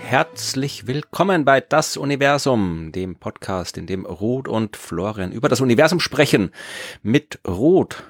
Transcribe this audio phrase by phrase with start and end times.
[0.00, 6.00] Herzlich willkommen bei Das Universum, dem Podcast, in dem Ruth und Florian über das Universum
[6.00, 6.50] sprechen.
[7.02, 8.02] Mit Ruth.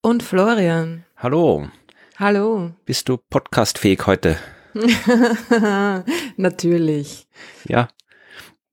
[0.00, 1.04] Und Florian.
[1.16, 1.68] Hallo.
[2.16, 2.72] Hallo.
[2.86, 4.36] Bist du podcastfähig heute?
[6.36, 7.28] Natürlich.
[7.64, 7.88] Ja.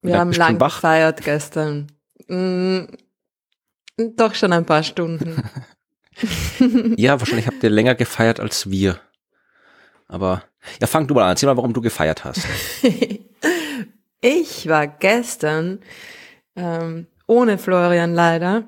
[0.02, 1.92] Wir haben lang gefeiert gestern.
[2.30, 2.86] Mm,
[4.16, 5.44] doch schon ein paar Stunden.
[6.98, 9.00] ja, wahrscheinlich habt ihr länger gefeiert als wir.
[10.08, 10.44] Aber
[10.80, 11.30] ja, fang du mal an.
[11.30, 12.46] Erzähl mal, warum du gefeiert hast.
[14.22, 15.80] ich war gestern
[16.56, 18.68] ähm, ohne Florian leider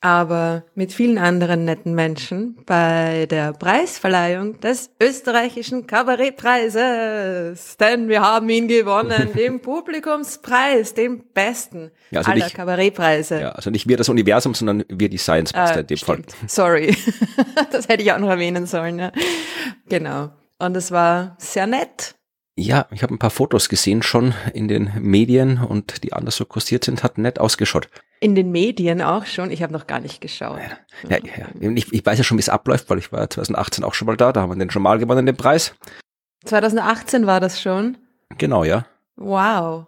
[0.00, 7.76] aber mit vielen anderen netten Menschen bei der Preisverleihung des österreichischen Kabarettpreises.
[7.78, 13.40] Denn wir haben ihn gewonnen, den Publikumspreis, den besten ja, also aller nicht, Kabarettpreise.
[13.40, 16.22] Ja, also nicht wir das Universum, sondern wir die Science Master äh, in dem Fall.
[16.46, 16.96] Sorry,
[17.72, 18.98] das hätte ich auch noch erwähnen sollen.
[18.98, 19.12] Ja.
[19.88, 20.30] Genau.
[20.58, 22.14] Und es war sehr nett.
[22.58, 26.46] Ja, ich habe ein paar Fotos gesehen schon in den Medien und die anders so
[26.46, 27.88] kursiert sind, hat nett ausgeschaut.
[28.18, 29.50] In den Medien auch schon?
[29.50, 30.60] Ich habe noch gar nicht geschaut.
[31.08, 31.70] Ja, ja, ja.
[31.72, 34.16] Ich, ich, weiß ja schon, wie es abläuft, weil ich war 2018 auch schon mal
[34.16, 35.74] da, da haben wir den schon mal gewonnen, den Preis.
[36.46, 37.98] 2018 war das schon?
[38.38, 38.86] Genau, ja.
[39.16, 39.86] Wow.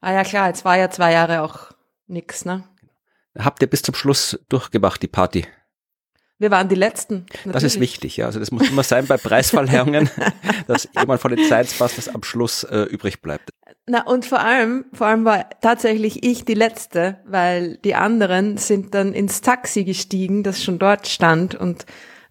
[0.00, 1.72] Ah ja klar, jetzt war ja zwei Jahre auch
[2.06, 2.64] nix, ne?
[3.38, 5.46] Habt ihr bis zum Schluss durchgemacht, die Party?
[6.40, 7.26] Wir waren die Letzten.
[7.30, 7.52] Natürlich.
[7.52, 8.24] Das ist wichtig, ja.
[8.24, 10.08] Also das muss immer sein bei Preisverleihungen,
[10.66, 13.50] dass jemand von den Science Busters am Schluss äh, übrig bleibt.
[13.86, 18.94] Na und vor allem, vor allem war tatsächlich ich die Letzte, weil die anderen sind
[18.94, 21.84] dann ins Taxi gestiegen, das schon dort stand und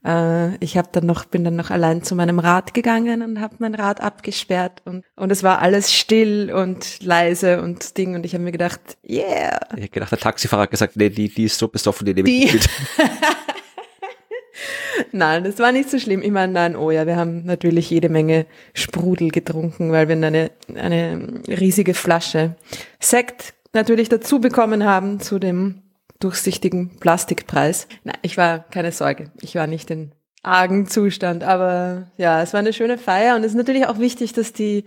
[0.04, 3.58] äh, ich habe dann noch bin dann noch allein zu meinem Rad gegangen und habe
[3.60, 8.34] mein Rad abgesperrt und und es war alles still und leise und Ding und ich
[8.34, 9.60] habe mir gedacht, yeah.
[9.76, 12.30] Ich habe gedacht, der Taxifahrer hat gesagt, nee, die die ist so besoffen, die nehme
[12.30, 12.70] ich mit.
[15.12, 16.22] nein, das war nicht so schlimm.
[16.22, 20.52] Ich meine, nein, oh ja, wir haben natürlich jede Menge Sprudel getrunken, weil wir eine,
[20.76, 22.56] eine riesige Flasche
[23.00, 25.84] Sekt natürlich dazu bekommen haben zu dem
[26.20, 27.88] durchsichtigen Plastikpreis.
[28.04, 29.32] Nein, ich war keine Sorge.
[29.42, 30.12] Ich war nicht in
[30.44, 34.34] argen Zustand, aber ja, es war eine schöne Feier und es ist natürlich auch wichtig,
[34.34, 34.86] dass die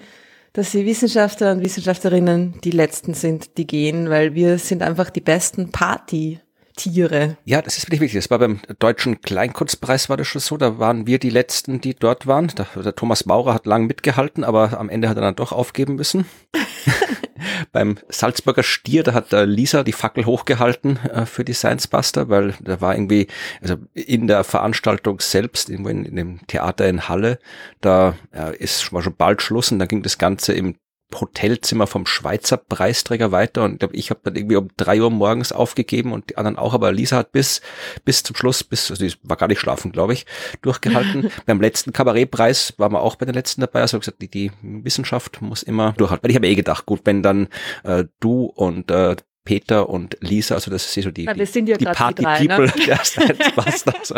[0.53, 5.23] dass die Wissenschaftler und Wissenschaftlerinnen die Letzten sind, die gehen, weil wir sind einfach die
[5.23, 6.41] besten Party
[6.75, 7.37] Tiere.
[7.45, 8.23] Ja, das ist wirklich wichtig.
[8.23, 10.57] Das war beim Deutschen Kleinkunstpreis war das schon so.
[10.57, 12.49] Da waren wir die Letzten, die dort waren.
[12.49, 15.97] Der, der Thomas Maurer hat lang mitgehalten, aber am Ende hat er dann doch aufgeben
[15.97, 16.27] müssen.
[17.73, 22.55] beim Salzburger Stier, da hat Lisa die Fackel hochgehalten äh, für die Science Buster, weil
[22.61, 23.29] da war irgendwie,
[23.61, 27.39] also in der Veranstaltung selbst, irgendwo in, in dem Theater in Halle,
[27.81, 30.77] da äh, ist war schon bald Schluss und dann ging das Ganze im
[31.21, 36.13] Hotelzimmer vom Schweizer Preisträger weiter und ich habe dann irgendwie um drei Uhr morgens aufgegeben
[36.13, 37.61] und die anderen auch, aber Lisa hat bis
[38.05, 40.27] bis zum Schluss, bis also die war gar nicht schlafen, glaube ich,
[40.63, 41.31] durchgehalten.
[41.47, 45.43] Beim letzten Kabarettpreis waren wir auch bei den letzten dabei, also gesagt, die, die Wissenschaft
[45.43, 46.25] muss immer durchhalten.
[46.25, 47.49] Weil ich habe eh gedacht, gut, wenn dann
[47.85, 51.69] äh, du und äh, Peter und Lisa, also das ist so die, ja, wir sind
[51.69, 52.73] ja die Party-People ne?
[52.87, 54.15] der Science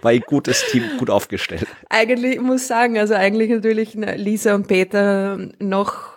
[0.00, 1.66] war ein gutes Team, gut aufgestellt.
[1.90, 6.15] Eigentlich muss ich sagen, also eigentlich natürlich Lisa und Peter noch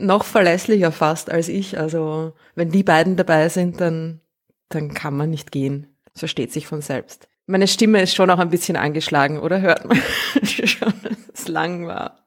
[0.00, 1.78] noch verlässlicher fast als ich.
[1.78, 4.20] Also wenn die beiden dabei sind, dann,
[4.68, 5.86] dann kann man nicht gehen.
[6.12, 7.28] Das versteht sich von selbst.
[7.46, 9.60] Meine Stimme ist schon auch ein bisschen angeschlagen, oder?
[9.60, 9.96] Hört man
[10.44, 12.26] schon, dass es lang war.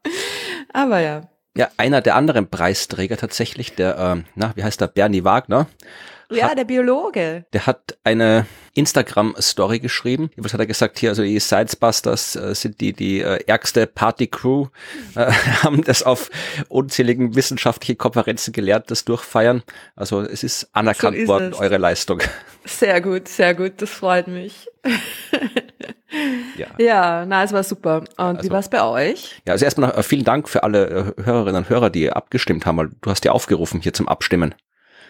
[0.73, 1.29] Aber ja.
[1.55, 5.67] Ja, einer der anderen Preisträger tatsächlich, der, ähm, na, wie heißt der, Bernie Wagner,
[6.35, 7.45] ja, der Biologe.
[7.53, 8.45] Der hat eine
[8.75, 10.31] Instagram-Story geschrieben.
[10.37, 11.09] Was hat er gesagt hier?
[11.09, 14.67] Also die Sidesbusters äh, sind die die äh, ärgste Party-Crew,
[15.15, 15.31] äh,
[15.63, 16.29] haben das auf
[16.69, 19.63] unzähligen wissenschaftlichen Konferenzen gelernt, das Durchfeiern.
[19.95, 21.59] Also es ist anerkannt so ist worden, es.
[21.59, 22.21] eure Leistung.
[22.65, 24.67] Sehr gut, sehr gut, das freut mich.
[26.57, 26.67] ja.
[26.77, 27.97] ja, na, es war super.
[27.97, 29.41] Und also, wie war es bei euch?
[29.45, 32.65] Ja, also erstmal noch, äh, vielen Dank für alle äh, Hörerinnen und Hörer, die abgestimmt
[32.65, 34.55] haben, weil du hast ja aufgerufen hier zum Abstimmen.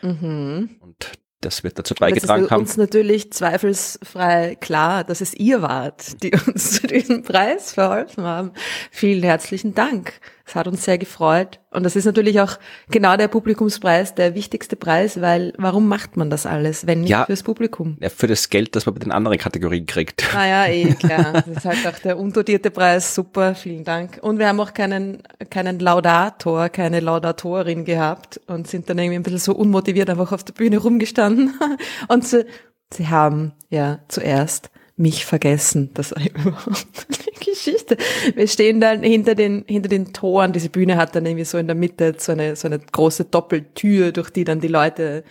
[0.03, 0.69] Mhm.
[0.80, 1.12] Und
[1.42, 2.63] das wird dazu beigetragen haben.
[2.63, 7.74] Es ist uns natürlich zweifelsfrei klar, dass es ihr wart, die uns zu diesem Preis
[7.74, 8.51] verholfen haben.
[8.92, 10.19] Vielen herzlichen Dank.
[10.45, 11.60] Es hat uns sehr gefreut.
[11.74, 12.58] Und das ist natürlich auch
[12.90, 17.25] genau der Publikumspreis, der wichtigste Preis, weil warum macht man das alles, wenn nicht ja,
[17.25, 17.98] fürs Publikum?
[18.00, 20.36] Ja, für das Geld, das man bei den anderen Kategorien kriegt.
[20.36, 21.34] Ah ja, eh, klar.
[21.34, 23.16] Das ist halt auch der undotierte Preis.
[23.16, 24.20] Super, vielen Dank.
[24.22, 29.24] Und wir haben auch keinen, keinen Laudator, keine Laudatorin gehabt und sind dann irgendwie ein
[29.24, 31.54] bisschen so unmotiviert einfach auf der Bühne rumgestanden.
[32.08, 32.46] Und sie,
[32.94, 35.92] sie haben ja zuerst mich vergessen.
[35.94, 36.12] Das
[36.45, 37.98] überhaupt eine Geschichte.
[38.36, 40.54] Wir stehen dann hinter den, hinter den Toren.
[40.54, 44.12] Diese Bühne hat dann irgendwie so in der Mitte so eine, so eine große Doppeltür,
[44.12, 45.24] durch die dann die Leute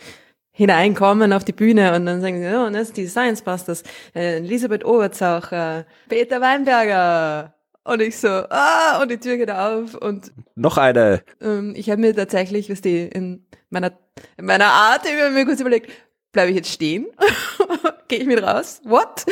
[0.54, 3.82] hineinkommen auf die Bühne und dann sagen sie, oh, das ist die Science Busters,
[4.14, 7.54] äh, Elisabeth Oberzaucher, Peter Weinberger.
[7.84, 11.22] Und ich so, ah, und die Tür geht auf und noch eine.
[11.40, 13.92] Ähm, ich habe mir tatsächlich, was die in meiner
[14.36, 15.90] in meiner Art, ich habe mir kurz überlegt,
[16.32, 17.06] bleibe ich jetzt stehen?
[18.08, 18.80] Gehe ich mit raus?
[18.84, 19.24] What?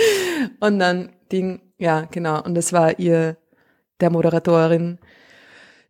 [0.61, 2.43] Und dann Ding, ja, genau.
[2.43, 3.37] Und das war ihr,
[4.01, 4.99] der Moderatorin,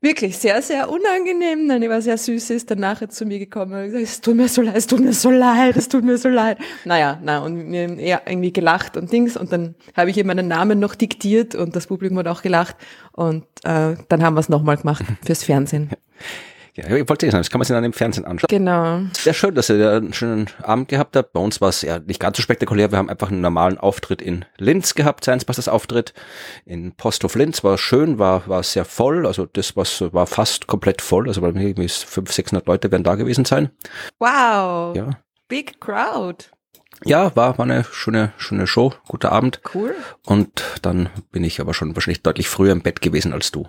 [0.01, 1.69] wirklich sehr, sehr unangenehm.
[1.69, 4.49] Dann war sehr süß, ist dann nachher zu mir gekommen und gesagt, es tut mir
[4.49, 6.59] so leid, es tut mir so leid, es tut mir so leid.
[6.85, 10.49] Naja, na, und mir ja, irgendwie gelacht und Dings und dann habe ich ihr meinen
[10.49, 12.77] Namen noch diktiert und das Publikum hat auch gelacht
[13.13, 15.91] und äh, dann haben wir es nochmal gemacht fürs Fernsehen.
[16.75, 18.49] Ja, ich wollte sagen, das kann man sich dann im Fernsehen anschauen.
[18.49, 19.01] Genau.
[19.13, 21.33] Sehr schön, dass ihr einen schönen Abend gehabt habt.
[21.33, 22.91] Bei uns war es ja nicht ganz so spektakulär.
[22.93, 26.15] Wir haben einfach einen normalen Auftritt in Linz gehabt, Science Busters Auftritt.
[26.65, 29.27] In Posthof Linz war schön, war, war sehr voll.
[29.27, 31.29] Also das was war fast komplett voll.
[31.29, 33.71] Also bei mir irgendwie 500, 600 Leute werden da gewesen sein.
[34.19, 34.97] Wow.
[34.97, 35.11] Ja.
[35.49, 36.47] Big crowd.
[37.05, 38.93] Ja, war, war eine schöne, schöne Show.
[39.09, 39.61] Guter Abend.
[39.75, 39.95] Cool.
[40.27, 43.67] Und dann bin ich aber schon wahrscheinlich deutlich früher im Bett gewesen als du.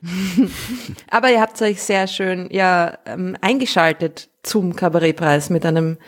[1.10, 5.98] Aber ihr habt euch sehr schön ja ähm, eingeschaltet zum Kabarettpreis mit einem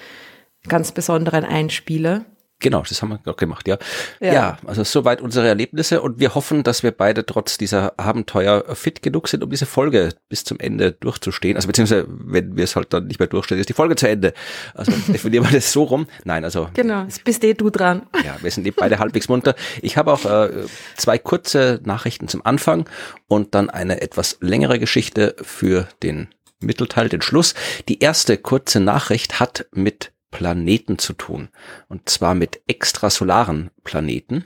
[0.68, 2.24] ganz besonderen Einspieler.
[2.64, 3.76] Genau, das haben wir auch gemacht, ja.
[4.20, 4.32] ja.
[4.32, 9.02] Ja, also soweit unsere Erlebnisse und wir hoffen, dass wir beide trotz dieser Abenteuer fit
[9.02, 11.56] genug sind, um diese Folge bis zum Ende durchzustehen.
[11.56, 14.32] Also beziehungsweise, wenn wir es halt dann nicht mehr durchstehen, ist die Folge zu Ende.
[14.72, 16.06] Also definieren wir das so rum.
[16.24, 16.70] Nein, also.
[16.72, 18.06] Genau, es bist eh du dran.
[18.24, 19.54] Ja, wir sind eh beide halbwegs munter.
[19.82, 20.48] Ich habe auch äh,
[20.96, 22.88] zwei kurze Nachrichten zum Anfang
[23.28, 26.28] und dann eine etwas längere Geschichte für den
[26.60, 27.52] Mittelteil, den Schluss.
[27.90, 31.48] Die erste kurze Nachricht hat mit Planeten zu tun.
[31.88, 34.44] Und zwar mit extrasolaren Planeten,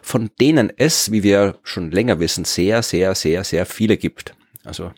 [0.00, 4.34] von denen es, wie wir schon länger wissen, sehr, sehr, sehr, sehr viele gibt.
[4.66, 4.92] Also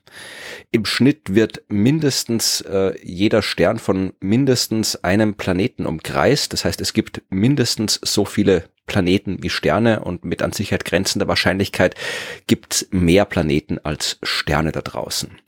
[0.71, 6.53] im Schnitt wird mindestens äh, jeder Stern von mindestens einem Planeten umkreist.
[6.53, 11.29] Das heißt, es gibt mindestens so viele Planeten wie Sterne und mit an Sicherheit grenzender
[11.29, 11.95] Wahrscheinlichkeit
[12.49, 15.39] gibt es mehr Planeten als Sterne da draußen.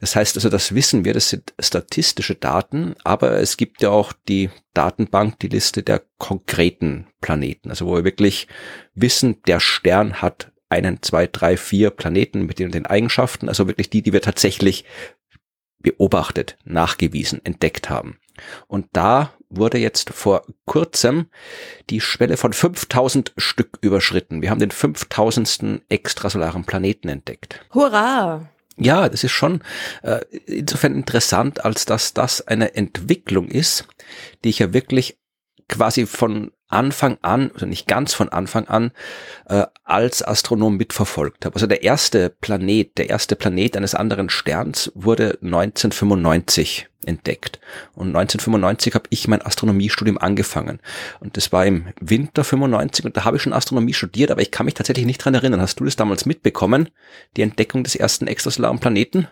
[0.00, 4.12] Das heißt also, das wissen wir, das sind statistische Daten, aber es gibt ja auch
[4.28, 8.48] die Datenbank, die Liste der konkreten Planeten, also wo wir wirklich
[8.94, 13.90] wissen, der Stern hat einen, zwei, drei, vier Planeten mit den, den Eigenschaften, also wirklich
[13.90, 14.84] die, die wir tatsächlich
[15.80, 18.18] beobachtet, nachgewiesen, entdeckt haben.
[18.66, 21.26] Und da wurde jetzt vor kurzem
[21.90, 24.42] die Schwelle von 5000 Stück überschritten.
[24.42, 25.82] Wir haben den 5000.
[25.88, 27.64] extrasolaren Planeten entdeckt.
[27.72, 28.48] Hurra!
[28.76, 29.60] Ja, das ist schon
[30.02, 33.88] äh, insofern interessant, als dass das eine Entwicklung ist,
[34.44, 35.18] die ich ja wirklich
[35.68, 38.92] quasi von Anfang an, also nicht ganz von Anfang an,
[39.46, 41.54] äh, als Astronom mitverfolgt habe.
[41.54, 47.58] Also der erste Planet, der erste Planet eines anderen Sterns wurde 1995 entdeckt.
[47.94, 50.80] Und 1995 habe ich mein Astronomiestudium angefangen.
[51.20, 54.50] Und das war im Winter 95 und da habe ich schon Astronomie studiert, aber ich
[54.50, 55.62] kann mich tatsächlich nicht dran erinnern.
[55.62, 56.90] Hast du das damals mitbekommen,
[57.36, 59.26] die Entdeckung des ersten extrasolaren Planeten?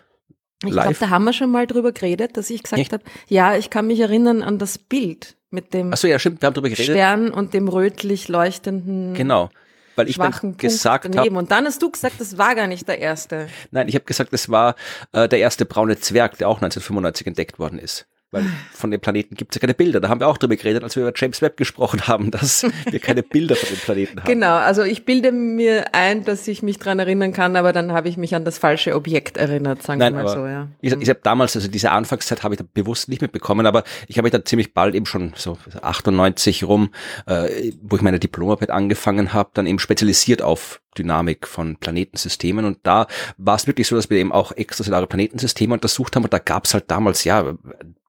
[0.63, 3.69] Ich glaube, da haben wir schon mal drüber geredet, dass ich gesagt habe, ja, ich
[3.69, 6.69] kann mich erinnern an das Bild mit dem Ach so, ja, stimmt, wir haben drüber
[6.69, 6.95] geredet.
[6.95, 9.49] Stern und dem rötlich leuchtenden genau
[9.97, 11.31] weil ich dann gesagt habe.
[11.31, 13.49] Und dann hast du gesagt, das war gar nicht der erste.
[13.71, 14.75] Nein, ich habe gesagt, das war
[15.11, 18.05] äh, der erste braune Zwerg, der auch 1995 entdeckt worden ist.
[18.29, 18.43] Weil
[18.73, 20.01] von den Planeten gibt es ja keine Bilder.
[20.01, 22.99] Da haben wir auch drüber geredet, als wir über James Webb gesprochen haben, dass wir
[22.99, 24.27] keine Bilder von den Planeten haben.
[24.27, 28.09] Genau, also ich bilde mir ein, dass ich mich dran erinnern kann, aber dann habe
[28.09, 30.67] ich mich an das falsche Objekt erinnert, sagen Nein, wir mal so, ja.
[30.81, 34.17] Ich, ich habe damals, also diese Anfangszeit habe ich da bewusst nicht mitbekommen, aber ich
[34.17, 36.89] habe mich dann ziemlich bald eben schon so 98 rum,
[37.27, 42.65] äh, wo ich meine Diplomarbeit angefangen habe, dann eben spezialisiert auf Dynamik von Planetensystemen.
[42.65, 43.07] Und da
[43.37, 46.23] war es wirklich so, dass wir eben auch extrasolare Planetensysteme untersucht haben.
[46.23, 47.55] Und da gab es halt damals ja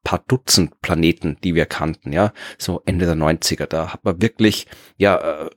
[0.08, 3.66] paar Dutzend Planeten, die wir kannten, ja, so Ende der 90er.
[3.66, 5.50] Da hat man wirklich, ja, äh,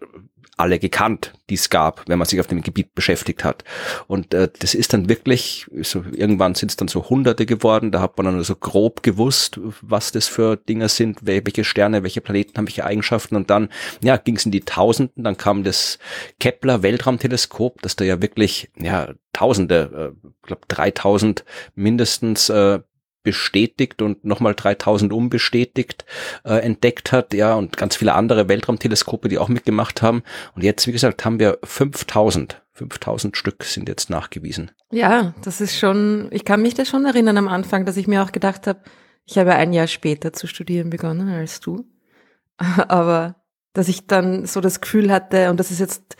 [0.57, 3.63] alle gekannt, die es gab, wenn man sich auf dem Gebiet beschäftigt hat.
[4.07, 8.01] Und äh, das ist dann wirklich, so irgendwann sind es dann so Hunderte geworden, da
[8.01, 12.57] hat man dann so grob gewusst, was das für Dinge sind, welche Sterne, welche Planeten
[12.57, 13.69] haben welche Eigenschaften und dann,
[14.03, 15.97] ja, ging es in die Tausenden, dann kam das
[16.41, 22.81] Kepler Weltraumteleskop, das da ja wirklich, ja, Tausende, äh, glaube 3000 mindestens äh,
[23.23, 26.05] bestätigt und nochmal 3000 unbestätigt
[26.43, 30.23] äh, entdeckt hat, ja, und ganz viele andere Weltraumteleskope, die auch mitgemacht haben.
[30.55, 32.61] Und jetzt, wie gesagt, haben wir 5000.
[32.73, 34.71] 5000 Stück sind jetzt nachgewiesen.
[34.91, 38.23] Ja, das ist schon, ich kann mich da schon erinnern am Anfang, dass ich mir
[38.23, 38.79] auch gedacht habe,
[39.25, 41.85] ich habe ein Jahr später zu studieren begonnen als du.
[42.57, 43.35] Aber
[43.73, 46.17] dass ich dann so das Gefühl hatte, und das ist jetzt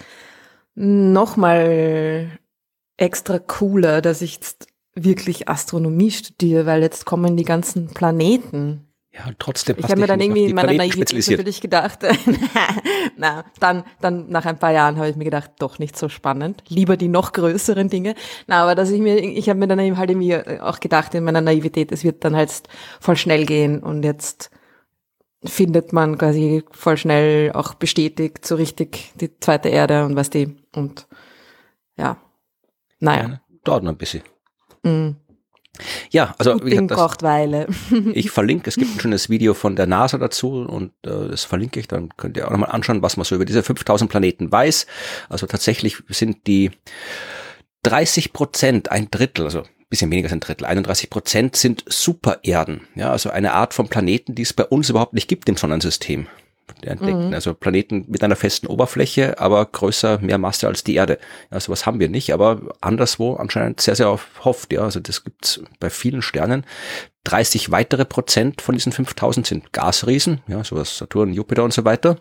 [0.76, 2.40] nochmal
[2.98, 9.28] extra cooler, dass ich jetzt wirklich Astronomie studiere, weil jetzt kommen die ganzen Planeten Ja,
[9.28, 12.00] und trotzdem Ich hast habe mir dann irgendwie in meiner Naivität natürlich gedacht,
[13.18, 16.64] na, dann, dann nach ein paar Jahren habe ich mir gedacht, doch nicht so spannend.
[16.68, 18.16] Lieber die noch größeren Dinge.
[18.48, 21.24] Na, aber dass ich mir, ich habe mir dann eben halt irgendwie auch gedacht in
[21.24, 22.52] meiner Naivität, es wird dann halt
[23.00, 24.50] voll schnell gehen und jetzt
[25.44, 30.56] findet man quasi voll schnell auch bestätigt so richtig die zweite Erde und was die
[30.76, 31.08] und
[31.98, 32.18] ja.
[33.00, 33.30] Naja.
[33.30, 34.22] Ja, dauert noch ein bisschen.
[34.84, 35.12] Mm.
[36.10, 37.68] Ja, also wie gesagt, das,
[38.14, 41.80] ich verlinke, es gibt ein schönes Video von der NASA dazu und äh, das verlinke
[41.80, 44.86] ich, dann könnt ihr auch nochmal anschauen, was man so über diese 5000 Planeten weiß.
[45.30, 46.72] Also tatsächlich sind die
[47.84, 52.82] 30 Prozent, ein Drittel, also ein bisschen weniger als ein Drittel, 31 Prozent sind Supererden.
[52.96, 56.28] Ja, also eine Art von Planeten, die es bei uns überhaupt nicht gibt im Sonnensystem.
[56.84, 57.34] Der entdeckten, Mhm.
[57.34, 61.20] also Planeten mit einer festen Oberfläche, aber größer, mehr Masse als die Erde.
[61.52, 64.72] Ja, sowas haben wir nicht, aber anderswo anscheinend sehr, sehr oft.
[64.72, 66.66] Ja, also das gibt's bei vielen Sternen.
[67.24, 72.18] 30 weitere Prozent von diesen 5000 sind Gasriesen, ja, sowas Saturn, Jupiter und so weiter.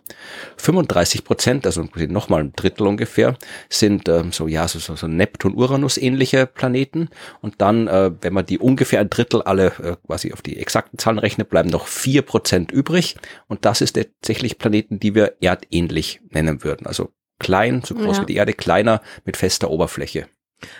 [0.58, 3.36] 35 Prozent, also nochmal ein Drittel ungefähr,
[3.70, 7.08] sind ähm, so, ja, so, so, so Neptun, Uranus ähnliche Planeten.
[7.40, 10.98] Und dann, äh, wenn man die ungefähr ein Drittel alle äh, quasi auf die exakten
[10.98, 13.16] Zahlen rechnet, bleiben noch vier Prozent übrig.
[13.48, 16.86] Und das ist tatsächlich Planeten, die wir erdähnlich nennen würden.
[16.86, 18.22] Also klein, so groß Ja.
[18.22, 20.26] wie die Erde, kleiner mit fester Oberfläche.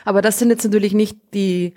[0.05, 1.73] Aber das sind jetzt natürlich nicht die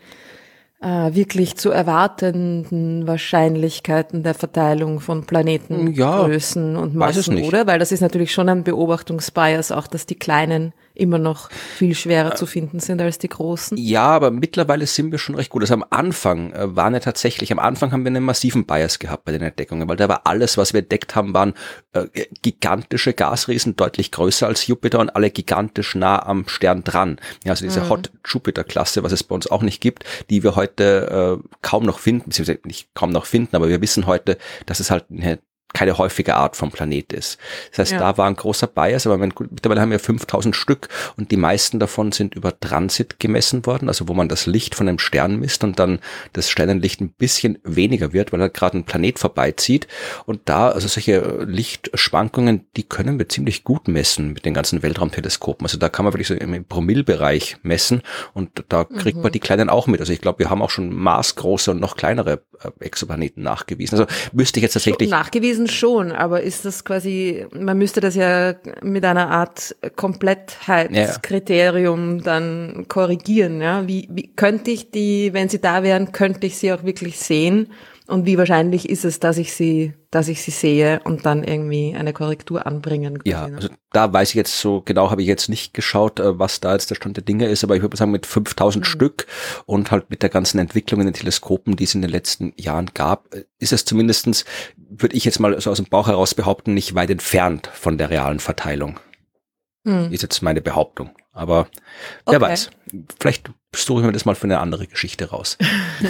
[0.83, 7.65] äh, wirklich zu erwartenden Wahrscheinlichkeiten der Verteilung von Planetengrößen und weiß es Massen, oder?
[7.67, 12.35] Weil das ist natürlich schon ein Beobachtungsbias auch, dass die kleinen immer noch viel schwerer
[12.35, 13.77] zu finden sind als die großen.
[13.77, 15.63] Ja, aber mittlerweile sind wir schon recht gut.
[15.63, 19.25] Also am Anfang äh, waren ja tatsächlich, am Anfang haben wir einen massiven Bias gehabt
[19.25, 21.53] bei den Entdeckungen, weil da war alles, was wir entdeckt haben, waren
[21.93, 22.07] äh,
[22.41, 27.17] gigantische Gasriesen, deutlich größer als Jupiter und alle gigantisch nah am Stern dran.
[27.43, 31.39] Ja, also diese Hot Jupiter-Klasse, was es bei uns auch nicht gibt, die wir heute
[31.41, 34.91] äh, kaum noch finden, beziehungsweise nicht kaum noch finden, aber wir wissen heute, dass es
[34.91, 35.39] halt eine
[35.73, 37.37] keine häufige Art vom Planet ist.
[37.71, 37.99] Das heißt, Ja.
[37.99, 40.87] da war ein großer Bias, aber mittlerweile haben wir 5000 Stück
[41.17, 44.87] und die meisten davon sind über Transit gemessen worden, also wo man das Licht von
[44.87, 45.99] einem Stern misst und dann
[46.33, 49.87] das Sternenlicht ein bisschen weniger wird, weil halt gerade ein Planet vorbeizieht.
[50.25, 55.65] Und da, also solche Lichtschwankungen, die können wir ziemlich gut messen mit den ganzen Weltraumteleskopen.
[55.65, 58.01] Also da kann man wirklich so im Promillbereich messen
[58.33, 59.99] und da kriegt man die kleinen auch mit.
[59.99, 63.99] Also ich glaube, wir haben auch schon maßgroße und noch kleinere äh, Exoplaneten nachgewiesen.
[63.99, 68.55] Also müsste ich jetzt tatsächlich Nachgewiesen schon, aber ist das quasi, man müsste das ja
[68.81, 73.87] mit einer Art Komplettheitskriterium dann korrigieren, ja?
[73.87, 77.67] Wie, wie könnte ich die, wenn sie da wären, könnte ich sie auch wirklich sehen?
[78.05, 81.95] Und wie wahrscheinlich ist es, dass ich sie, dass ich sie sehe und dann irgendwie
[81.97, 85.47] eine Korrektur anbringen quasi, Ja, also da weiß ich jetzt so genau, habe ich jetzt
[85.47, 88.11] nicht geschaut, äh, was da jetzt der Stand der Dinge ist, aber ich würde sagen,
[88.11, 89.25] mit 5000 Stück
[89.65, 92.91] und halt mit der ganzen Entwicklung in den Teleskopen, die es in den letzten Jahren
[92.93, 94.43] gab, äh, ist es zumindestens,
[95.01, 98.09] würde ich jetzt mal so aus dem Bauch heraus behaupten, nicht weit entfernt von der
[98.09, 98.99] realen Verteilung.
[99.85, 100.11] Hm.
[100.11, 101.11] Ist jetzt meine Behauptung.
[101.31, 101.67] Aber
[102.25, 102.41] wer Okay.
[102.41, 102.69] weiß.
[103.19, 105.57] Vielleicht suche ich mir das mal für eine andere Geschichte raus.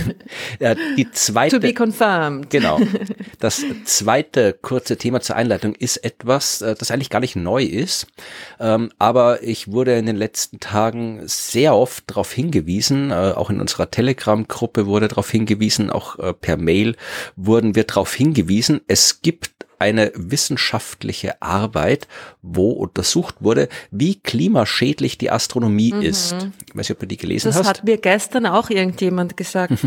[0.98, 1.60] die zweite.
[1.60, 2.50] To be confirmed.
[2.50, 2.80] Genau.
[3.40, 8.08] Das zweite kurze Thema zur Einleitung ist etwas, äh, das eigentlich gar nicht neu ist,
[8.58, 13.60] ähm, aber ich wurde in den letzten Tagen sehr oft darauf hingewiesen, äh, auch in
[13.60, 16.96] unserer Telegram-Gruppe wurde darauf hingewiesen, auch äh, per Mail
[17.36, 19.52] wurden wir darauf hingewiesen, es gibt
[19.84, 22.08] eine wissenschaftliche Arbeit,
[22.44, 26.36] wo untersucht wurde, wie klimaschädlich die Astronomie ist.
[26.68, 27.68] Ich weiß nicht, ob du die gelesen Das hast.
[27.68, 29.74] hat mir gestern auch irgendjemand gesagt.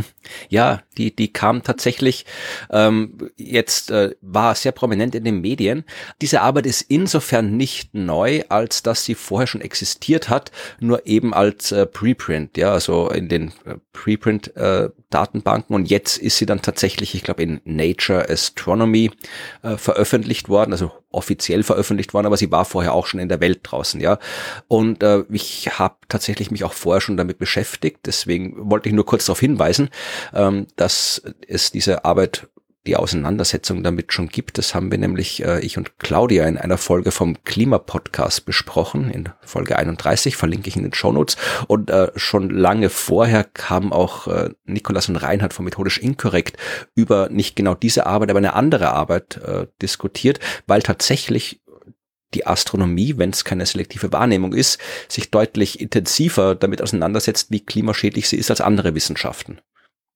[0.49, 2.25] Ja, die, die kam tatsächlich
[2.71, 5.85] ähm, jetzt, äh, war sehr prominent in den Medien.
[6.21, 11.33] Diese Arbeit ist insofern nicht neu, als dass sie vorher schon existiert hat, nur eben
[11.35, 15.75] als äh, Preprint, ja, also in den äh, Preprint-Datenbanken.
[15.75, 19.11] und jetzt ist sie dann tatsächlich, ich glaube, in Nature Astronomy
[19.63, 23.41] äh, veröffentlicht worden, also offiziell veröffentlicht worden, aber sie war vorher auch schon in der
[23.41, 24.19] Welt draußen, ja.
[24.69, 29.07] Und äh, ich habe tatsächlich mich auch vorher schon damit beschäftigt, deswegen wollte ich nur
[29.07, 29.91] kurz darauf hinweisen,
[30.35, 32.49] ähm, dass es diese Arbeit
[32.87, 34.59] die Auseinandersetzung damit schon gibt.
[34.59, 39.29] Das haben wir nämlich, äh, ich und Claudia, in einer Folge vom Klimapodcast besprochen, in
[39.43, 41.37] Folge 31, verlinke ich in den Shownotes.
[41.67, 46.57] Und äh, schon lange vorher kamen auch äh, Nikolas und Reinhard von Methodisch Inkorrekt
[46.95, 51.61] über nicht genau diese Arbeit, aber eine andere Arbeit äh, diskutiert, weil tatsächlich
[52.35, 54.79] die Astronomie, wenn es keine selektive Wahrnehmung ist,
[55.09, 59.61] sich deutlich intensiver damit auseinandersetzt, wie klimaschädlich sie ist als andere Wissenschaften.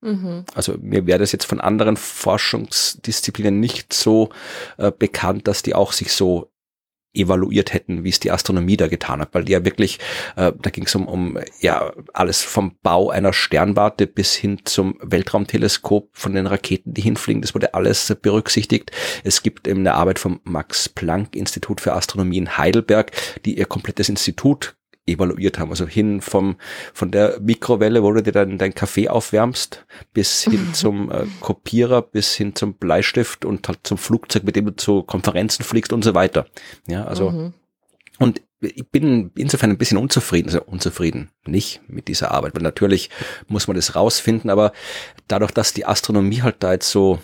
[0.03, 0.45] Mhm.
[0.55, 4.31] Also mir wäre das jetzt von anderen Forschungsdisziplinen nicht so
[4.79, 6.50] äh, bekannt, dass die auch sich so
[7.13, 9.99] evaluiert hätten, wie es die Astronomie da getan hat, weil die ja wirklich,
[10.37, 14.97] äh, da ging es um, um ja alles vom Bau einer Sternwarte bis hin zum
[15.03, 18.93] Weltraumteleskop von den Raketen, die hinfliegen, das wurde alles berücksichtigt.
[19.25, 23.13] Es gibt eben eine Arbeit vom Max Planck Institut für Astronomie in Heidelberg,
[23.45, 24.77] die ihr komplettes Institut
[25.07, 25.71] evaluiert haben.
[25.71, 26.57] Also hin vom,
[26.93, 32.03] von der Mikrowelle, wo du dir dann deinen Kaffee aufwärmst, bis hin zum äh, Kopierer,
[32.03, 36.05] bis hin zum Bleistift und halt zum Flugzeug, mit dem du zu Konferenzen fliegst und
[36.05, 36.47] so weiter.
[36.87, 37.55] Ja, also, mhm.
[38.19, 43.09] und ich bin insofern ein bisschen unzufrieden, also unzufrieden nicht mit dieser Arbeit, weil natürlich
[43.49, 44.73] muss man das rausfinden, aber
[45.29, 47.21] dadurch, dass die Astronomie halt da jetzt so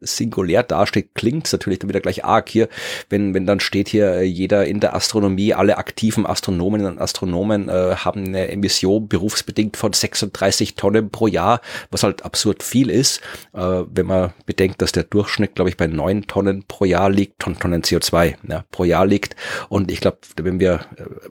[0.00, 2.68] singulär dasteht, klingt natürlich dann wieder gleich arg hier,
[3.08, 7.68] wenn, wenn dann steht hier, äh, jeder in der Astronomie, alle aktiven Astronomen und Astronomen
[7.68, 11.60] äh, haben eine Emission berufsbedingt von 36 Tonnen pro Jahr,
[11.90, 13.20] was halt absurd viel ist,
[13.52, 17.40] äh, wenn man bedenkt, dass der Durchschnitt, glaube ich, bei 9 Tonnen pro Jahr liegt,
[17.40, 19.36] Ton, Tonnen CO2 ja, pro Jahr liegt.
[19.68, 21.28] Und ich glaube, wenn wir äh,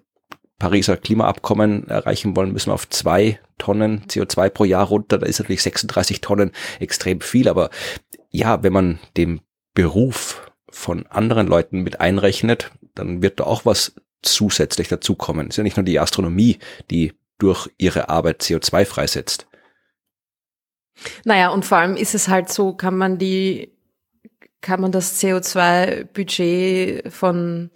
[0.59, 5.17] Pariser Klimaabkommen erreichen wollen, müssen wir auf zwei Tonnen CO2 pro Jahr runter.
[5.17, 7.69] Da ist natürlich 36 Tonnen extrem viel, aber
[8.33, 9.39] ja, wenn man den
[9.73, 15.47] Beruf von anderen Leuten mit einrechnet, dann wird da auch was zusätzlich dazukommen.
[15.47, 16.57] Es ist ja nicht nur die Astronomie,
[16.89, 19.47] die durch ihre Arbeit CO2 freisetzt.
[21.25, 23.71] Naja, und vor allem ist es halt so, kann man die,
[24.61, 27.69] kann man das CO2-Budget von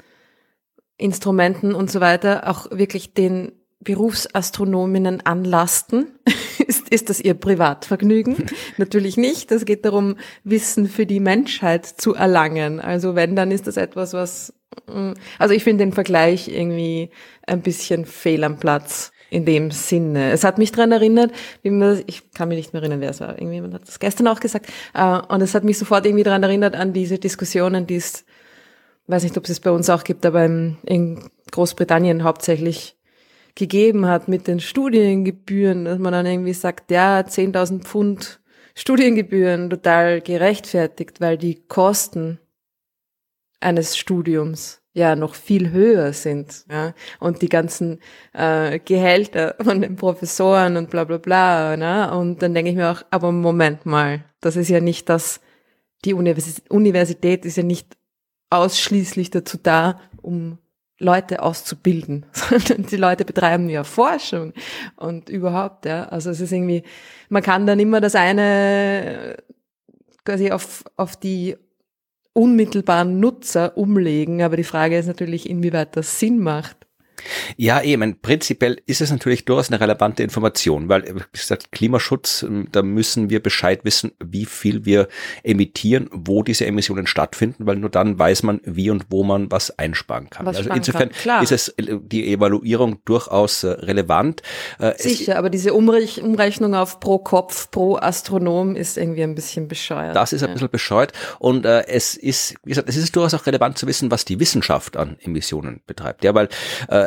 [0.97, 6.07] Instrumenten und so weiter auch wirklich den Berufsastronominnen anlasten?
[6.67, 8.45] ist, ist das ihr Privatvergnügen?
[8.77, 9.51] Natürlich nicht.
[9.51, 12.79] Es geht darum, Wissen für die Menschheit zu erlangen.
[12.79, 14.53] Also wenn, dann ist das etwas, was,
[14.87, 17.09] mm, also ich finde den Vergleich irgendwie
[17.45, 20.31] ein bisschen fehl am Platz in dem Sinne.
[20.31, 21.31] Es hat mich daran erinnert,
[21.61, 23.33] wie man, ich kann mich nicht mehr erinnern, wer es war.
[23.37, 24.67] Irgendjemand hat das gestern auch gesagt.
[24.93, 28.25] Äh, und es hat mich sofort irgendwie daran erinnert an diese Diskussionen, die es,
[29.07, 32.96] weiß nicht, ob es es bei uns auch gibt, aber in Großbritannien hauptsächlich
[33.57, 38.39] gegeben hat mit den Studiengebühren, dass man dann irgendwie sagt, ja, 10.000 Pfund
[38.75, 42.39] Studiengebühren total gerechtfertigt, weil die Kosten
[43.59, 47.99] eines Studiums ja noch viel höher sind, ja, und die ganzen
[48.33, 52.15] äh, Gehälter von den Professoren und bla bla bla, ne?
[52.15, 55.41] Und dann denke ich mir auch, aber Moment mal, das ist ja nicht das,
[56.05, 57.97] die Universität ist ja nicht
[58.51, 60.59] ausschließlich dazu da, um
[60.99, 64.53] Leute auszubilden, sondern die Leute betreiben ja Forschung
[64.95, 66.05] und überhaupt, ja.
[66.05, 66.83] Also es ist irgendwie,
[67.29, 69.37] man kann dann immer das eine
[70.25, 71.55] quasi auf, auf die
[72.33, 76.76] unmittelbaren Nutzer umlegen, aber die Frage ist natürlich, inwieweit das Sinn macht.
[77.55, 78.19] Ja, eben.
[78.21, 83.29] Prinzipiell ist es natürlich durchaus eine relevante Information, weil, wie gesagt, Klimaschutz, ähm, da müssen
[83.29, 85.07] wir Bescheid wissen, wie viel wir
[85.43, 89.77] emittieren, wo diese Emissionen stattfinden, weil nur dann weiß man, wie und wo man was
[89.77, 90.45] einsparen kann.
[90.45, 91.43] Was also insofern kann.
[91.43, 94.41] ist es äh, die Evaluierung durchaus äh, relevant.
[94.79, 99.35] Äh, Sicher, es, aber diese Umrech Umrechnung auf pro Kopf, pro Astronom ist irgendwie ein
[99.35, 100.15] bisschen bescheuert.
[100.15, 103.45] Das ist ein bisschen bescheuert und äh, es ist, wie gesagt, es ist durchaus auch
[103.45, 106.23] relevant zu wissen, was die Wissenschaft an Emissionen betreibt.
[106.23, 106.49] Ja, weil
[106.89, 107.06] äh,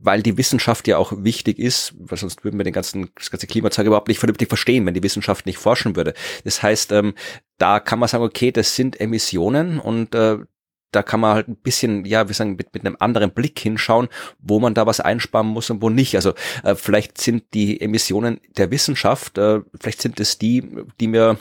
[0.00, 3.46] weil die Wissenschaft ja auch wichtig ist, weil sonst würden wir den ganzen, das ganze
[3.46, 6.14] Klimazeug überhaupt nicht vernünftig verstehen, wenn die Wissenschaft nicht forschen würde.
[6.44, 7.14] Das heißt, ähm,
[7.58, 10.38] da kann man sagen, okay, das sind Emissionen und äh,
[10.90, 14.08] da kann man halt ein bisschen, ja, wir sagen, mit, mit einem anderen Blick hinschauen,
[14.38, 16.14] wo man da was einsparen muss und wo nicht.
[16.14, 20.66] Also äh, vielleicht sind die Emissionen der Wissenschaft, äh, vielleicht sind es die,
[21.00, 21.38] die mir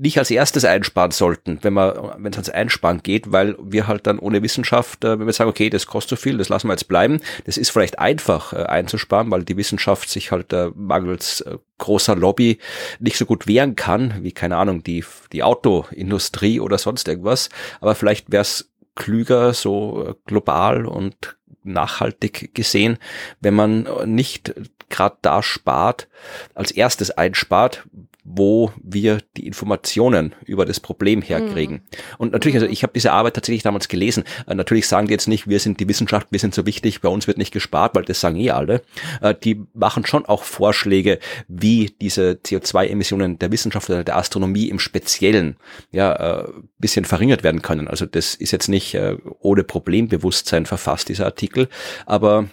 [0.00, 4.06] nicht als erstes einsparen sollten, wenn man, wenn es ans Einsparen geht, weil wir halt
[4.06, 6.72] dann ohne Wissenschaft, äh, wenn wir sagen, okay, das kostet so viel, das lassen wir
[6.72, 11.44] jetzt bleiben, das ist vielleicht einfach äh, einzusparen, weil die Wissenschaft sich halt äh, mangels
[11.78, 12.58] großer Lobby
[12.98, 17.48] nicht so gut wehren kann, wie keine Ahnung, die, die Autoindustrie oder sonst irgendwas.
[17.80, 22.98] Aber vielleicht wäre es klüger, so global und nachhaltig gesehen,
[23.40, 24.54] wenn man nicht
[24.90, 26.08] gerade da spart,
[26.54, 27.84] als erstes einspart,
[28.24, 31.76] wo wir die Informationen über das Problem herkriegen.
[31.76, 32.16] Mhm.
[32.18, 34.24] Und natürlich, also ich habe diese Arbeit tatsächlich damals gelesen.
[34.46, 37.08] Äh, natürlich sagen die jetzt nicht, wir sind die Wissenschaft, wir sind so wichtig, bei
[37.08, 38.82] uns wird nicht gespart, weil das sagen eh alle.
[39.20, 44.78] Äh, die machen schon auch Vorschläge, wie diese CO2-Emissionen der Wissenschaft oder der Astronomie im
[44.78, 45.56] Speziellen
[45.90, 47.88] ja äh, bisschen verringert werden können.
[47.88, 51.68] Also das ist jetzt nicht äh, ohne Problembewusstsein verfasst, dieser Artikel,
[52.06, 52.48] aber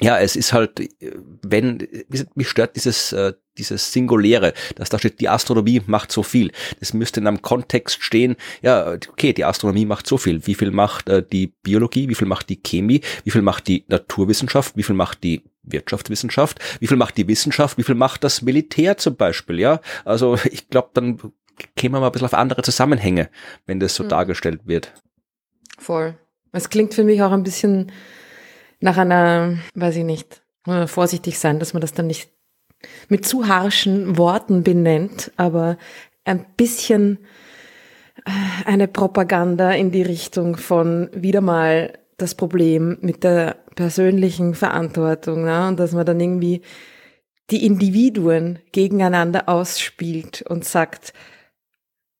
[0.00, 0.80] ja, es ist halt,
[1.42, 1.86] wenn,
[2.34, 6.50] mich stört dieses, äh, dieses Singuläre, dass da steht, die Astronomie macht so viel.
[6.80, 10.46] Das müsste in einem Kontext stehen, ja, okay, die Astronomie macht so viel.
[10.46, 13.84] Wie viel macht äh, die Biologie, wie viel macht die Chemie, wie viel macht die
[13.88, 18.42] Naturwissenschaft, wie viel macht die Wirtschaftswissenschaft, wie viel macht die Wissenschaft, wie viel macht das
[18.42, 19.80] Militär zum Beispiel, ja?
[20.04, 21.18] Also ich glaube, dann
[21.76, 23.28] kämen wir mal ein bisschen auf andere Zusammenhänge,
[23.66, 24.08] wenn das so mhm.
[24.08, 24.92] dargestellt wird.
[25.78, 26.16] Voll.
[26.50, 27.92] Es klingt für mich auch ein bisschen
[28.82, 30.42] nach einer, weiß ich nicht,
[30.86, 32.30] vorsichtig sein, dass man das dann nicht
[33.08, 35.78] mit zu harschen Worten benennt, aber
[36.24, 37.18] ein bisschen
[38.24, 38.30] äh,
[38.66, 45.68] eine Propaganda in die Richtung von wieder mal das Problem mit der persönlichen Verantwortung ne?
[45.68, 46.62] und dass man dann irgendwie
[47.50, 51.12] die Individuen gegeneinander ausspielt und sagt,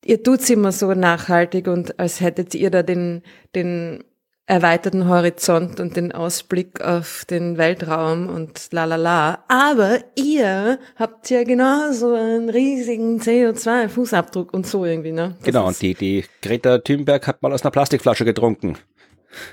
[0.04, 3.22] ihr tut's immer so nachhaltig und als hättet ihr da den,
[3.54, 4.04] den
[4.46, 9.44] erweiterten Horizont und den Ausblick auf den Weltraum und la la la.
[9.48, 15.34] Aber ihr habt ja genauso einen riesigen CO2-Fußabdruck und so irgendwie, ne?
[15.38, 18.76] Das genau, und die, die Greta Thunberg hat mal aus einer Plastikflasche getrunken.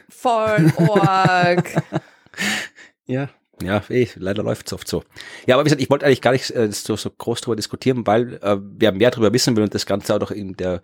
[0.10, 1.70] Voll org.
[3.06, 3.30] ja.
[3.62, 5.04] Ja, eh, leider läuft es oft so.
[5.46, 8.08] Ja, aber wie gesagt, ich wollte eigentlich gar nicht äh, so, so groß darüber diskutieren,
[8.08, 10.82] weil äh, wer mehr darüber wissen will und das Ganze auch noch in der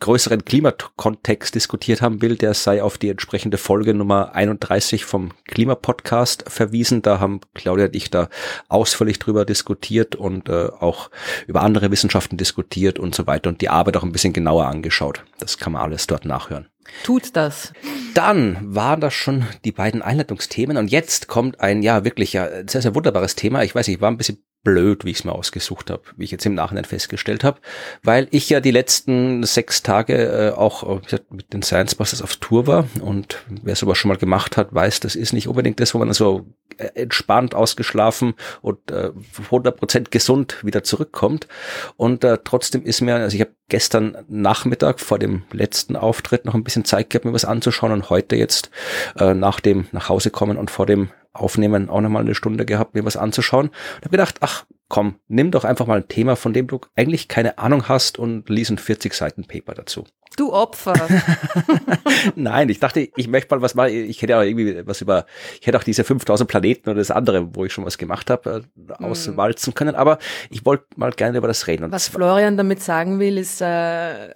[0.00, 6.44] größeren Klimakontext diskutiert haben will, der sei auf die entsprechende Folge Nummer 31 vom Klimapodcast
[6.48, 7.02] verwiesen.
[7.02, 8.28] Da haben Claudia und ich da
[8.68, 11.10] ausführlich drüber diskutiert und äh, auch
[11.46, 15.24] über andere Wissenschaften diskutiert und so weiter und die Arbeit auch ein bisschen genauer angeschaut.
[15.38, 16.71] Das kann man alles dort nachhören.
[17.04, 17.72] Tut das.
[18.14, 22.82] Dann waren das schon die beiden Einleitungsthemen und jetzt kommt ein ja wirklich ja sehr,
[22.82, 23.62] sehr wunderbares Thema.
[23.62, 26.30] Ich weiß, ich war ein bisschen blöd, wie ich es mir ausgesucht habe, wie ich
[26.30, 27.60] jetzt im Nachhinein festgestellt habe,
[28.02, 32.36] weil ich ja die letzten sechs Tage äh, auch äh, mit den Science Busters auf
[32.36, 32.86] Tour war.
[33.00, 36.12] Und wer sowas schon mal gemacht hat, weiß, das ist nicht unbedingt das, wo man
[36.12, 36.46] so
[36.78, 39.10] äh, entspannt, ausgeschlafen und äh,
[39.50, 41.48] 100% gesund wieder zurückkommt.
[41.96, 46.54] Und äh, trotzdem ist mir, also ich habe gestern Nachmittag vor dem letzten Auftritt noch
[46.54, 48.70] ein bisschen Zeit gehabt, mir was anzuschauen und heute jetzt
[49.18, 52.94] äh, nach dem nach Hause kommen und vor dem Aufnehmen auch nochmal eine Stunde gehabt,
[52.94, 53.68] mir was anzuschauen.
[53.68, 57.28] Und habe gedacht, ach komm, nimm doch einfach mal ein Thema, von dem du eigentlich
[57.28, 60.04] keine Ahnung hast und lies ein 40 Seiten Paper dazu.
[60.36, 60.94] Du Opfer.
[62.34, 63.92] Nein, ich dachte, ich möchte mal was machen.
[63.92, 65.26] Ich hätte ja irgendwie was über,
[65.60, 68.64] ich hätte auch diese 5000 Planeten oder das andere, wo ich schon was gemacht habe,
[68.78, 69.04] äh, hm.
[69.04, 69.94] auswalzen können.
[69.94, 70.18] Aber
[70.50, 71.84] ich wollte mal gerne über das reden.
[71.84, 73.64] Und was Florian damit sagen will, ist uh,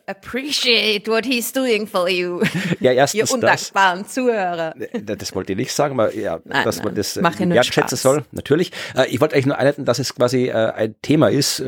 [0.06, 2.40] appreciate what he's doing for you.
[2.80, 4.74] Ja, erstens Ihr undankbaren das, Zuhörer.
[5.02, 8.70] Das wollte ich nicht sagen, aber ja, nein, dass nein, man das wertschätzen soll, natürlich.
[9.08, 11.62] Ich wollte eigentlich nur einleiten, dass es quasi ein Thema ist,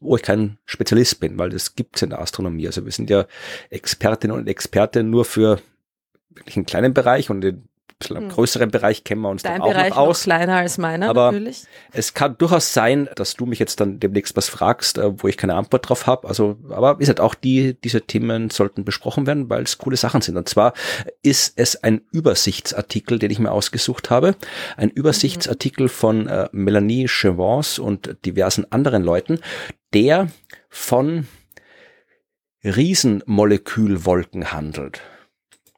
[0.00, 2.66] wo ich kein Spezialist bin, weil das gibt es in der Astronomie.
[2.66, 3.26] Also wir sind ja
[3.70, 5.60] Expertinnen und Experten nur für
[6.30, 7.68] wirklich einen kleinen Bereich und den
[8.04, 8.28] hm.
[8.28, 10.26] größeren Bereich kennen wir uns Dein dann auch Bereich noch aus.
[10.26, 11.64] Noch kleiner als meiner, aber natürlich.
[11.92, 15.38] Es kann durchaus sein, dass du mich jetzt dann demnächst was fragst, äh, wo ich
[15.38, 16.28] keine Antwort drauf habe.
[16.28, 20.20] Also, aber wie gesagt, auch die, diese Themen sollten besprochen werden, weil es coole Sachen
[20.20, 20.36] sind.
[20.36, 20.74] Und zwar
[21.22, 24.36] ist es ein Übersichtsartikel, den ich mir ausgesucht habe.
[24.76, 25.90] Ein Übersichtsartikel mhm.
[25.90, 29.40] von äh, Melanie Chevance und diversen anderen Leuten,
[29.94, 30.28] der
[30.68, 31.26] von
[32.66, 35.00] Riesenmolekülwolken handelt.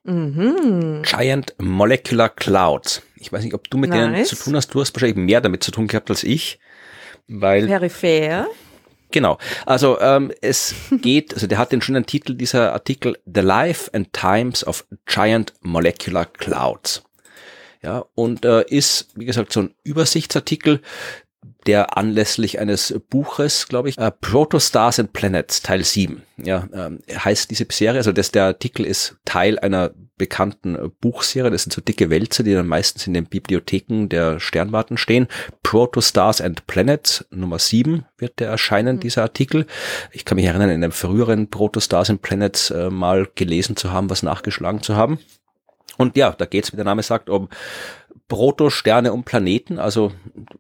[0.05, 1.03] Mhm.
[1.03, 3.03] Giant Molecular Clouds.
[3.17, 4.01] Ich weiß nicht, ob du mit nice.
[4.01, 4.75] denen zu tun hast.
[4.75, 6.59] Du hast wahrscheinlich mehr damit zu tun gehabt als ich,
[7.27, 8.47] weil peripher.
[9.11, 9.39] Genau.
[9.67, 14.13] Also ähm, es geht, also der hat den schönen Titel dieser Artikel The Life and
[14.13, 17.03] Times of Giant Molecular Clouds.
[17.83, 20.81] Ja, und äh, ist, wie gesagt, so ein Übersichtsartikel,
[21.67, 26.23] der anlässlich eines Buches, glaube ich, uh, Protostars and Planets, Teil 7.
[26.39, 31.63] Ja, ähm, heißt diese Serie, also das, der Artikel ist Teil einer bekannten Buchserie, das
[31.63, 35.29] sind so dicke Wälze, die dann meistens in den Bibliotheken der Sternwarten stehen.
[35.63, 39.01] Protostars and Planets, Nummer 7 wird der erscheinen, mhm.
[39.01, 39.67] dieser Artikel.
[40.13, 44.11] Ich kann mich erinnern, in einem früheren Protostars and Planets äh, mal gelesen zu haben,
[44.11, 45.19] was nachgeschlagen zu haben.
[45.97, 47.49] Und ja, da geht es, wie der Name sagt, um
[48.29, 50.13] Protosterne und Planeten, also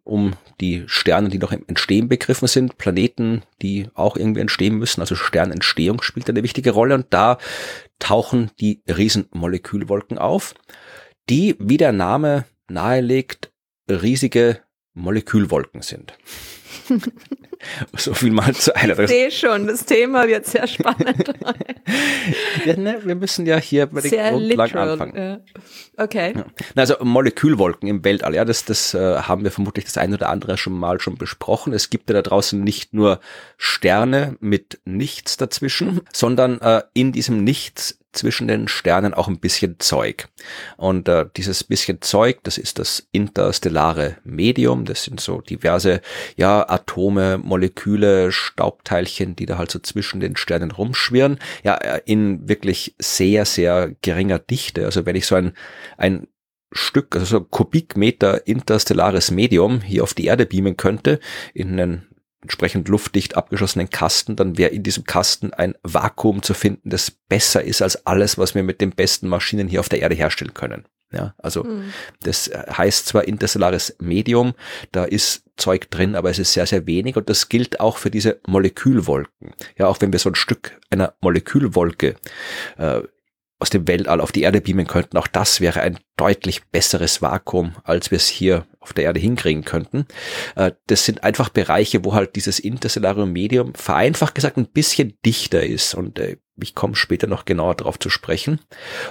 [0.03, 5.03] um die Sterne, die noch im Entstehen begriffen sind, Planeten, die auch irgendwie entstehen müssen,
[5.03, 7.39] also Sternentstehung spielt eine wichtige Rolle und da
[7.99, 10.55] tauchen die Riesenmolekülwolken auf,
[11.29, 13.53] die, wie der Name nahelegt,
[13.89, 14.61] riesige
[14.95, 16.15] Molekülwolken sind.
[17.97, 18.99] so viel mal zu einer.
[18.99, 21.35] Ich sehe schon, das Thema wird sehr spannend.
[22.65, 25.17] ja, ne, wir müssen ja hier bei den sehr Grundlagen literal, anfangen.
[25.17, 25.41] Ja.
[25.97, 26.35] Okay.
[26.37, 26.45] Ja.
[26.77, 30.57] Also Molekülwolken im Weltall, ja, das, das äh, haben wir vermutlich das ein oder andere
[30.57, 31.73] schon mal schon besprochen.
[31.73, 33.21] Es gibt ja da draußen nicht nur
[33.57, 39.77] Sterne mit nichts dazwischen, sondern äh, in diesem Nichts zwischen den Sternen auch ein bisschen
[39.79, 40.29] Zeug.
[40.77, 44.85] Und äh, dieses bisschen Zeug, das ist das interstellare Medium.
[44.85, 46.01] Das sind so diverse,
[46.37, 51.39] ja, Atome, Moleküle, Staubteilchen, die da halt so zwischen den Sternen rumschwirren.
[51.63, 54.85] Ja, äh, in wirklich sehr, sehr geringer Dichte.
[54.85, 55.53] Also wenn ich so ein,
[55.97, 56.27] ein
[56.73, 61.19] Stück, also so Kubikmeter interstellares Medium hier auf die Erde beamen könnte,
[61.55, 62.08] in einen
[62.43, 67.63] entsprechend luftdicht abgeschlossenen Kasten, dann wäre in diesem Kasten ein Vakuum zu finden, das besser
[67.63, 70.85] ist als alles, was wir mit den besten Maschinen hier auf der Erde herstellen können.
[71.11, 71.93] Ja, also mhm.
[72.23, 74.53] das heißt zwar interstellares Medium,
[74.93, 78.11] da ist Zeug drin, aber es ist sehr, sehr wenig und das gilt auch für
[78.11, 79.55] diese Molekülwolken.
[79.79, 82.17] Ja, auch wenn wir so ein Stück einer Molekülwolke
[82.77, 83.03] äh,
[83.59, 87.75] aus dem Weltall auf die Erde beamen könnten, auch das wäre ein deutlich besseres Vakuum,
[87.85, 90.07] als wir es hier auf der Erde hinkriegen könnten.
[90.55, 95.65] Äh, das sind einfach Bereiche, wo halt dieses interstellare Medium vereinfacht gesagt ein bisschen dichter
[95.65, 98.61] ist und äh, ich komme später noch genauer darauf zu sprechen.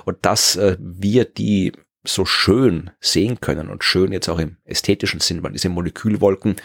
[0.05, 1.71] Und dass äh, wir die
[2.07, 6.55] so schön sehen können und schön jetzt auch im ästhetischen Sinn, weil diese Molekülwolken,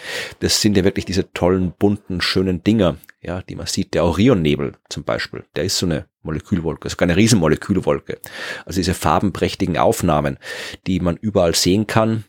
[0.41, 3.95] das sind ja wirklich diese tollen, bunten, schönen Dinger, ja, die man sieht.
[3.95, 8.19] Der Orionnebel zum Beispiel, der ist so eine Molekülwolke, sogar eine Riesenmolekülwolke.
[8.65, 10.39] Also diese farbenprächtigen Aufnahmen,
[10.87, 12.25] die man überall sehen kann,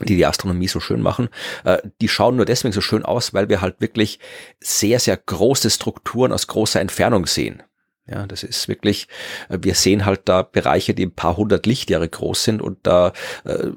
[0.00, 1.28] die die Astronomie so schön machen,
[1.64, 4.18] äh, die schauen nur deswegen so schön aus, weil wir halt wirklich
[4.60, 7.62] sehr, sehr große Strukturen aus großer Entfernung sehen.
[8.06, 9.08] Ja, das ist wirklich,
[9.48, 13.12] äh, wir sehen halt da Bereiche, die ein paar hundert Lichtjahre groß sind und da
[13.44, 13.70] äh,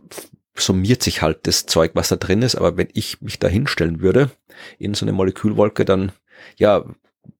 [0.55, 2.55] summiert sich halt das Zeug, was da drin ist.
[2.55, 4.31] Aber wenn ich mich da hinstellen würde
[4.79, 6.11] in so eine Molekülwolke, dann
[6.57, 6.83] ja,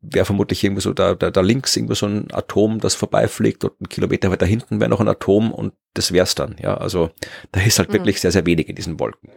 [0.02, 3.82] wäre vermutlich irgendwie so da, da, da links irgendwie so ein Atom, das vorbeifliegt und
[3.82, 6.56] ein Kilometer weiter hinten wäre noch ein Atom und das wär's dann.
[6.62, 7.10] Ja, also
[7.52, 7.94] da ist halt mhm.
[7.94, 9.32] wirklich sehr, sehr wenig in diesen Wolken.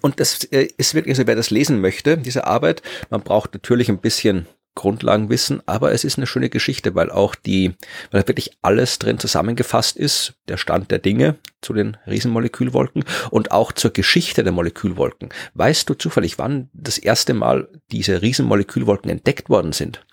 [0.00, 3.88] Und das äh, ist wirklich, also wer das lesen möchte, diese Arbeit, man braucht natürlich
[3.88, 7.74] ein bisschen Grundlagenwissen, aber es ist eine schöne Geschichte, weil auch die,
[8.10, 13.52] weil da wirklich alles drin zusammengefasst ist, der Stand der Dinge zu den Riesenmolekülwolken und
[13.52, 15.30] auch zur Geschichte der Molekülwolken.
[15.54, 20.04] Weißt du zufällig, wann das erste Mal diese Riesenmolekülwolken entdeckt worden sind?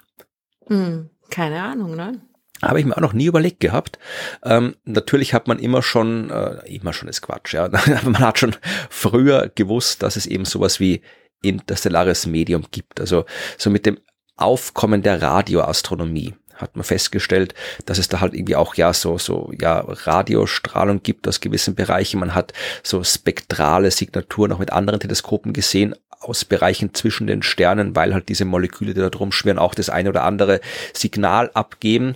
[0.68, 2.22] Hm, keine Ahnung, ne?
[2.62, 3.98] Habe ich mir auch noch nie überlegt gehabt.
[4.44, 7.68] Ähm, natürlich hat man immer schon, äh, immer schon ist Quatsch, ja.
[8.04, 8.56] man hat schon
[8.90, 11.02] früher gewusst, dass es eben sowas wie
[11.42, 13.00] interstellares Medium gibt.
[13.00, 13.26] Also
[13.58, 13.98] so mit dem
[14.42, 19.52] Aufkommen der Radioastronomie hat man festgestellt, dass es da halt irgendwie auch ja so so
[19.60, 22.20] ja Radiostrahlung gibt aus gewissen Bereichen.
[22.20, 27.96] Man hat so spektrale Signaturen auch mit anderen Teleskopen gesehen aus Bereichen zwischen den Sternen,
[27.96, 30.62] weil halt diese Moleküle, die da drum schwirren, auch das eine oder andere
[30.94, 32.16] Signal abgeben.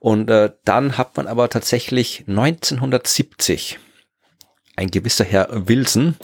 [0.00, 3.78] Und äh, dann hat man aber tatsächlich 1970
[4.76, 6.16] ein gewisser Herr Wilson,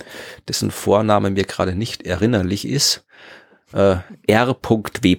[0.48, 3.04] dessen Vorname mir gerade nicht erinnerlich ist,
[3.72, 5.16] äh, R.W.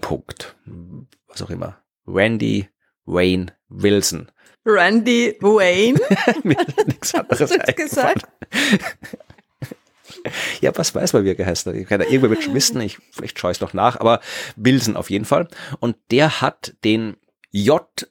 [1.27, 1.77] Was auch immer.
[2.07, 2.69] Randy
[3.05, 4.31] Wayne Wilson.
[4.65, 5.99] Randy Wayne?
[6.43, 8.27] Mir ist nichts anderes gesagt?
[10.61, 11.79] ja, was weiß man, wie er geheißen hat.
[11.79, 14.19] Ich kann irgendwer wird schon wissen, ich, vielleicht schaue ich es noch nach, aber
[14.55, 15.47] Wilson auf jeden Fall.
[15.79, 17.17] Und der hat den
[17.53, 18.07] J10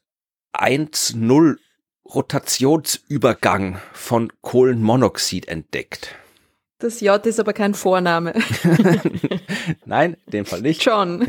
[2.05, 6.16] Rotationsübergang von Kohlenmonoxid entdeckt.
[6.80, 8.32] Das J ist aber kein Vorname.
[9.84, 10.82] Nein, in dem Fall nicht.
[10.82, 11.26] John.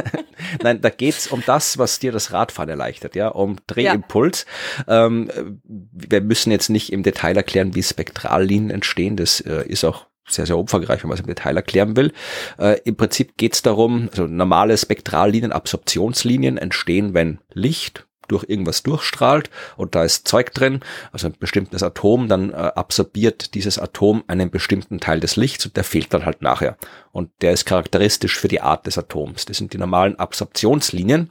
[0.62, 4.44] Nein, da geht's um das, was dir das Radfahren erleichtert, ja, um Drehimpuls.
[4.88, 5.06] Ja.
[5.06, 9.16] Ähm, wir müssen jetzt nicht im Detail erklären, wie Spektrallinien entstehen.
[9.16, 12.12] Das äh, ist auch sehr, sehr umfangreich, wenn man es im Detail erklären will.
[12.58, 19.50] Äh, Im Prinzip geht's darum, also normale Spektrallinien, Absorptionslinien entstehen, wenn Licht durch irgendwas durchstrahlt
[19.76, 20.80] und da ist Zeug drin,
[21.12, 25.76] also ein bestimmtes Atom, dann äh, absorbiert dieses Atom einen bestimmten Teil des Lichts und
[25.76, 26.76] der fehlt dann halt nachher.
[27.12, 29.44] Und der ist charakteristisch für die Art des Atoms.
[29.46, 31.30] Das sind die normalen Absorptionslinien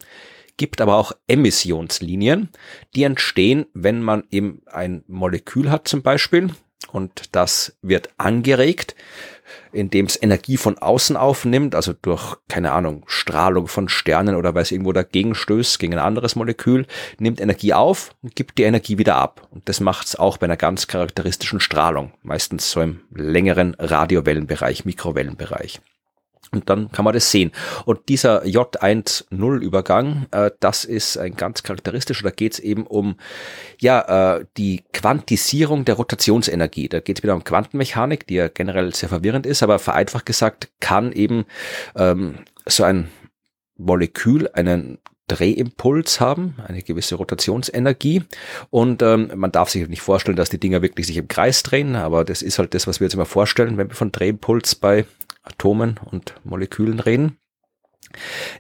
[0.58, 2.50] gibt aber auch Emissionslinien,
[2.96, 6.50] die entstehen, wenn man eben ein Molekül hat zum Beispiel
[6.92, 8.96] und das wird angeregt
[9.72, 14.64] indem es Energie von außen aufnimmt, also durch, keine Ahnung, Strahlung von Sternen oder weil
[14.64, 16.86] es irgendwo dagegen stößt, gegen ein anderes Molekül,
[17.20, 19.48] nimmt Energie auf und gibt die Energie wieder ab.
[19.52, 24.86] Und das macht es auch bei einer ganz charakteristischen Strahlung, meistens so im längeren Radiowellenbereich,
[24.86, 25.82] Mikrowellenbereich.
[26.52, 27.52] Und dann kann man das sehen.
[27.86, 32.24] Und dieser J10-Übergang, äh, das ist ein ganz charakteristischer.
[32.24, 33.18] Da geht es eben um
[33.80, 36.90] ja äh, die Quantisierung der Rotationsenergie.
[36.90, 40.70] Da geht es wieder um Quantenmechanik, die ja generell sehr verwirrend ist, aber vereinfacht gesagt
[40.80, 41.46] kann eben
[41.96, 43.10] ähm, so ein
[43.78, 48.24] Molekül einen Drehimpuls haben, eine gewisse Rotationsenergie.
[48.70, 51.96] Und ähm, man darf sich nicht vorstellen, dass die Dinger wirklich sich im Kreis drehen,
[51.96, 55.06] aber das ist halt das, was wir jetzt immer vorstellen, wenn wir von Drehimpuls bei
[55.48, 57.38] Atomen und Molekülen reden.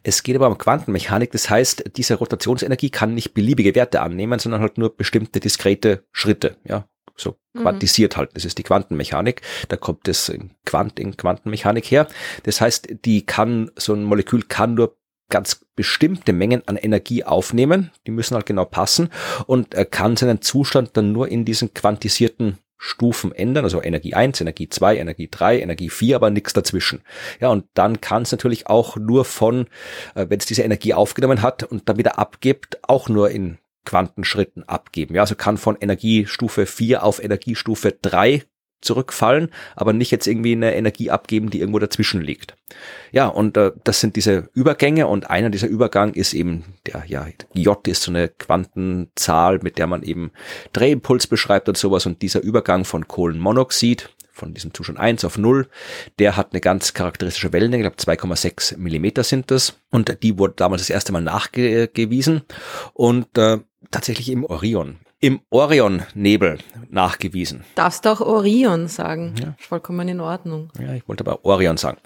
[0.04, 4.62] Es geht aber um Quantenmechanik, das heißt, diese Rotationsenergie kann nicht beliebige Werte annehmen, sondern
[4.62, 7.62] halt nur bestimmte diskrete Schritte, ja, so mhm.
[7.62, 8.32] quantisiert halt.
[8.34, 9.42] Das ist die Quantenmechanik.
[9.70, 12.08] Da kommt es in, Quant in Quantenmechanik her.
[12.44, 14.98] Das heißt, die kann, so ein Molekül kann nur
[15.30, 17.92] ganz bestimmte Mengen an Energie aufnehmen.
[18.06, 19.10] Die müssen halt genau passen
[19.46, 24.40] und er kann seinen Zustand dann nur in diesen quantisierten Stufen ändern, also Energie 1,
[24.42, 27.02] Energie 2, Energie 3, Energie 4, aber nichts dazwischen.
[27.40, 29.68] Ja, und dann kann es natürlich auch nur von,
[30.16, 34.64] äh, wenn es diese Energie aufgenommen hat und dann wieder abgibt, auch nur in Quantenschritten
[34.68, 35.16] abgeben.
[35.16, 38.44] Ja, also kann von Energiestufe 4 auf Energiestufe 3
[38.82, 42.56] zurückfallen, aber nicht jetzt irgendwie eine Energie abgeben, die irgendwo dazwischen liegt.
[43.12, 47.28] Ja, und äh, das sind diese Übergänge und einer dieser Übergang ist eben der, ja,
[47.54, 50.32] J ist so eine Quantenzahl, mit der man eben
[50.74, 52.06] Drehimpuls beschreibt und sowas.
[52.06, 55.68] Und dieser Übergang von Kohlenmonoxid von diesem Zustand 1 auf 0,
[56.20, 59.80] der hat eine ganz charakteristische Wellenlänge, ich glaube 2,6 Millimeter sind das.
[59.90, 62.44] Und die wurde damals das erste Mal nachgewiesen.
[62.94, 63.60] Und äh,
[63.90, 67.64] tatsächlich im Orion im Orion-Nebel nachgewiesen.
[67.76, 69.36] Darfst du auch Orion sagen?
[69.42, 69.56] Ja.
[69.58, 70.72] Vollkommen in Ordnung.
[70.80, 71.98] Ja, ich wollte aber Orion sagen.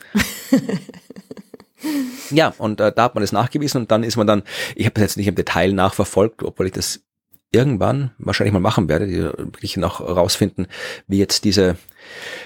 [2.30, 4.44] ja, und äh, da hat man das nachgewiesen und dann ist man dann,
[4.76, 7.02] ich habe das jetzt nicht im Detail nachverfolgt, obwohl ich das
[7.52, 10.68] irgendwann wahrscheinlich mal machen werde, die wirklich noch rausfinden,
[11.08, 11.76] wie jetzt diese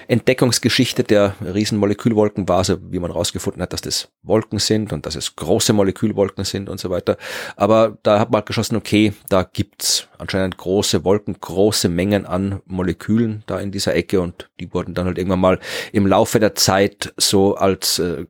[0.07, 5.15] Entdeckungsgeschichte der Riesenmolekülwolken war, also wie man rausgefunden hat, dass das Wolken sind und dass
[5.15, 7.17] es große Molekülwolken sind und so weiter.
[7.55, 12.61] Aber da hat man halt geschossen, okay, da gibt's anscheinend große Wolken, große Mengen an
[12.65, 15.59] Molekülen da in dieser Ecke und die wurden dann halt irgendwann mal
[15.91, 18.25] im Laufe der Zeit so als äh,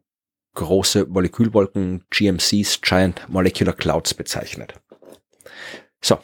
[0.55, 4.73] große Molekülwolken, GMCs, Giant Molecular Clouds bezeichnet.
[6.05, 6.19] So,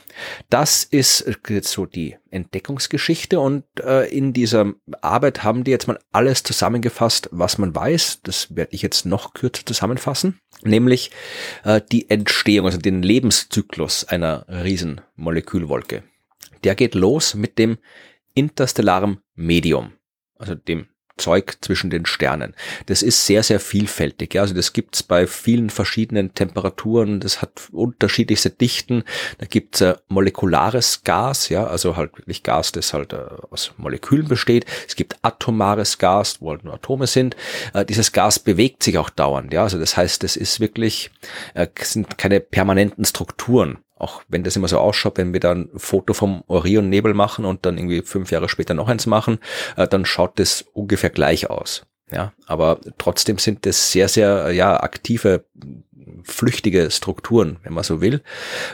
[0.52, 5.98] das ist jetzt so die Entdeckungsgeschichte und äh, in dieser Arbeit haben die jetzt mal
[6.12, 8.20] alles zusammengefasst, was man weiß.
[8.22, 11.10] Das werde ich jetzt noch kürzer zusammenfassen, nämlich
[11.64, 16.04] äh, die Entstehung, also den Lebenszyklus einer Riesenmolekülwolke.
[16.64, 17.80] Der geht los mit dem
[18.36, 19.94] interstellaren Medium,
[20.38, 20.91] also dem
[21.22, 22.56] Zeug zwischen den Sternen.
[22.88, 24.34] Das ist sehr, sehr vielfältig.
[24.34, 24.42] Ja.
[24.42, 27.20] Also das gibt's bei vielen verschiedenen Temperaturen.
[27.20, 29.04] Das hat unterschiedlichste Dichten.
[29.38, 33.18] Da gibt's äh, molekulares Gas, ja, also halt wirklich Gas, das halt äh,
[33.52, 34.66] aus Molekülen besteht.
[34.88, 37.36] Es gibt atomares Gas, wo halt nur Atome sind.
[37.74, 39.54] Äh, dieses Gas bewegt sich auch dauernd.
[39.54, 39.64] Ja.
[39.64, 41.12] Also das heißt, es ist wirklich,
[41.54, 45.80] äh, sind keine permanenten Strukturen auch wenn das immer so ausschaut, wenn wir dann ein
[45.80, 49.40] Foto vom Orion-Nebel machen und dann irgendwie fünf Jahre später noch eins machen,
[49.78, 51.86] äh, dann schaut das ungefähr gleich aus.
[52.12, 55.46] Ja, aber trotzdem sind das sehr, sehr, ja, aktive,
[56.24, 58.22] flüchtige Strukturen, wenn man so will,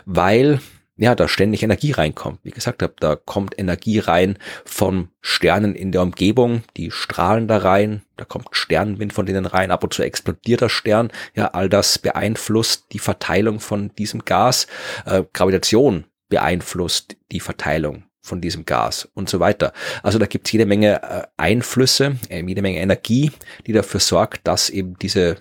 [0.06, 0.60] weil
[0.98, 2.40] ja, da ständig Energie reinkommt.
[2.44, 7.58] Wie gesagt habe, da kommt Energie rein von Sternen in der Umgebung, die strahlen da
[7.58, 11.12] rein, da kommt Sternenwind von denen rein, ab und zu explodiert der Stern.
[11.36, 14.68] Ja, all das beeinflusst die Verteilung von diesem Gas.
[15.06, 19.72] Äh, Gravitation beeinflusst die Verteilung von diesem Gas und so weiter.
[20.04, 23.32] Also da gibt es jede Menge äh, Einflüsse, äh, jede Menge Energie,
[23.66, 25.38] die dafür sorgt, dass eben diese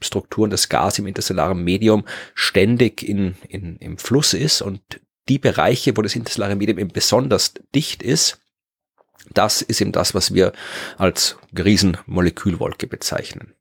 [0.00, 2.04] Strukturen des Gas im interstellaren Medium
[2.34, 4.80] ständig in, in, im Fluss ist und
[5.28, 8.40] die Bereiche, wo das interstellare Medium eben besonders dicht ist,
[9.32, 10.52] das ist eben das, was wir
[10.98, 13.54] als Riesenmolekülwolke bezeichnen.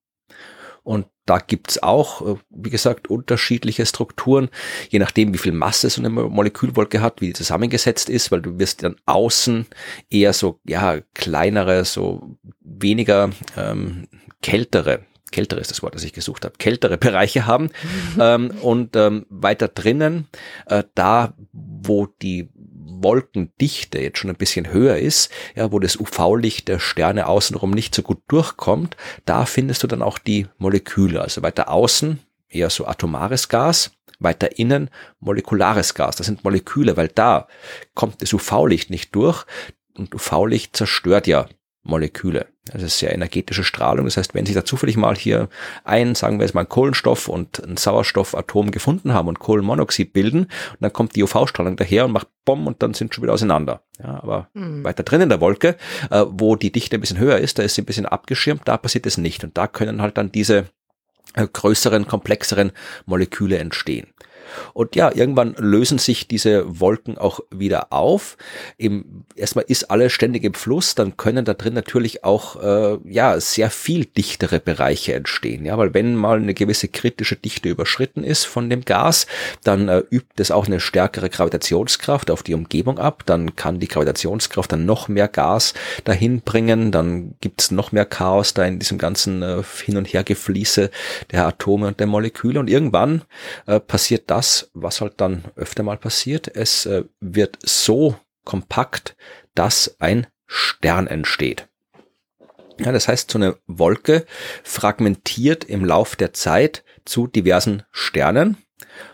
[0.84, 4.50] Und da gibt's auch, äh, wie gesagt, unterschiedliche Strukturen,
[4.90, 8.60] je nachdem, wie viel Masse so eine Molekülwolke hat, wie die zusammengesetzt ist, weil du
[8.60, 9.66] wirst dann außen
[10.12, 14.08] eher so, ja, kleinere, so weniger ähm,
[14.44, 15.00] kältere
[15.32, 17.66] kältere ist das Wort, das ich gesucht habe, kältere Bereiche haben.
[17.66, 18.20] Mhm.
[18.20, 20.28] Ähm, und ähm, weiter drinnen,
[20.68, 26.68] äh, da wo die Wolkendichte jetzt schon ein bisschen höher ist, ja, wo das UV-Licht
[26.68, 31.22] der Sterne außenrum nicht so gut durchkommt, da findest du dann auch die Moleküle.
[31.22, 36.16] Also weiter außen eher so atomares Gas, weiter innen molekulares Gas.
[36.16, 37.48] Das sind Moleküle, weil da
[37.94, 39.46] kommt das UV-Licht nicht durch
[39.98, 41.48] und UV-Licht zerstört ja
[41.86, 42.48] Moleküle.
[42.66, 44.06] Das ist sehr energetische Strahlung.
[44.06, 45.50] Das heißt, wenn sich da zufällig mal hier
[45.84, 50.48] ein, sagen wir jetzt mal, ein Kohlenstoff und ein Sauerstoffatom gefunden haben und Kohlenmonoxid bilden,
[50.80, 53.84] dann kommt die UV-Strahlung daher und macht Bomb und dann sind schon wieder auseinander.
[54.00, 54.84] Ja, aber mhm.
[54.84, 55.78] weiter drin in der Wolke,
[56.10, 58.78] äh, wo die Dichte ein bisschen höher ist, da ist sie ein bisschen abgeschirmt, da
[58.78, 59.44] passiert es nicht.
[59.44, 60.66] Und da können halt dann diese
[61.36, 62.72] äh, größeren, komplexeren
[63.06, 64.08] Moleküle entstehen.
[64.74, 68.38] Und ja, irgendwann lösen sich diese Wolken auch wieder auf.
[68.78, 73.40] Im, erstmal ist alles ständig im Fluss, dann können da drin natürlich auch äh, ja
[73.40, 75.66] sehr viel dichtere Bereiche entstehen.
[75.66, 79.28] Ja, weil wenn mal eine gewisse kritische Dichte überschritten ist von dem Gas,
[79.64, 83.24] dann äh, übt es auch eine stärkere Gravitationskraft auf die Umgebung ab.
[83.26, 86.92] Dann kann die Gravitationskraft dann noch mehr Gas dahin bringen.
[86.92, 90.90] Dann gibt's noch mehr Chaos da in diesem ganzen äh, Hin- und Hergefließe
[91.32, 92.60] der Atome und der Moleküle.
[92.60, 93.24] Und irgendwann
[93.66, 96.56] äh, passiert das, das, was halt dann öfter mal passiert.
[96.56, 99.16] Es äh, wird so kompakt,
[99.56, 101.68] dass ein Stern entsteht.
[102.80, 104.26] Ja, das heißt, so eine Wolke
[104.64, 108.58] fragmentiert im Lauf der Zeit zu diversen Sternen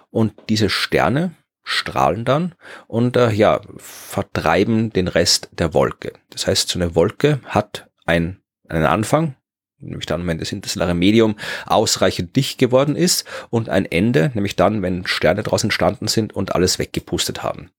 [0.10, 2.56] und diese Sterne strahlen dann
[2.88, 6.12] und äh, ja, vertreiben den Rest der Wolke.
[6.30, 9.36] Das heißt, so eine Wolke hat ein, einen Anfang,
[9.82, 14.82] nämlich dann, wenn das interstellare Medium ausreichend dicht geworden ist und ein Ende, nämlich dann,
[14.82, 17.70] wenn Sterne daraus entstanden sind und alles weggepustet haben.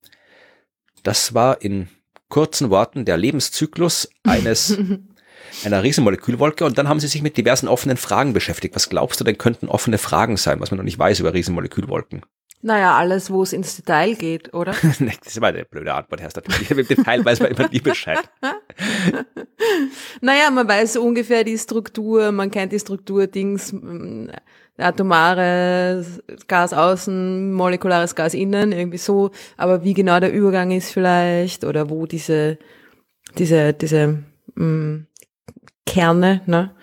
[1.02, 1.88] Das war in
[2.28, 4.78] kurzen Worten der Lebenszyklus eines
[5.64, 8.74] einer Riesenmolekülwolke und dann haben sie sich mit diversen offenen Fragen beschäftigt.
[8.74, 12.22] Was glaubst du denn könnten offene Fragen sein, was man noch nicht weiß über Riesenmolekülwolken?
[12.64, 14.72] Naja, alles, wo es ins Detail geht, oder?
[14.82, 16.70] das ist immer eine blöde Antwort, Herr natürlich.
[16.70, 18.20] Im Detail weiß man immer nie Bescheid.
[20.20, 23.74] naja, man weiß so ungefähr die Struktur, man kennt die Struktur, Dings,
[24.78, 26.06] atomare
[26.46, 29.32] Gas außen, molekulares Gas innen, irgendwie so.
[29.56, 32.58] Aber wie genau der Übergang ist vielleicht oder wo diese,
[33.38, 34.22] diese, diese
[34.54, 35.06] mh,
[35.84, 36.76] Kerne ne,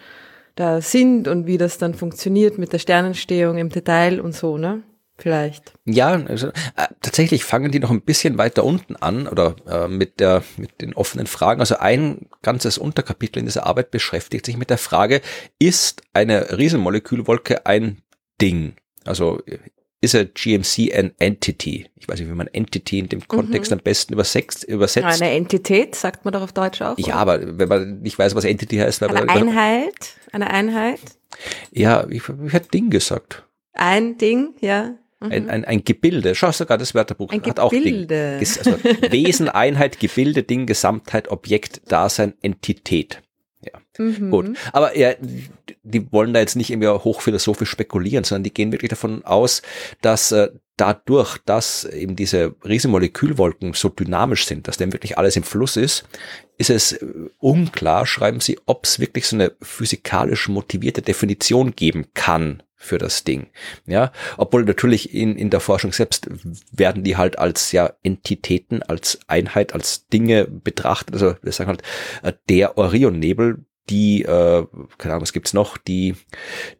[0.55, 4.84] da sind und wie das dann funktioniert mit der Sternentstehung im Detail und so, ne?
[5.20, 5.74] Vielleicht.
[5.86, 10.20] Ja, also, äh, tatsächlich fangen die noch ein bisschen weiter unten an oder äh, mit
[10.20, 11.59] der mit den offenen Fragen.
[11.59, 15.22] Also ein ganzes Unterkapitel in dieser Arbeit beschäftigt sich mit der Frage:
[15.59, 18.01] Ist eine Riesenmolekülwolke ein
[18.41, 18.74] Ding?
[19.05, 19.41] Also
[20.01, 21.89] ist a GMC an Entity?
[21.95, 23.80] Ich weiß nicht, wie man Entity in dem Kontext mhm.
[23.80, 24.63] am besten übersetzt.
[24.63, 25.22] übersetzt.
[25.22, 26.97] Eine Entität, sagt man doch auf Deutsch auch.
[26.97, 27.15] Ja, oder?
[27.15, 29.03] aber wenn man nicht weiß, was Entity heißt.
[29.03, 31.01] Eine Einheit, eine Einheit.
[31.72, 33.45] Ja, ich, ich hätte Ding gesagt.
[33.74, 34.95] Ein Ding, ja.
[35.22, 35.49] Ein, mhm.
[35.49, 38.39] ein, ein Gebilde, schau sogar das Wörterbuch ein hat Gebilde.
[38.39, 38.72] auch Ding.
[38.72, 38.72] Also
[39.11, 43.22] Wesen, Einheit, Gebilde, Ding, Gesamtheit, Objekt, Dasein, Entität.
[43.61, 44.32] Ja, mhm.
[44.32, 44.57] gut.
[44.72, 45.15] Aber ja,
[45.84, 49.61] die wollen da jetzt nicht irgendwie hochphilosophisch spekulieren, sondern die gehen wirklich davon aus,
[50.01, 55.43] dass äh, dadurch, dass eben diese Riesenmolekülwolken so dynamisch sind, dass dem wirklich alles im
[55.43, 56.05] Fluss ist,
[56.57, 57.05] ist es äh,
[57.39, 63.25] unklar, schreiben sie, ob es wirklich so eine physikalisch motivierte Definition geben kann für das
[63.25, 63.47] Ding.
[63.86, 66.30] Ja, obwohl natürlich in, in der Forschung selbst
[66.71, 71.13] werden die halt als ja Entitäten, als Einheit, als Dinge betrachtet.
[71.13, 71.84] Also wir sagen halt,
[72.23, 74.65] äh, der Orionnebel, die, äh,
[74.97, 76.15] keine Ahnung, was gibt's noch, die,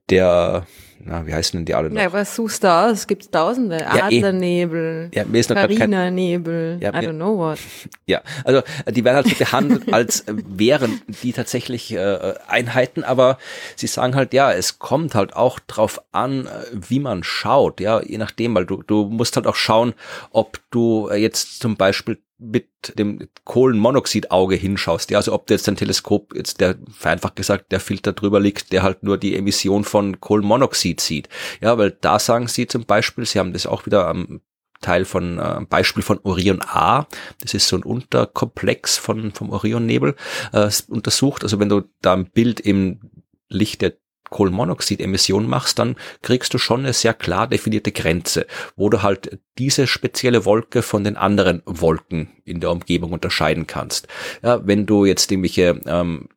[0.10, 0.66] der,
[1.06, 2.02] na, wie heißen denn die alle noch?
[2.02, 2.92] Ja, was suchst du aus?
[2.92, 3.78] Es gibt tausende.
[3.78, 4.18] Ja, eh.
[4.18, 7.60] Adlernebel, ja, mir ist noch Carina-Nebel, ja, I don't know what.
[8.06, 13.38] Ja, also die werden halt so behandelt, als wären die tatsächlich äh, Einheiten, aber
[13.76, 18.18] sie sagen halt, ja, es kommt halt auch drauf an, wie man schaut, ja, je
[18.18, 19.94] nachdem, weil du, du musst halt auch schauen,
[20.32, 26.34] ob du jetzt zum Beispiel mit dem Kohlenmonoxidauge hinschaust, ja, also ob jetzt dein Teleskop
[26.36, 31.02] jetzt der vereinfacht gesagt der Filter drüber liegt, der halt nur die Emission von Kohlenmonoxid
[31.02, 31.30] sieht,
[31.62, 34.42] ja, weil da sagen sie zum Beispiel, sie haben das auch wieder am
[34.82, 37.08] Teil von äh, Beispiel von Orion A,
[37.42, 40.16] das ist so ein Unterkomplex von vom Orionnebel
[40.54, 43.02] äh, untersucht, also wenn du da ein Bild im
[43.50, 43.98] Licht der
[44.30, 49.88] Kohlenmonoxidemission machst, dann kriegst du schon eine sehr klar definierte Grenze, wo du halt diese
[49.88, 54.08] spezielle Wolke von den anderen Wolken in der Umgebung unterscheiden kannst.
[54.44, 56.30] Ja, wenn du jetzt irgendwelche ähm,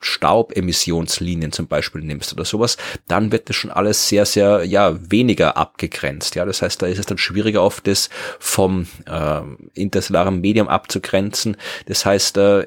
[0.00, 5.56] Staubemissionslinien zum Beispiel nimmst oder sowas, dann wird das schon alles sehr, sehr, ja, weniger
[5.56, 6.34] abgegrenzt.
[6.34, 8.08] Ja, das heißt, da ist es dann schwieriger oft, das
[8.38, 9.42] vom äh,
[9.74, 11.56] interstellaren Medium abzugrenzen.
[11.86, 12.66] Das heißt, äh,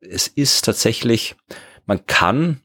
[0.00, 1.36] es ist tatsächlich,
[1.84, 2.62] man kann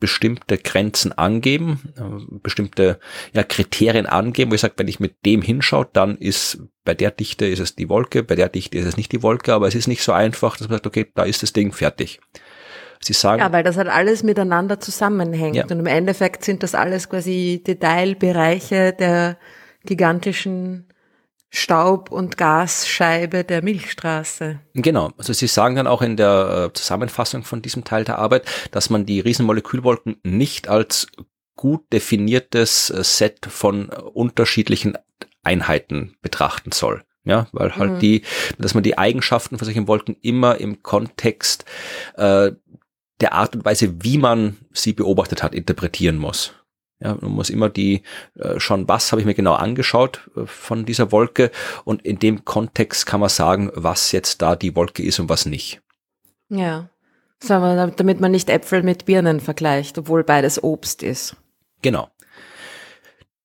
[0.00, 2.98] bestimmte Grenzen angeben, äh, bestimmte
[3.32, 7.10] ja, Kriterien angeben, wo ich sage, wenn ich mit dem hinschaue, dann ist bei der
[7.10, 9.74] Dichte ist es die Wolke, bei der Dichte ist es nicht die Wolke, aber es
[9.74, 12.20] ist nicht so einfach, dass man sagt, okay, da ist das Ding fertig.
[13.00, 13.40] Sie sagen.
[13.40, 15.56] Ja, weil das halt alles miteinander zusammenhängt.
[15.56, 15.64] Ja.
[15.64, 19.38] Und im Endeffekt sind das alles quasi Detailbereiche der
[19.84, 20.88] gigantischen
[21.50, 24.60] Staub- und Gasscheibe der Milchstraße.
[24.74, 28.44] Genau, also Sie sagen dann auch in der äh, Zusammenfassung von diesem Teil der Arbeit,
[28.70, 31.06] dass man die Riesenmolekülwolken nicht als
[31.56, 34.98] gut definiertes äh, Set von unterschiedlichen
[35.42, 37.02] Einheiten betrachten soll.
[37.24, 37.98] Ja, weil halt mhm.
[37.98, 38.22] die,
[38.58, 41.66] dass man die Eigenschaften von solchen Wolken immer im Kontext
[42.16, 42.52] äh,
[43.20, 46.54] der Art und Weise, wie man sie beobachtet hat, interpretieren muss.
[47.00, 48.02] Ja, man muss immer die
[48.34, 51.52] äh, schauen, was habe ich mir genau angeschaut äh, von dieser Wolke
[51.84, 55.46] und in dem Kontext kann man sagen, was jetzt da die Wolke ist und was
[55.46, 55.80] nicht.
[56.48, 56.88] Ja,
[57.40, 61.36] so, damit man nicht Äpfel mit Birnen vergleicht, obwohl beides Obst ist.
[61.82, 62.08] Genau.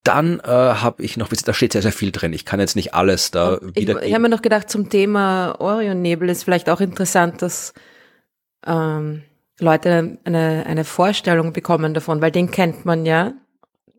[0.02, 2.32] Dann äh, habe ich noch, da steht sehr, sehr viel drin.
[2.32, 4.02] Ich kann jetzt nicht alles da wieder.
[4.02, 7.72] Ich, ich habe mir noch gedacht, zum Thema Orionnebel ist vielleicht auch interessant, dass
[8.66, 9.22] ähm,
[9.60, 13.32] Leute eine, eine Vorstellung bekommen davon, weil den kennt man ja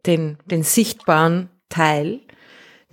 [0.08, 2.22] den, den sichtbaren Teil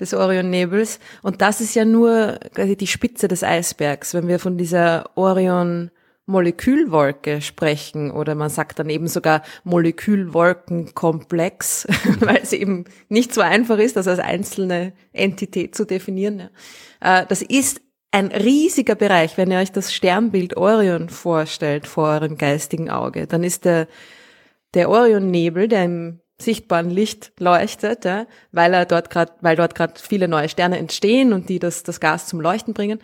[0.00, 0.98] des Orionnebels.
[1.22, 4.14] Und das ist ja nur quasi die Spitze des Eisbergs.
[4.14, 5.90] Wenn wir von dieser Orion
[6.26, 11.88] Molekülwolke sprechen oder man sagt dann eben sogar Molekülwolkenkomplex,
[12.20, 16.50] weil es eben nicht so einfach ist, das als einzelne Entität zu definieren.
[17.00, 17.80] Äh, das ist
[18.12, 23.42] ein riesiger Bereich, wenn ihr euch das Sternbild Orion vorstellt vor eurem geistigen Auge, dann
[23.42, 23.88] ist der,
[24.74, 29.94] der Orionnebel, der im sichtbaren Licht leuchtet, ja, weil er dort gerade, weil dort gerade
[29.96, 32.98] viele neue Sterne entstehen und die das, das Gas zum Leuchten bringen.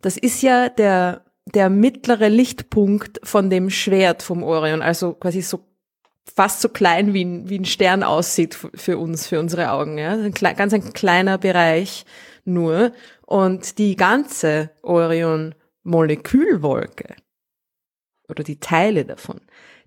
[0.00, 1.22] Das ist ja der,
[1.54, 5.60] der mittlere Lichtpunkt von dem Schwert vom Orion, also quasi so
[6.34, 9.96] fast so klein wie ein, wie ein Stern aussieht für uns, für unsere Augen.
[9.98, 10.12] Ja?
[10.12, 12.04] Ein ganz ein kleiner Bereich
[12.44, 12.92] nur.
[13.22, 17.16] Und die ganze Orion-Molekülwolke
[18.28, 19.40] oder die Teile davon,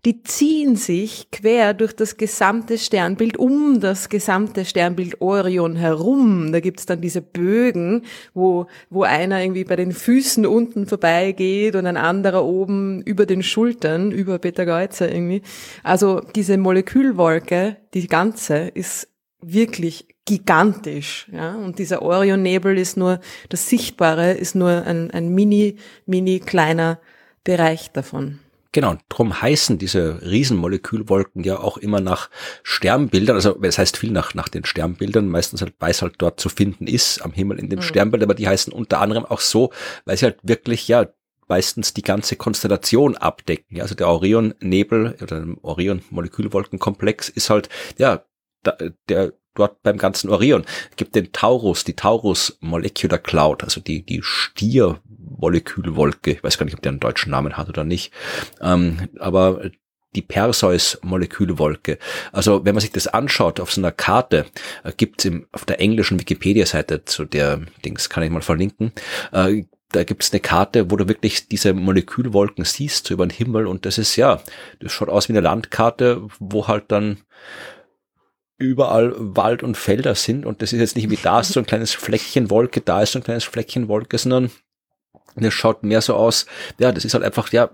[0.06, 6.52] die ziehen sich quer durch das gesamte Sternbild, um das gesamte Sternbild Orion herum.
[6.52, 11.86] Da gibt's dann diese Bögen, wo, wo einer irgendwie bei den Füßen unten vorbeigeht und
[11.86, 15.42] ein anderer oben über den Schultern, über Peter Geuzer irgendwie.
[15.84, 19.08] Also diese Molekülwolke, die ganze, ist
[19.42, 21.28] wirklich gigantisch.
[21.32, 21.56] Ja?
[21.56, 23.20] Und dieser Orionnebel ist nur,
[23.50, 27.00] das Sichtbare ist nur ein, ein mini, mini kleiner
[27.44, 28.40] Bereich davon.
[28.72, 32.30] Genau, drum heißen diese Riesenmolekülwolken ja auch immer nach
[32.62, 36.40] Sternbildern, also es heißt viel nach, nach den Sternbildern, meistens halt, weil es halt dort
[36.40, 37.84] zu finden ist am Himmel in den mhm.
[37.84, 39.72] Sternbildern, aber die heißen unter anderem auch so,
[40.06, 41.08] weil sie halt wirklich, ja,
[41.48, 43.76] meistens die ganze Konstellation abdecken.
[43.76, 48.24] Ja, also der Orion-Nebel oder Orion-Molekülwolkenkomplex ist halt, ja,
[48.62, 48.78] da,
[49.10, 50.66] der dort beim ganzen Orion.
[50.96, 55.00] gibt den Taurus, die Taurus Molecular Cloud, also die, die Stier
[55.38, 56.32] Molekülwolke.
[56.32, 58.14] Ich weiß gar nicht, ob der einen deutschen Namen hat oder nicht.
[58.62, 59.72] Ähm, aber
[60.16, 62.00] die Perseus-Molekülwolke.
[62.32, 64.46] Also wenn man sich das anschaut auf so einer Karte,
[64.84, 68.92] äh, gibt es auf der englischen Wikipedia-Seite zu der Dings, kann ich mal verlinken,
[69.32, 73.36] äh, da gibt es eine Karte, wo du wirklich diese Molekülwolken siehst so über den
[73.36, 74.40] Himmel und das ist ja,
[74.80, 77.22] das schaut aus wie eine Landkarte, wo halt dann
[78.60, 81.66] überall Wald und Felder sind und das ist jetzt nicht wie da ist so ein
[81.66, 84.52] kleines Fleckchen Wolke, da ist so ein kleines Fleckchen Wolke, sondern
[85.36, 86.46] das schaut mehr so aus,
[86.78, 87.70] ja, das ist halt einfach, ja,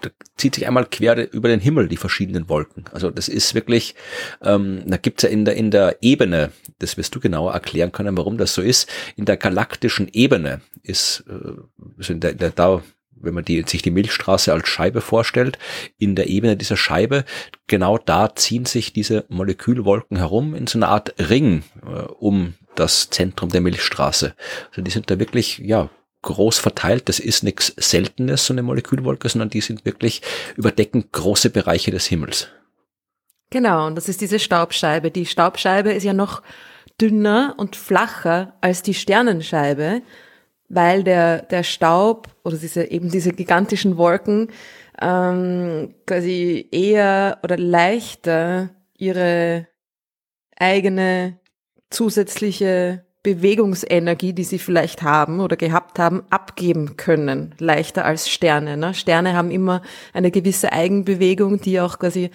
[0.00, 2.84] da zieht sich einmal quer über den Himmel die verschiedenen Wolken.
[2.92, 3.94] Also das ist wirklich,
[4.42, 8.16] ähm, da gibt's ja in der, in der Ebene, das wirst du genauer erklären können,
[8.16, 11.60] warum das so ist, in der galaktischen Ebene ist, äh,
[11.98, 12.82] also in der, in der da
[13.20, 15.58] wenn man die, sich die Milchstraße als Scheibe vorstellt,
[15.98, 17.24] in der Ebene dieser Scheibe,
[17.66, 23.10] genau da ziehen sich diese Molekülwolken herum in so einer Art Ring äh, um das
[23.10, 24.34] Zentrum der Milchstraße.
[24.70, 25.90] Also die sind da wirklich, ja,
[26.22, 27.08] groß verteilt.
[27.08, 30.22] Das ist nichts Seltenes, so eine Molekülwolke, sondern die sind wirklich
[30.56, 32.48] überdecken große Bereiche des Himmels.
[33.50, 35.10] Genau, und das ist diese Staubscheibe.
[35.10, 36.42] Die Staubscheibe ist ja noch
[37.00, 40.02] dünner und flacher als die Sternenscheibe,
[40.68, 44.48] weil der, der Staub oder diese, eben diese gigantischen Wolken
[45.00, 49.66] ähm, quasi eher oder leichter ihre
[50.58, 51.38] eigene
[51.90, 58.76] zusätzliche Bewegungsenergie, die sie vielleicht haben oder gehabt haben, abgeben können, leichter als Sterne.
[58.76, 58.94] Ne?
[58.94, 62.30] Sterne haben immer eine gewisse Eigenbewegung, die auch quasi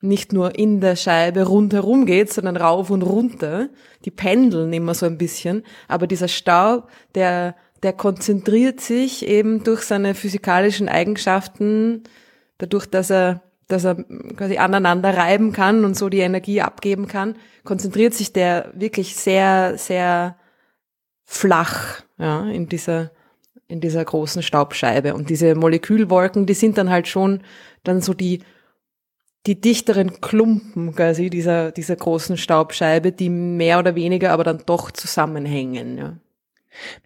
[0.00, 3.68] nicht nur in der Scheibe rundherum geht, sondern rauf und runter.
[4.04, 5.62] Die pendeln immer so ein bisschen.
[5.88, 7.54] Aber dieser Staub, der,
[7.84, 12.02] der konzentriert sich eben durch seine physikalischen Eigenschaften,
[12.58, 13.96] dadurch, dass er dass er
[14.36, 19.78] quasi aneinander reiben kann und so die Energie abgeben kann, konzentriert sich der wirklich sehr,
[19.78, 20.36] sehr
[21.24, 23.10] flach, ja, in dieser,
[23.66, 25.14] in dieser großen Staubscheibe.
[25.14, 27.40] Und diese Molekülwolken, die sind dann halt schon
[27.84, 28.42] dann so die,
[29.46, 34.90] die dichteren Klumpen quasi dieser, dieser großen Staubscheibe, die mehr oder weniger aber dann doch
[34.90, 36.16] zusammenhängen, ja.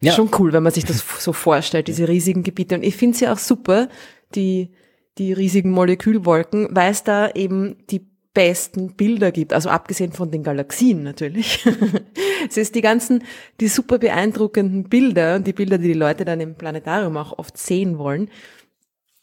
[0.01, 0.13] Ja.
[0.13, 2.75] Schon cool, wenn man sich das so vorstellt, diese riesigen Gebiete.
[2.75, 3.89] Und ich finde es ja auch super,
[4.35, 4.71] die,
[5.19, 10.45] die riesigen Molekülwolken, weil es da eben die besten Bilder gibt, also abgesehen von den
[10.45, 11.67] Galaxien natürlich.
[12.49, 13.25] es ist die ganzen,
[13.59, 17.59] die super beeindruckenden Bilder und die Bilder, die die Leute dann im Planetarium auch oft
[17.59, 18.31] sehen wollen.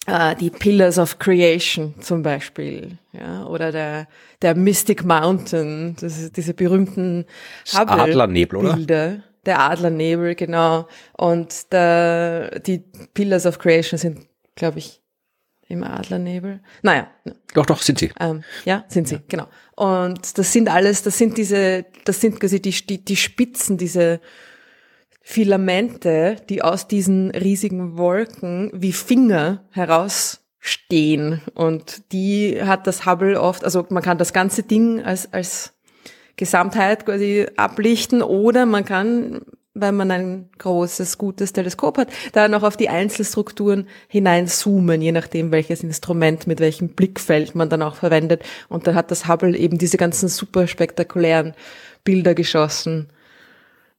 [0.05, 4.07] Äh, die Pillars of Creation zum Beispiel, ja, oder der,
[4.41, 7.25] der Mystic Mountain, das ist diese berühmten
[7.73, 8.73] Adlernebel, oder?
[8.73, 9.23] Bilder.
[9.45, 10.87] Der Adlernebel, genau.
[11.13, 12.79] Und der, die
[13.13, 15.01] Pillars of Creation sind, glaube ich,
[15.67, 16.61] im Adlernebel.
[16.81, 17.07] Naja.
[17.53, 18.11] Doch, doch, sind sie.
[18.19, 19.21] Ähm, ja, sind sie, ja.
[19.27, 19.47] genau.
[19.75, 24.19] Und das sind alles, das sind diese, das sind quasi die, die, die Spitzen, diese
[25.21, 31.41] Filamente, die aus diesen riesigen Wolken wie Finger herausstehen.
[31.55, 35.74] Und die hat das Hubble oft, also man kann das ganze Ding als, als
[36.35, 39.41] Gesamtheit quasi ablichten oder man kann
[39.75, 45.51] wenn man ein großes, gutes Teleskop hat, da noch auf die Einzelstrukturen hineinzoomen, je nachdem,
[45.51, 48.43] welches Instrument mit welchem Blickfeld man dann auch verwendet.
[48.69, 51.53] Und da hat das Hubble eben diese ganzen super spektakulären
[52.05, 53.09] Bilder geschossen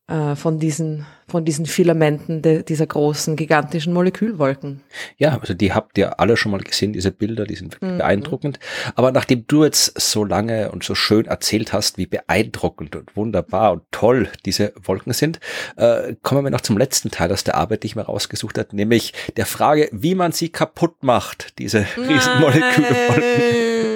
[0.09, 4.83] von diesen, von diesen Filamenten de, dieser großen, gigantischen Molekülwolken.
[5.17, 7.99] Ja, also die habt ihr alle schon mal gesehen, diese Bilder, die sind wirklich mhm.
[7.99, 8.61] beeindruckend.
[8.95, 13.73] Aber nachdem du jetzt so lange und so schön erzählt hast, wie beeindruckend und wunderbar
[13.73, 15.41] und toll diese Wolken sind,
[15.77, 18.77] äh, kommen wir noch zum letzten Teil aus der Arbeit, die ich mir rausgesucht habe,
[18.77, 22.41] nämlich der Frage, wie man sie kaputt macht, diese riesen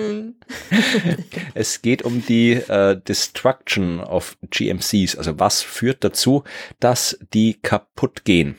[1.55, 6.45] Es geht um die äh, Destruction of GMCs, also was führt dazu,
[6.79, 8.57] dass die kaputt gehen.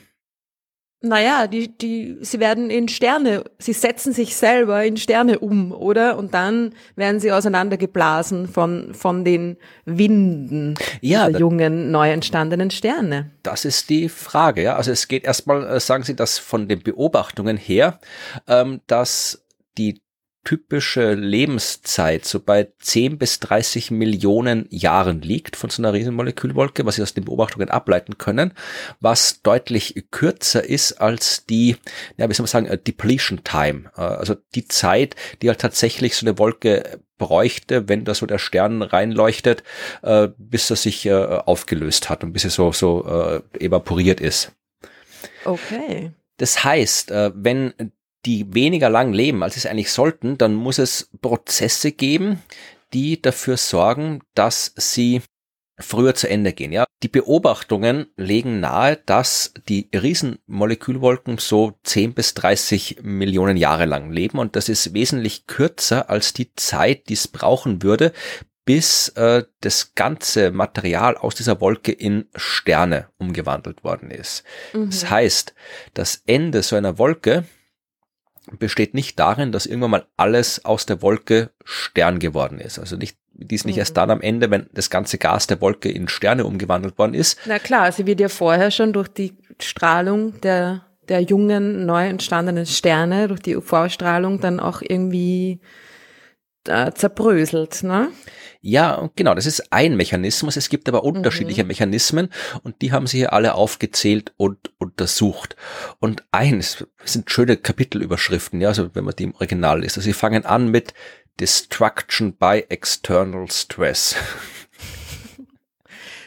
[1.04, 6.16] Naja, die, die, sie werden in Sterne, sie setzen sich selber in Sterne um, oder?
[6.16, 13.32] Und dann werden sie auseinandergeblasen von, von den Winden ja, der jungen, neu entstandenen Sterne.
[13.42, 14.76] Das ist die Frage, ja.
[14.76, 17.98] Also es geht erstmal, äh, sagen Sie das von den Beobachtungen her,
[18.46, 19.44] ähm, dass
[19.76, 20.00] die
[20.44, 26.96] typische Lebenszeit so bei 10 bis 30 Millionen Jahren liegt von so einer Riesenmolekülwolke, was
[26.96, 28.52] sie aus den Beobachtungen ableiten können,
[29.00, 31.76] was deutlich kürzer ist als die,
[32.16, 36.16] ja, wie soll man sagen, äh, Depletion Time, äh, also die Zeit, die halt tatsächlich
[36.16, 39.62] so eine Wolke bräuchte, wenn da so der Stern reinleuchtet,
[40.02, 44.52] äh, bis er sich aufgelöst hat und bis er so, so evaporiert ist.
[45.44, 46.12] Okay.
[46.38, 47.74] Das heißt, wenn
[48.24, 52.42] die weniger lang leben, als sie es eigentlich sollten, dann muss es Prozesse geben,
[52.92, 55.22] die dafür sorgen, dass sie
[55.78, 56.72] früher zu Ende gehen.
[56.72, 64.12] Ja, die Beobachtungen legen nahe, dass die Riesenmolekülwolken so 10 bis 30 Millionen Jahre lang
[64.12, 68.12] leben und das ist wesentlich kürzer als die Zeit, die es brauchen würde,
[68.64, 74.44] bis äh, das ganze Material aus dieser Wolke in Sterne umgewandelt worden ist.
[74.72, 74.86] Mhm.
[74.86, 75.54] Das heißt,
[75.94, 77.44] das Ende so einer Wolke
[78.58, 82.78] besteht nicht darin, dass irgendwann mal alles aus der Wolke Stern geworden ist.
[82.78, 83.80] Also nicht, die ist nicht mhm.
[83.80, 87.38] erst dann am Ende, wenn das ganze Gas der Wolke in Sterne umgewandelt worden ist.
[87.46, 92.66] Na klar, sie wird ja vorher schon durch die Strahlung der, der jungen, neu entstandenen
[92.66, 95.60] Sterne, durch die UV-Strahlung dann auch irgendwie
[96.68, 98.10] äh, zerbröselt, ne?
[98.64, 100.56] Ja, genau, das ist ein Mechanismus.
[100.56, 101.68] Es gibt aber unterschiedliche mhm.
[101.68, 102.28] Mechanismen
[102.62, 105.56] und die haben sie hier alle aufgezählt und untersucht.
[105.98, 109.96] Und eins sind schöne Kapitelüberschriften, ja, also wenn man die im Original ist.
[109.96, 110.94] Also sie fangen an mit
[111.40, 114.14] Destruction by External Stress.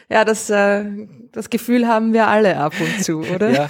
[0.08, 0.84] Ja, das, äh,
[1.32, 3.50] das Gefühl haben wir alle ab und zu, oder?
[3.50, 3.66] ja.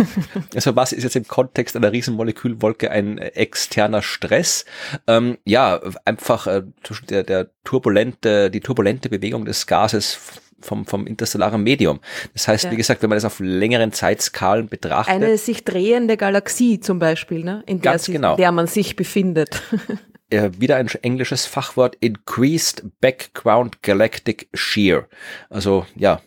[0.55, 4.65] Also was ist jetzt im Kontext einer Riesenmolekülwolke ein externer Stress?
[5.07, 6.63] Ähm, ja, einfach äh,
[7.09, 10.19] der, der turbulente, die turbulente Bewegung des Gases
[10.61, 12.01] vom, vom interstellaren Medium.
[12.35, 12.71] Das heißt, ja.
[12.71, 15.15] wie gesagt, wenn man das auf längeren Zeitskalen betrachtet.
[15.15, 17.63] Eine sich drehende Galaxie zum Beispiel, ne?
[17.67, 18.33] in der, Ganz genau.
[18.33, 19.63] in der man sich befindet.
[20.31, 25.09] äh, wieder ein englisches Fachwort, Increased Background Galactic Shear.
[25.51, 26.21] Also ja.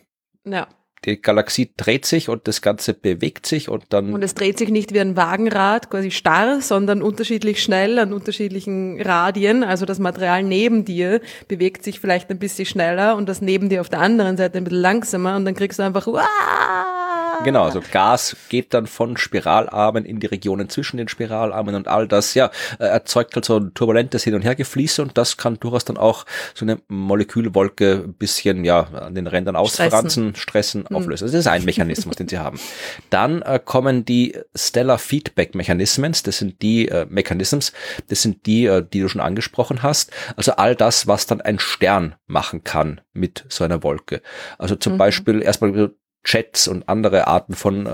[0.44, 0.68] Ja.
[1.06, 4.12] Die Galaxie dreht sich und das Ganze bewegt sich und dann.
[4.12, 9.00] Und es dreht sich nicht wie ein Wagenrad, quasi starr, sondern unterschiedlich schnell an unterschiedlichen
[9.00, 9.64] Radien.
[9.64, 13.80] Also das Material neben dir bewegt sich vielleicht ein bisschen schneller und das neben dir
[13.80, 16.99] auf der anderen Seite ein bisschen langsamer und dann kriegst du einfach, Uah!
[17.44, 22.06] Genau, also Gas geht dann von Spiralarmen in die Regionen zwischen den Spiralarmen und all
[22.06, 25.84] das, ja, äh, erzeugt halt so ein turbulentes Hin- und Hergefließe und das kann durchaus
[25.84, 30.96] dann auch so eine Molekülwolke ein bisschen, ja, an den Rändern ausfranzen, stressen, hm.
[30.96, 31.26] auflösen.
[31.26, 32.60] Das ist ein Mechanismus, den sie haben.
[33.08, 37.72] Dann äh, kommen die Stellar Feedback Mechanismen, das sind die äh, Mechanisms,
[38.08, 40.10] das sind die, äh, die du schon angesprochen hast.
[40.36, 44.20] Also all das, was dann ein Stern machen kann mit so einer Wolke.
[44.58, 44.98] Also zum mhm.
[44.98, 45.92] Beispiel erstmal
[46.24, 47.90] Jets und andere Arten von äh,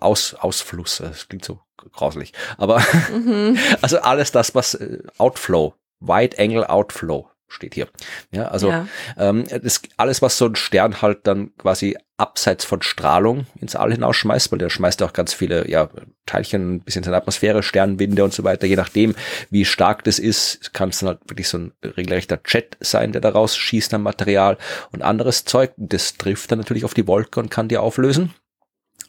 [0.00, 0.98] Aus, Ausfluss.
[0.98, 1.60] Das klingt so
[1.92, 2.32] grauslich.
[2.56, 3.58] Aber mhm.
[3.80, 7.88] also alles das, was äh, Outflow, Wide Angle Outflow steht hier.
[8.30, 8.86] Ja, also ja.
[9.16, 13.92] Ähm, das, alles, was so ein Stern halt dann quasi abseits von Strahlung ins All
[13.92, 15.88] hinausschmeißt, weil der schmeißt auch ganz viele ja,
[16.26, 18.66] Teilchen bis in seine Atmosphäre, Sternwinde und so weiter.
[18.66, 19.14] Je nachdem,
[19.50, 23.20] wie stark das ist, kann es dann halt wirklich so ein regelrechter Jet sein, der
[23.20, 24.58] daraus schießt am Material
[24.92, 25.72] und anderes Zeug.
[25.76, 28.34] Das trifft dann natürlich auf die Wolke und kann die auflösen.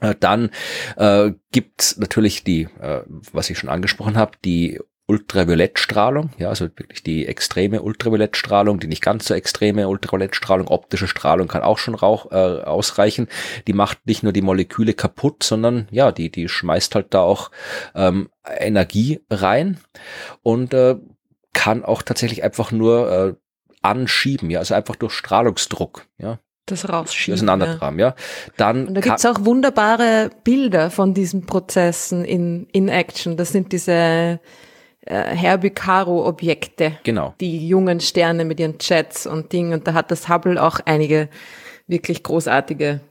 [0.01, 0.51] Äh, dann
[0.95, 3.01] äh, gibt natürlich die, äh,
[3.33, 4.79] was ich schon angesprochen habe, die
[5.09, 11.47] Ultraviolettstrahlung, ja, also wirklich die extreme Ultraviolettstrahlung, die nicht ganz so extreme Ultraviolettstrahlung, optische Strahlung
[11.47, 13.27] kann auch schon rauch, äh, ausreichen.
[13.65, 17.49] Die macht nicht nur die Moleküle kaputt, sondern ja, die, die schmeißt halt da auch
[17.95, 18.29] ähm,
[18.59, 19.79] Energie rein
[20.43, 20.97] und äh,
[21.53, 23.33] kann auch tatsächlich einfach nur äh,
[23.81, 26.37] anschieben, ja, also einfach durch Strahlungsdruck, ja,
[26.67, 27.33] das rausschieben.
[27.33, 28.09] Auseinandertragen, ja.
[28.09, 28.15] ja.
[28.57, 33.37] Dann Und da gibt's auch wunderbare Bilder von diesen Prozessen in, in Action.
[33.37, 34.39] Das sind diese
[35.09, 36.93] äh, Herbie Caro Objekte.
[37.03, 37.33] Genau.
[37.41, 39.73] Die jungen Sterne mit ihren Jets und Dingen.
[39.73, 41.29] Und da hat das Hubble auch einige
[41.87, 43.01] wirklich großartige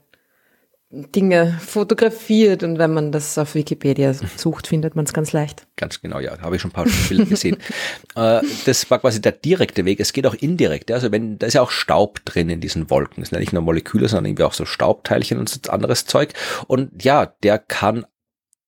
[0.91, 5.67] Dinge fotografiert und wenn man das auf Wikipedia sucht, findet man es ganz leicht.
[5.75, 7.57] Ganz genau, ja, habe ich schon ein paar Bilder gesehen.
[8.15, 9.99] äh, das war quasi der direkte Weg.
[9.99, 10.89] Es geht auch indirekt.
[10.91, 13.21] Also wenn da ist ja auch Staub drin in diesen Wolken.
[13.21, 16.33] Das sind ja nicht nur Moleküle, sondern irgendwie auch so Staubteilchen und anderes Zeug.
[16.65, 18.07] Und ja, der kann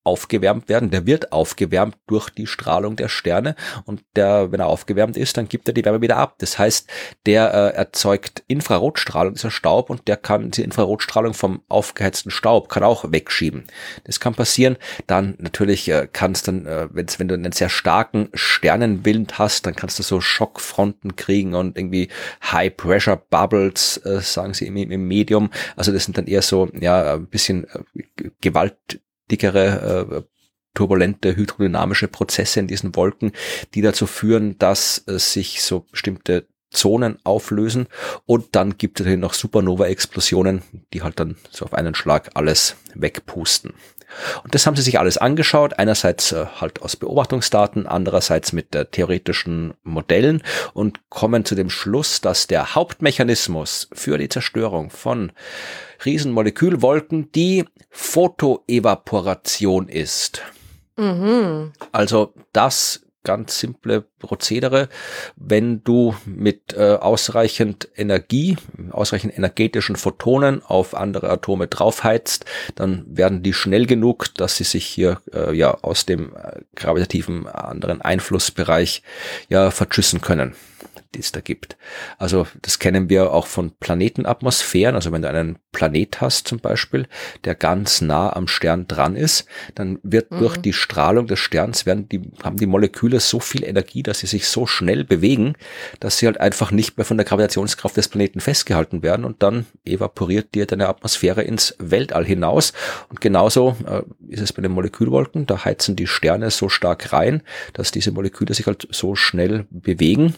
[0.04, 0.90] aufgewärmt werden.
[0.90, 5.48] Der wird aufgewärmt durch die Strahlung der Sterne und der, wenn er aufgewärmt ist, dann
[5.48, 6.36] gibt er die Wärme wieder ab.
[6.40, 6.90] Das heißt,
[7.26, 12.84] der äh, erzeugt Infrarotstrahlung, dieser Staub und der kann diese Infrarotstrahlung vom aufgeheizten Staub kann
[12.84, 13.66] auch wegschieben.
[14.06, 14.78] Das kann passieren.
[15.08, 19.66] Dann natürlich äh, kann es dann, äh, wenn's, wenn du einen sehr starken Sternenwind hast,
[19.66, 22.10] dann kannst du so Schockfronten kriegen und irgendwie
[22.52, 25.52] High Pressure Bubbles, äh, sagen sie im, im Medium.
[25.76, 29.00] Also das sind dann eher so ja ein bisschen äh, Gewalt
[29.32, 30.22] dickere, äh,
[30.74, 33.32] turbulente hydrodynamische Prozesse in diesen Wolken,
[33.74, 37.88] die dazu führen, dass äh, sich so bestimmte Zonen auflösen
[38.26, 40.62] und dann gibt es noch Supernova-Explosionen,
[40.94, 43.74] die halt dann so auf einen Schlag alles wegpusten.
[44.44, 48.86] Und das haben sie sich alles angeschaut, einerseits äh, halt aus Beobachtungsdaten, andererseits mit äh,
[48.86, 50.44] theoretischen Modellen
[50.74, 55.32] und kommen zu dem Schluss, dass der Hauptmechanismus für die Zerstörung von
[56.06, 60.42] Riesenmolekülwolken die Photoevaporation ist.
[60.98, 61.74] Mhm.
[61.92, 64.88] Also das ganz simple Prozedere.
[65.36, 68.58] Wenn du mit äh, ausreichend Energie,
[68.92, 72.46] ausreichend energetischen Photonen auf andere Atome draufheizt,
[72.76, 77.48] dann werden die schnell genug, dass sie sich hier äh, ja aus dem äh, gravitativen
[77.48, 79.04] anderen Einflussbereich
[79.50, 80.56] ja verschüssen können
[81.16, 81.78] die es da gibt.
[82.18, 84.96] Also das kennen wir auch von Planetenatmosphären.
[84.96, 87.08] Also wenn du einen Planet hast zum Beispiel,
[87.44, 89.46] der ganz nah am Stern dran ist,
[89.76, 90.40] dann wird mhm.
[90.40, 94.28] durch die Strahlung des Sterns werden die, haben die Moleküle so viel Energie, dass sie
[94.28, 95.54] sich so schnell bewegen,
[96.02, 99.66] dass sie halt einfach nicht mehr von der Gravitationskraft des Planeten festgehalten werden und dann
[99.86, 102.74] evaporiert dir deine Atmosphäre ins Weltall hinaus.
[103.08, 105.46] Und genauso äh, ist es bei den Molekülwolken.
[105.46, 107.42] Da heizen die Sterne so stark rein,
[107.72, 110.36] dass diese Moleküle sich halt so schnell bewegen,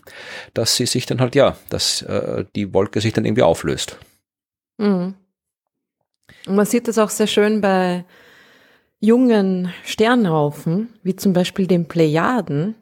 [0.53, 3.97] dass sie sich dann halt, ja, dass äh, die Wolke sich dann irgendwie auflöst.
[4.77, 5.15] Mhm.
[6.45, 8.05] Und man sieht das auch sehr schön bei
[8.99, 12.75] jungen Sternhaufen, wie zum Beispiel den Plejaden,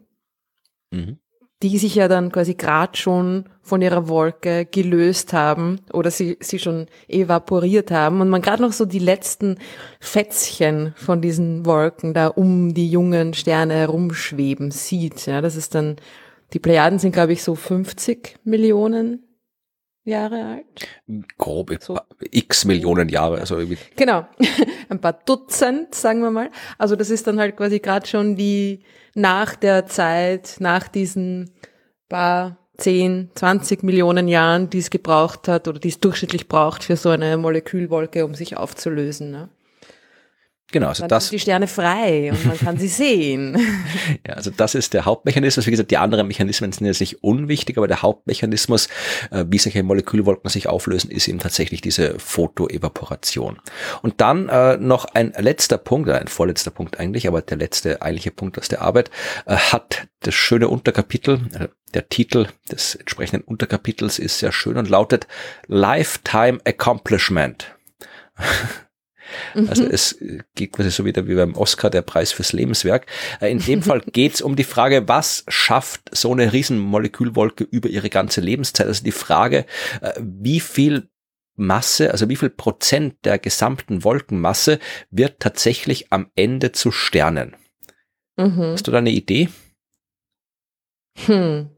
[0.91, 1.17] mhm.
[1.63, 6.59] die sich ja dann quasi gerade schon von ihrer Wolke gelöst haben oder sie, sie
[6.59, 9.57] schon evaporiert haben und man gerade noch so die letzten
[9.99, 15.25] Fätzchen von diesen Wolken da um die jungen Sterne herumschweben sieht.
[15.25, 15.97] Ja, das ist dann
[16.53, 19.23] die Plejaden sind, glaube ich, so 50 Millionen
[20.03, 20.87] Jahre alt.
[21.37, 21.99] Grob, so.
[22.31, 23.39] x Millionen Jahre.
[23.39, 23.77] Also irgendwie.
[23.95, 24.25] Genau,
[24.89, 26.49] ein paar Dutzend, sagen wir mal.
[26.77, 28.83] Also das ist dann halt quasi gerade schon die
[29.13, 31.51] nach der Zeit, nach diesen
[32.09, 36.97] paar 10, 20 Millionen Jahren, die es gebraucht hat oder die es durchschnittlich braucht für
[36.97, 39.29] so eine Molekülwolke, um sich aufzulösen.
[39.29, 39.49] Ne?
[40.71, 41.25] Genau, also dann das.
[41.27, 43.57] Sind die Sterne frei und man kann sie sehen.
[44.25, 45.67] ja, also das ist der Hauptmechanismus.
[45.67, 48.87] Wie gesagt, die anderen Mechanismen sind jetzt nicht unwichtig, aber der Hauptmechanismus,
[49.31, 53.59] äh, wie solche Molekülwolken sich auflösen, ist eben tatsächlich diese Photoevaporation.
[54.01, 58.31] Und dann äh, noch ein letzter Punkt, ein vorletzter Punkt eigentlich, aber der letzte eigentliche
[58.31, 59.11] Punkt aus der Arbeit,
[59.45, 64.89] äh, hat das schöne Unterkapitel, äh, der Titel des entsprechenden Unterkapitels ist sehr schön und
[64.89, 65.27] lautet
[65.67, 67.75] Lifetime Accomplishment.
[69.67, 69.91] Also mhm.
[69.91, 70.17] es
[70.55, 73.05] geht quasi so wieder wie beim Oscar der Preis fürs Lebenswerk.
[73.39, 77.89] Äh, in dem Fall geht es um die Frage, was schafft so eine Riesenmolekülwolke über
[77.89, 78.87] ihre ganze Lebenszeit?
[78.87, 79.65] Also die Frage,
[80.01, 81.09] äh, wie viel
[81.55, 84.79] Masse, also wie viel Prozent der gesamten Wolkenmasse
[85.09, 87.55] wird tatsächlich am Ende zu Sternen?
[88.37, 88.71] Mhm.
[88.73, 89.49] Hast du da eine Idee?
[91.25, 91.69] Hm.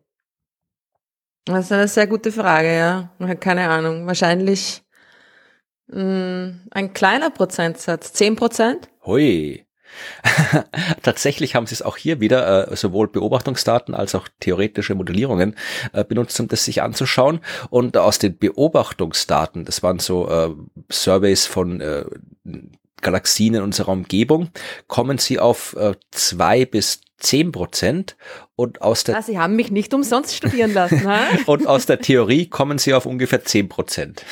[1.45, 3.09] Das ist eine sehr gute Frage, ja.
[3.39, 4.07] Keine Ahnung.
[4.07, 4.83] Wahrscheinlich
[5.91, 8.89] ein kleiner Prozentsatz, 10 Prozent?
[9.05, 9.65] Hui.
[11.03, 15.55] Tatsächlich haben sie es auch hier wieder äh, sowohl Beobachtungsdaten als auch theoretische Modellierungen
[15.91, 17.41] äh, benutzt, um das sich anzuschauen.
[17.69, 20.49] Und aus den Beobachtungsdaten, das waren so äh,
[20.91, 22.05] Surveys von äh,
[23.01, 24.49] Galaxien in unserer Umgebung,
[24.87, 28.17] kommen sie auf äh, zwei bis zehn Prozent
[28.55, 31.07] und aus der ah, Sie haben mich nicht umsonst studieren lassen.
[31.45, 34.25] und aus der Theorie kommen sie auf ungefähr zehn Prozent.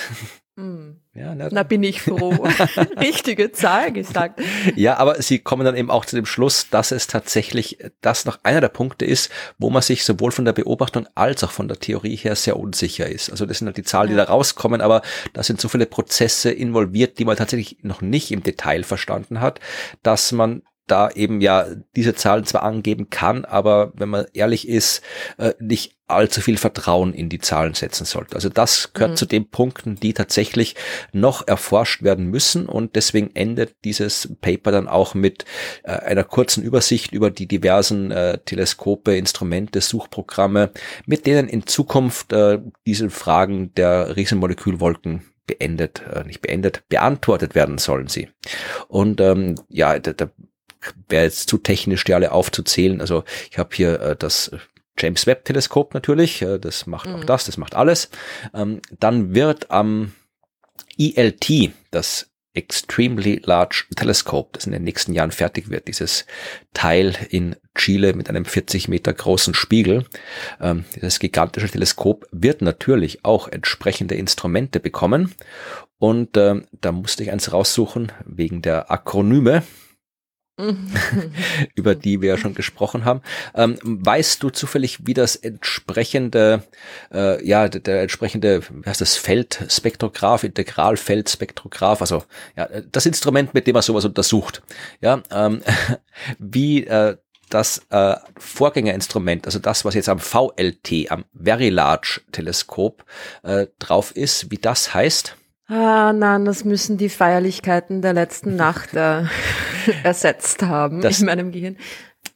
[0.55, 1.00] Mm.
[1.13, 2.29] Ja, na, da bin ich froh.
[2.99, 4.39] Richtige Zahl gesagt.
[4.77, 8.39] Ja, aber sie kommen dann eben auch zu dem Schluss, dass es tatsächlich das noch
[8.43, 11.79] einer der Punkte ist, wo man sich sowohl von der Beobachtung als auch von der
[11.79, 13.29] Theorie her sehr unsicher ist.
[13.29, 15.01] Also das sind halt die Zahlen, die da rauskommen, aber
[15.33, 19.59] da sind so viele Prozesse involviert, die man tatsächlich noch nicht im Detail verstanden hat,
[20.03, 20.61] dass man
[20.91, 21.65] da eben ja
[21.95, 25.01] diese Zahlen zwar angeben kann, aber wenn man ehrlich ist,
[25.37, 28.35] äh, nicht allzu viel Vertrauen in die Zahlen setzen sollte.
[28.35, 29.15] Also das gehört mhm.
[29.15, 30.75] zu den Punkten, die tatsächlich
[31.13, 35.45] noch erforscht werden müssen und deswegen endet dieses Paper dann auch mit
[35.83, 40.71] äh, einer kurzen Übersicht über die diversen äh, Teleskope, Instrumente, Suchprogramme,
[41.05, 47.77] mit denen in Zukunft äh, diese Fragen der Riesenmolekülwolken beendet, äh, nicht beendet, beantwortet werden
[47.77, 48.29] sollen sie.
[48.87, 50.29] Und ähm, ja, da, da
[51.09, 53.01] wäre jetzt zu technisch, die alle aufzuzählen.
[53.01, 54.51] Also ich habe hier äh, das
[54.97, 57.15] James Webb Teleskop natürlich, äh, das macht mhm.
[57.15, 58.09] auch das, das macht alles.
[58.53, 60.13] Ähm, dann wird am
[60.97, 66.25] ELT, das Extremely Large Telescope, das in den nächsten Jahren fertig wird, dieses
[66.73, 70.05] Teil in Chile mit einem 40 Meter großen Spiegel.
[70.59, 75.33] Ähm, dieses gigantische Teleskop wird natürlich auch entsprechende Instrumente bekommen.
[75.97, 79.63] Und ähm, da musste ich eins raussuchen wegen der Akronyme.
[81.75, 83.21] über die wir ja schon gesprochen haben.
[83.55, 86.63] Ähm, weißt du zufällig, wie das entsprechende,
[87.13, 92.23] äh, ja, der, entsprechende, wie heißt das, Feldspektrograph, Integralfeldspektrograph, also
[92.55, 94.61] ja, das Instrument, mit dem man sowas untersucht,
[95.01, 95.61] ja, ähm,
[96.39, 97.17] wie äh,
[97.49, 103.03] das äh, Vorgängerinstrument, also das, was jetzt am VLT, am Very Large Teleskop
[103.43, 105.35] äh, drauf ist, wie das heißt?
[105.71, 109.23] Ah, nein, das müssen die Feierlichkeiten der letzten Nacht äh,
[110.03, 111.77] ersetzt haben das, in meinem Gehirn.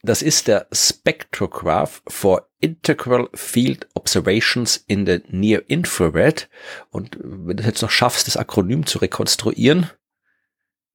[0.02, 6.48] Das ist der Spectrograph for Integral Field Observations in the Near Infrared.
[6.88, 9.90] Und wenn du jetzt noch schaffst, das Akronym zu rekonstruieren,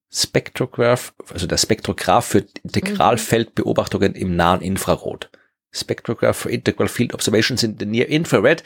[0.10, 5.30] Spectrograph, also der Spektrograph für Integralfeldbeobachtungen im nahen Infrarot.
[5.72, 8.64] Spectrograph for Integral Field Observations in the Near Infrared.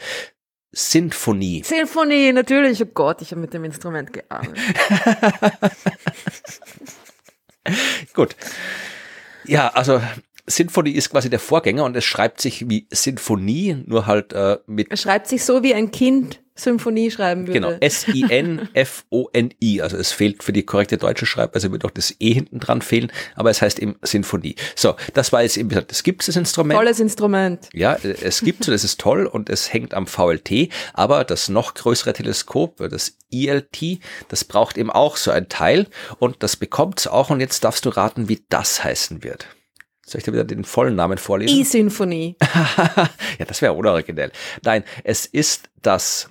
[0.72, 1.62] Sinfonie.
[1.64, 2.82] Sinfonie, natürlich.
[2.82, 4.58] Oh Gott, ich habe mit dem Instrument gearbeitet.
[8.14, 8.36] Gut.
[9.44, 10.00] Ja, also
[10.46, 14.88] Sinfonie ist quasi der Vorgänger und es schreibt sich wie Sinfonie, nur halt äh, mit.
[14.90, 17.60] Es schreibt sich so wie ein Kind Symphonie schreiben würde.
[17.60, 18.72] Genau, S-I-N-F-O-N-I.
[19.82, 23.12] Also es fehlt für die korrekte deutsche Schreibweise, wird auch das E hinten dran fehlen,
[23.34, 24.56] aber es heißt eben Sinfonie.
[24.74, 26.78] So, das war jetzt eben, das gibt das Instrument.
[26.78, 27.68] Tolles Instrument.
[27.72, 32.12] Ja, es gibt das ist toll und es hängt am VLT, aber das noch größere
[32.14, 35.86] Teleskop, das ILT, das braucht eben auch so ein Teil
[36.18, 39.46] und das bekommt es auch und jetzt darfst du raten, wie das heißen wird.
[40.06, 41.58] Soll ich dir wieder den vollen Namen vorlesen?
[41.58, 42.36] E-Symphonie.
[43.38, 44.30] ja, das wäre unoriginell.
[44.62, 46.30] Nein, es ist das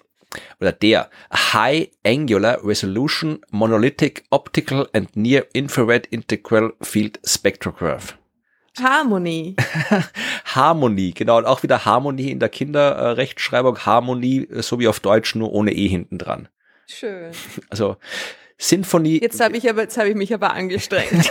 [0.60, 8.18] oder der High Angular Resolution Monolithic Optical and Near Infrared Integral Field Spectrograph.
[8.82, 9.56] Harmonie.
[10.46, 11.38] Harmonie, genau.
[11.38, 13.86] Und auch wieder Harmonie in der Kinderrechtschreibung.
[13.86, 16.50] Harmonie, so wie auf Deutsch, nur ohne E hinten dran.
[16.88, 17.32] Schön.
[17.70, 17.98] Also,
[18.58, 19.20] Sinfonie.
[19.22, 21.12] Jetzt habe ich aber, jetzt habe ich mich aber angestrengt.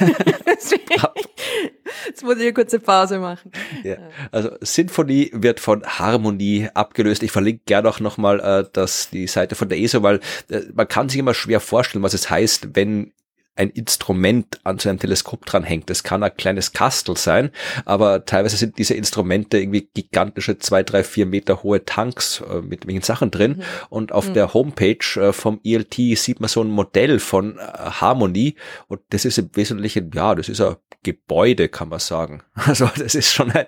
[2.07, 3.51] jetzt muss ich eine kurze Pause machen.
[3.83, 3.97] Ja.
[4.31, 7.23] Also Sinfonie wird von Harmonie abgelöst.
[7.23, 10.21] Ich verlinke gerne auch nochmal äh, das, die Seite von der ESO, weil
[10.51, 13.13] äh, man kann sich immer schwer vorstellen, was es heißt, wenn
[13.57, 15.89] ein Instrument an so einem Teleskop dranhängt.
[15.89, 17.51] Das kann ein kleines Kastel sein,
[17.85, 22.81] aber teilweise sind diese Instrumente irgendwie gigantische zwei, drei, vier Meter hohe Tanks äh, mit
[22.81, 23.57] irgendwelchen Sachen drin.
[23.59, 23.63] Mhm.
[23.91, 24.35] Und auf mhm.
[24.35, 28.57] der Homepage äh, vom ELT sieht man so ein Modell von äh, Harmony
[28.89, 32.43] und das ist im Wesentlichen, ja, das ist ein Gebäude, kann man sagen.
[32.67, 33.67] Also das ist schon ein...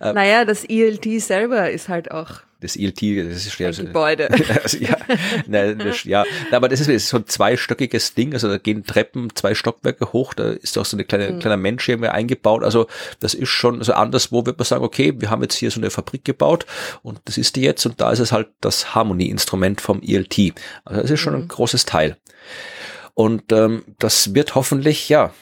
[0.00, 3.68] Äh, naja, das ELT selber ist halt auch das ELT, das ist schwer.
[3.68, 4.28] Ein Gebäude.
[4.62, 4.96] Also, ja,
[5.46, 8.84] nein, das, ja, aber das ist, das ist so ein zweistöckiges Ding, also da gehen
[8.84, 11.38] Treppen zwei Stockwerke hoch, da ist auch so eine kleine, mhm.
[11.38, 12.86] kleiner Mensch irgendwie eingebaut, also
[13.20, 15.90] das ist schon, also anderswo wird man sagen, okay, wir haben jetzt hier so eine
[15.90, 16.66] Fabrik gebaut
[17.02, 20.54] und das ist die jetzt und da ist es halt das Harmony-Instrument vom ELT.
[20.84, 21.42] Also das ist schon mhm.
[21.42, 22.16] ein großes Teil.
[23.14, 25.32] Und ähm, das wird hoffentlich, ja,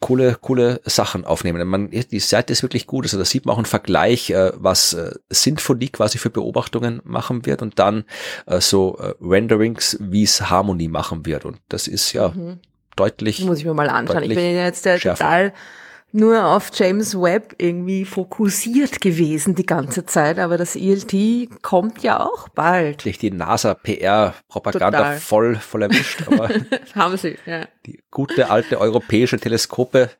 [0.00, 1.66] coole, coole Sachen aufnehmen.
[1.66, 3.04] Man, die Seite ist wirklich gut.
[3.04, 7.46] Also da sieht man auch einen Vergleich, äh, was äh, Sinfonie quasi für Beobachtungen machen
[7.46, 8.04] wird und dann
[8.46, 11.44] äh, so äh, Renderings, wie es Harmonie machen wird.
[11.44, 12.60] Und das ist ja mhm.
[12.96, 13.44] deutlich.
[13.44, 14.22] Muss ich mir mal anschauen.
[14.22, 15.24] Ich bin jetzt der schärfer.
[15.24, 15.52] total
[16.16, 22.20] nur auf James Webb irgendwie fokussiert gewesen die ganze Zeit, aber das ELT kommt ja
[22.20, 23.04] auch bald.
[23.04, 26.48] Durch die NASA-PR-Propaganda voll, voll erwischt, aber
[26.94, 27.66] haben sie, ja.
[27.84, 30.10] Die gute alte europäische Teleskope,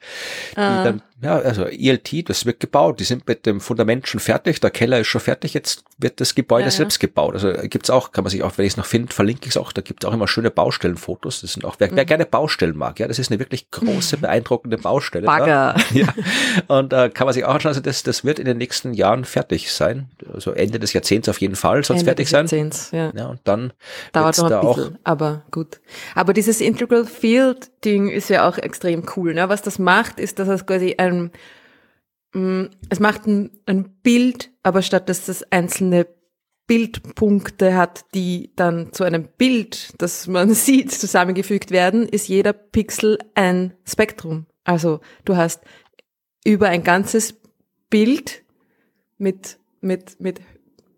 [0.53, 0.85] die uh.
[0.85, 3.01] dann Ja, also ELT, das wird gebaut.
[3.01, 4.61] Die sind mit dem Fundament schon fertig.
[4.61, 5.55] Der Keller ist schon fertig.
[5.55, 7.09] Jetzt wird das Gebäude ja, selbst ja.
[7.09, 7.33] gebaut.
[7.33, 9.57] Also gibt's auch, kann man sich auch, wenn ich es noch finde, verlinke ich es
[9.57, 9.73] auch.
[9.73, 11.41] Da gibt's auch immer schöne Baustellenfotos.
[11.41, 11.97] Das sind auch, wer, mhm.
[11.97, 15.27] wer gerne Baustellen mag, ja, das ist eine wirklich große, beeindruckende Baustelle.
[15.27, 15.77] Bagger.
[15.97, 16.09] Ja.
[16.67, 17.71] Und äh, kann man sich auch anschauen.
[17.71, 20.11] Also das, das wird in den nächsten Jahren fertig sein.
[20.35, 22.45] Also Ende des Jahrzehnts auf jeden Fall soll es fertig sein.
[22.45, 23.13] Jahrzehnts, ja.
[23.17, 23.27] ja.
[23.29, 23.73] Und dann
[24.13, 25.81] dauert noch ein da bisschen, auch, aber gut.
[26.15, 29.33] Aber dieses Integral Field Ding ist ja auch extrem cool.
[29.33, 29.49] Ne?
[29.49, 31.06] Was das macht, ist, dass es quasi ein
[32.33, 36.07] Mm, es macht ein, ein Bild, aber statt dass das einzelne
[36.67, 43.19] Bildpunkte hat, die dann zu einem Bild, das man sieht, zusammengefügt werden, ist jeder Pixel
[43.35, 44.47] ein Spektrum.
[44.65, 45.63] Also du hast
[46.45, 47.35] über ein ganzes
[47.89, 48.45] Bild
[49.19, 50.41] mit, mit, mit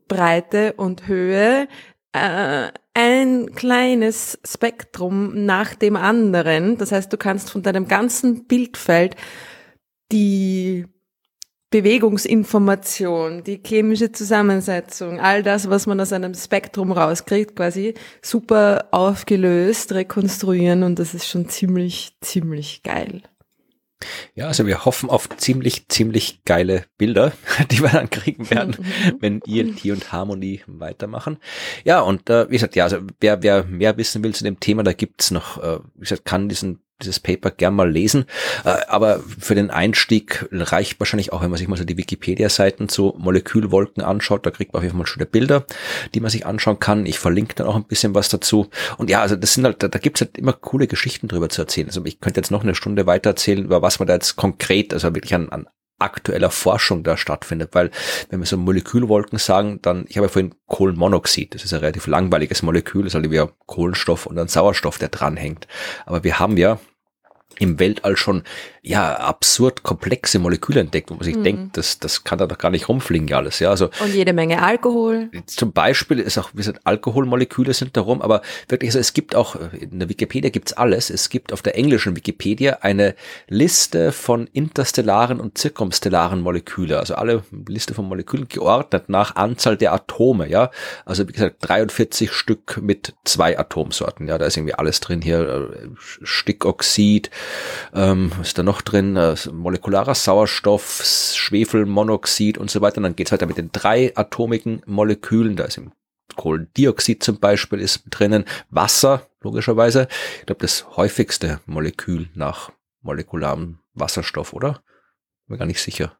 [0.08, 1.68] Breite und Höhe
[2.12, 6.78] äh, ein kleines Spektrum nach dem anderen.
[6.78, 9.14] Das heißt, du kannst von deinem ganzen Bildfeld
[10.12, 10.86] die
[11.70, 17.92] Bewegungsinformation, die chemische Zusammensetzung, all das, was man aus einem Spektrum rauskriegt, quasi
[18.22, 23.22] super aufgelöst rekonstruieren und das ist schon ziemlich, ziemlich geil.
[24.34, 27.32] Ja, also wir hoffen auf ziemlich, ziemlich geile Bilder,
[27.70, 28.76] die wir dann kriegen werden,
[29.20, 31.38] wenn ELT und Harmony weitermachen.
[31.84, 34.84] Ja, und äh, wie gesagt, ja, also wer, wer mehr wissen will zu dem Thema,
[34.84, 38.26] da gibt's noch, äh, wie gesagt, kann diesen dieses Paper gern mal lesen.
[38.64, 42.88] Äh, aber für den Einstieg reicht wahrscheinlich auch, wenn man sich mal so die Wikipedia-Seiten
[42.88, 44.44] zu Molekülwolken anschaut.
[44.44, 45.64] Da kriegt man auf jeden Fall schöne Bilder,
[46.14, 47.06] die man sich anschauen kann.
[47.06, 48.68] Ich verlinke dann auch ein bisschen was dazu.
[48.96, 51.62] Und ja, also das sind halt, da, da gibt's halt immer coole Geschichten drüber zu
[51.62, 51.88] erzählen.
[51.88, 54.92] Also ich könnte jetzt noch eine Stunde weiter erzählen, über was man da jetzt konkret,
[54.92, 55.66] also wirklich an, an
[55.98, 57.90] aktueller Forschung da stattfindet, weil
[58.30, 62.06] wenn wir so Molekülwolken sagen, dann, ich habe ja vorhin Kohlenmonoxid, das ist ein relativ
[62.06, 65.66] langweiliges Molekül, das ist halt wie Kohlenstoff und ein Sauerstoff, der dranhängt.
[66.06, 66.78] Aber wir haben ja
[67.58, 68.42] im Weltall schon
[68.82, 71.44] ja absurd komplexe Moleküle entdeckt, wo man sich mhm.
[71.44, 73.58] denkt, das, das kann da doch gar nicht rumfliegen alles.
[73.58, 75.30] Ja, also und jede Menge Alkohol.
[75.46, 79.56] Zum Beispiel ist auch, wie gesagt, Alkoholmoleküle sind darum, aber wirklich, also es gibt auch
[79.72, 81.10] in der Wikipedia gibt's alles.
[81.10, 83.14] Es gibt auf der englischen Wikipedia eine
[83.48, 89.92] Liste von interstellaren und zirkumstellaren Moleküle, also alle Liste von Molekülen geordnet nach Anzahl der
[89.92, 90.48] Atome.
[90.48, 90.70] Ja,
[91.04, 94.28] also wie gesagt 43 Stück mit zwei Atomsorten.
[94.28, 95.88] Ja, da ist irgendwie alles drin hier, äh,
[96.22, 97.30] Stickoxid
[97.94, 99.16] ähm, was ist da noch drin?
[99.16, 101.02] Äh, molekularer Sauerstoff,
[101.34, 102.98] Schwefelmonoxid und so weiter.
[102.98, 105.56] Und dann geht's weiter mit den drei atomigen Molekülen.
[105.56, 105.92] Da ist im
[106.36, 108.44] Kohlendioxid zum Beispiel ist drinnen.
[108.70, 110.08] Wasser, logischerweise.
[110.40, 112.70] Ich glaube, das häufigste Molekül nach
[113.02, 114.82] molekularem Wasserstoff, oder?
[115.46, 116.16] Bin gar nicht sicher.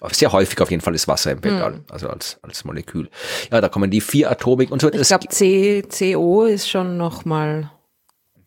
[0.00, 1.84] Aber sehr häufig auf jeden Fall ist Wasser im Weltall, hm.
[1.90, 3.10] also als, als Molekül.
[3.50, 4.92] Ja, da kommen die vier Atomik und so.
[4.92, 7.72] Ich glaube, CO ist schon noch mal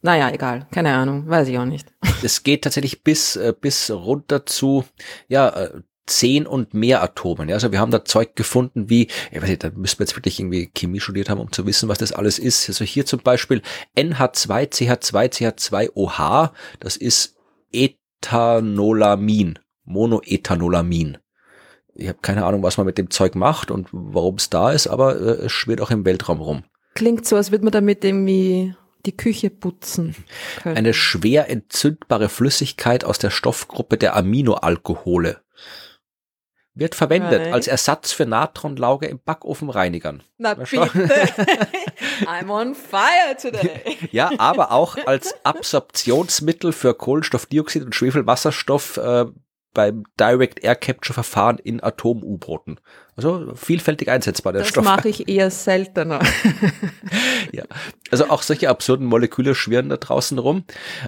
[0.01, 1.87] naja, egal, keine Ahnung, weiß ich auch nicht.
[2.23, 4.85] Es geht tatsächlich bis, äh, bis runter zu,
[5.27, 7.49] ja, äh, zehn und mehr Atomen.
[7.49, 10.15] Ja, also wir haben da Zeug gefunden wie, ich weiß nicht, da müssen wir jetzt
[10.15, 12.67] wirklich irgendwie Chemie studiert haben, um zu wissen, was das alles ist.
[12.69, 13.61] Also hier zum Beispiel
[13.95, 17.37] NH2, CH2, CH2OH, das ist
[17.71, 21.17] Ethanolamin, Monoethanolamin.
[21.93, 24.87] Ich habe keine Ahnung, was man mit dem Zeug macht und warum es da ist,
[24.87, 26.63] aber äh, es schwirrt auch im Weltraum rum.
[26.95, 28.75] Klingt so, als würde man damit irgendwie
[29.05, 30.15] die Küche putzen
[30.61, 30.77] können.
[30.77, 35.41] Eine schwer entzündbare Flüssigkeit aus der Stoffgruppe der Aminoalkohole
[36.73, 37.53] wird verwendet Nein.
[37.53, 40.23] als Ersatz für Natronlauge im Backofenreinigern.
[40.37, 40.77] Na bitte.
[42.25, 43.97] I'm on fire today.
[44.11, 49.25] ja, aber auch als Absorptionsmittel für Kohlenstoffdioxid und Schwefelwasserstoff äh,
[49.73, 52.79] beim Direct Air Capture Verfahren in Atom-U-Booten.
[53.23, 54.83] Also vielfältig einsetzbar der das Stoff.
[54.83, 56.19] Das mache ich eher seltener.
[57.51, 57.63] ja,
[58.09, 60.63] also auch solche absurden Moleküle schwirren da draußen rum.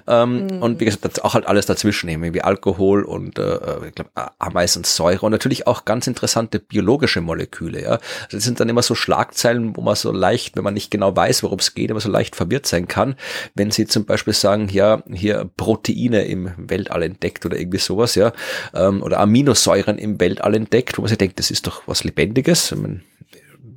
[0.06, 0.62] Ähm, mm.
[0.62, 5.32] Und wie gesagt, auch halt alles dazwischen, wie Alkohol und äh, ich glaube Ameisensäure und
[5.32, 7.82] natürlich auch ganz interessante biologische Moleküle.
[7.82, 10.90] Ja, also das sind dann immer so Schlagzeilen, wo man so leicht, wenn man nicht
[10.90, 13.16] genau weiß, worum es geht, aber so leicht verwirrt sein kann,
[13.54, 18.32] wenn sie zum Beispiel sagen, ja, hier Proteine im Weltall entdeckt oder irgendwie sowas, ja,
[18.72, 22.74] ähm, oder Aminosäuren im Weltall entdeckt, wo man sich denkt, das ist doch was Lebendiges.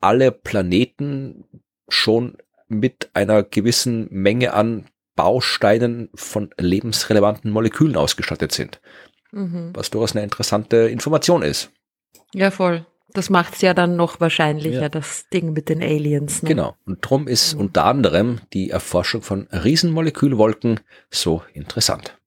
[0.00, 1.44] alle Planeten
[1.88, 2.38] schon
[2.68, 4.86] mit einer gewissen Menge an
[5.16, 8.80] Bausteinen von lebensrelevanten Molekülen ausgestattet sind.
[9.32, 9.72] Mhm.
[9.74, 11.70] Was durchaus eine interessante Information ist.
[12.32, 12.86] Ja, voll.
[13.12, 14.88] Das macht es ja dann noch wahrscheinlicher, ja.
[14.88, 16.42] das Ding mit den Aliens.
[16.42, 16.48] Ne?
[16.50, 16.76] Genau.
[16.86, 17.60] Und drum ist mhm.
[17.60, 20.80] unter anderem die Erforschung von Riesenmolekülwolken
[21.10, 22.18] so interessant.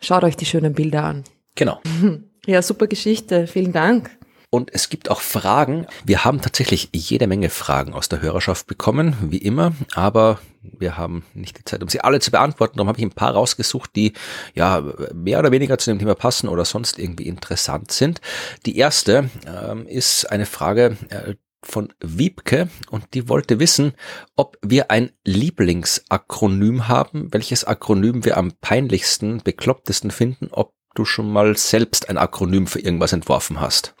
[0.00, 1.24] Schaut euch die schönen Bilder an.
[1.54, 1.80] Genau.
[2.48, 3.48] Ja, super Geschichte.
[3.48, 4.08] Vielen Dank.
[4.50, 5.86] Und es gibt auch Fragen.
[6.04, 10.38] Wir haben tatsächlich jede Menge Fragen aus der Hörerschaft bekommen, wie immer, aber
[10.78, 12.76] wir haben nicht die Zeit, um sie alle zu beantworten.
[12.76, 14.12] Darum habe ich ein paar rausgesucht, die
[14.54, 14.82] ja
[15.14, 18.20] mehr oder weniger zu dem Thema passen oder sonst irgendwie interessant sind.
[18.64, 21.34] Die erste ähm, ist eine Frage, äh,
[21.66, 23.94] von Wiebke und die wollte wissen,
[24.36, 31.30] ob wir ein Lieblingsakronym haben, welches Akronym wir am peinlichsten, beklopptesten finden, ob du schon
[31.30, 33.94] mal selbst ein Akronym für irgendwas entworfen hast.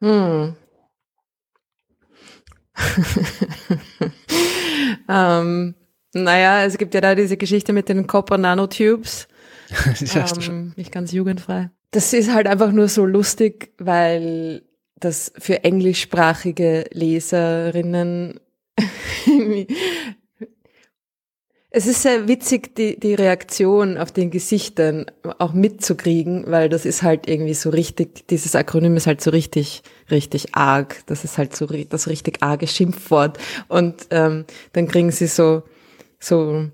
[0.00, 0.56] Hm.
[5.08, 5.74] ähm,
[6.12, 9.28] naja, es gibt ja da diese Geschichte mit den Copper Nanotubes.
[10.48, 11.70] ähm, nicht ganz jugendfrei.
[11.90, 14.62] Das ist halt einfach nur so lustig, weil
[14.98, 18.40] das für englischsprachige Leserinnen
[21.76, 25.04] es ist sehr witzig, die, die Reaktion auf den Gesichtern
[25.38, 29.82] auch mitzukriegen, weil das ist halt irgendwie so richtig, dieses Akronym ist halt so richtig,
[30.10, 31.02] richtig arg.
[31.04, 33.36] Das ist halt so das richtig arge Schimpfwort.
[33.68, 35.64] Und ähm, dann kriegen sie so,
[36.18, 36.66] so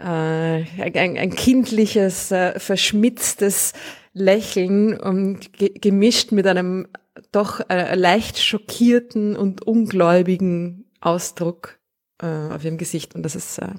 [0.00, 3.74] äh, ein, ein kindliches, äh, verschmitztes
[4.12, 6.88] Lächeln und ge gemischt mit einem
[7.30, 11.78] doch äh, leicht schockierten und ungläubigen Ausdruck
[12.22, 13.74] äh, auf ihrem Gesicht und das ist äh,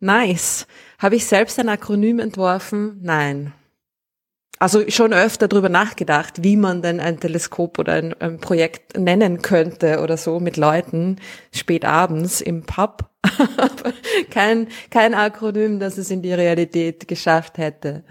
[0.00, 0.66] nice.
[0.98, 2.98] Habe ich selbst ein Akronym entworfen?
[3.02, 3.52] Nein.
[4.58, 9.40] Also schon öfter darüber nachgedacht, wie man denn ein Teleskop oder ein, ein Projekt nennen
[9.40, 11.16] könnte oder so mit Leuten
[11.52, 13.07] spät abends im Pub.
[13.22, 13.92] Aber
[14.30, 18.04] kein, kein Akronym, das es in die Realität geschafft hätte.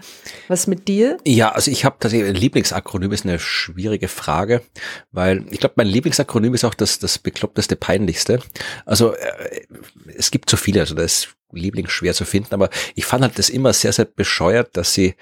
[0.48, 1.16] Was mit dir?
[1.26, 4.62] Ja, also ich habe tatsächlich ein Lieblingsakronym ist eine schwierige Frage,
[5.10, 8.40] weil ich glaube, mein Lieblingsakronym ist auch das, das bekloppteste, peinlichste.
[8.84, 9.66] Also äh,
[10.14, 13.48] es gibt so viele, also das Liebling schwer zu finden, aber ich fand halt das
[13.48, 15.14] immer sehr, sehr bescheuert, dass sie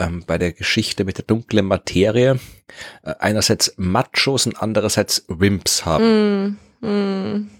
[0.00, 2.40] ähm, bei der Geschichte mit der dunklen Materie
[3.04, 6.58] äh, einerseits Machos und andererseits Wimps haben.
[6.80, 7.50] Mm, mm.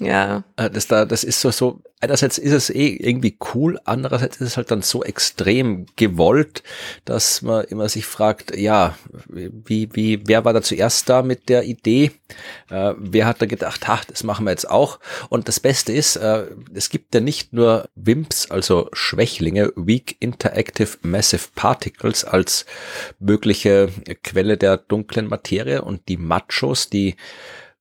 [0.00, 0.44] Ja.
[0.56, 4.48] Äh, das da, das ist so, so, einerseits ist es eh irgendwie cool, andererseits ist
[4.48, 6.62] es halt dann so extrem gewollt,
[7.04, 8.96] dass man immer sich fragt, ja,
[9.28, 12.12] wie, wie, wer war da zuerst da mit der Idee?
[12.70, 15.00] Äh, wer hat da gedacht, ha, das machen wir jetzt auch?
[15.30, 20.98] Und das Beste ist, äh, es gibt ja nicht nur WIMPs, also Schwächlinge, Weak Interactive
[21.02, 22.66] Massive Particles als
[23.18, 23.88] mögliche
[24.22, 27.16] Quelle der dunklen Materie und die Machos, die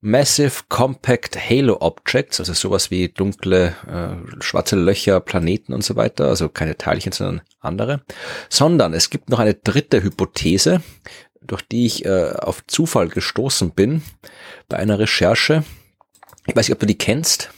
[0.07, 6.29] Massive Compact Halo Objects, also sowas wie dunkle äh, schwarze Löcher, Planeten und so weiter,
[6.29, 8.01] also keine Teilchen, sondern andere,
[8.47, 10.81] sondern es gibt noch eine dritte Hypothese,
[11.41, 14.01] durch die ich äh, auf Zufall gestoßen bin
[14.69, 15.65] bei einer Recherche.
[16.45, 17.49] Ich weiß nicht, ob du die kennst.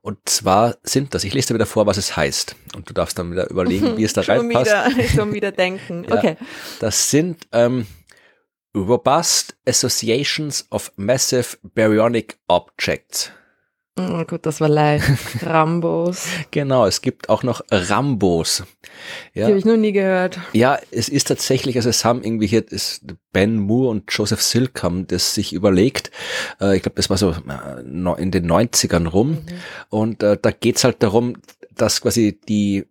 [0.00, 2.54] Und zwar sind das, ich lese dir wieder vor, was es heißt.
[2.76, 4.70] Und du darfst dann wieder überlegen, wie es da reinpasst.
[4.70, 6.06] Wieder, schon wieder denken.
[6.10, 6.36] Okay.
[6.38, 6.46] Ja,
[6.78, 7.88] das sind ähm,
[8.82, 13.30] Robust Associations of Massive Baryonic Objects.
[13.98, 15.06] Oh gut, das war leicht.
[15.44, 16.28] Rambos.
[16.52, 18.62] genau, es gibt auch noch Rambos.
[19.34, 19.46] Ja.
[19.46, 20.38] Die habe ich noch nie gehört.
[20.52, 23.02] Ja, es ist tatsächlich, also es haben irgendwie hier ist
[23.32, 26.12] Ben Moore und Joseph Silk haben das sich überlegt.
[26.60, 29.30] Äh, ich glaube, das war so äh, in den 90ern rum.
[29.30, 29.46] Mhm.
[29.88, 31.34] Und äh, da geht's halt darum,
[31.74, 32.86] dass quasi die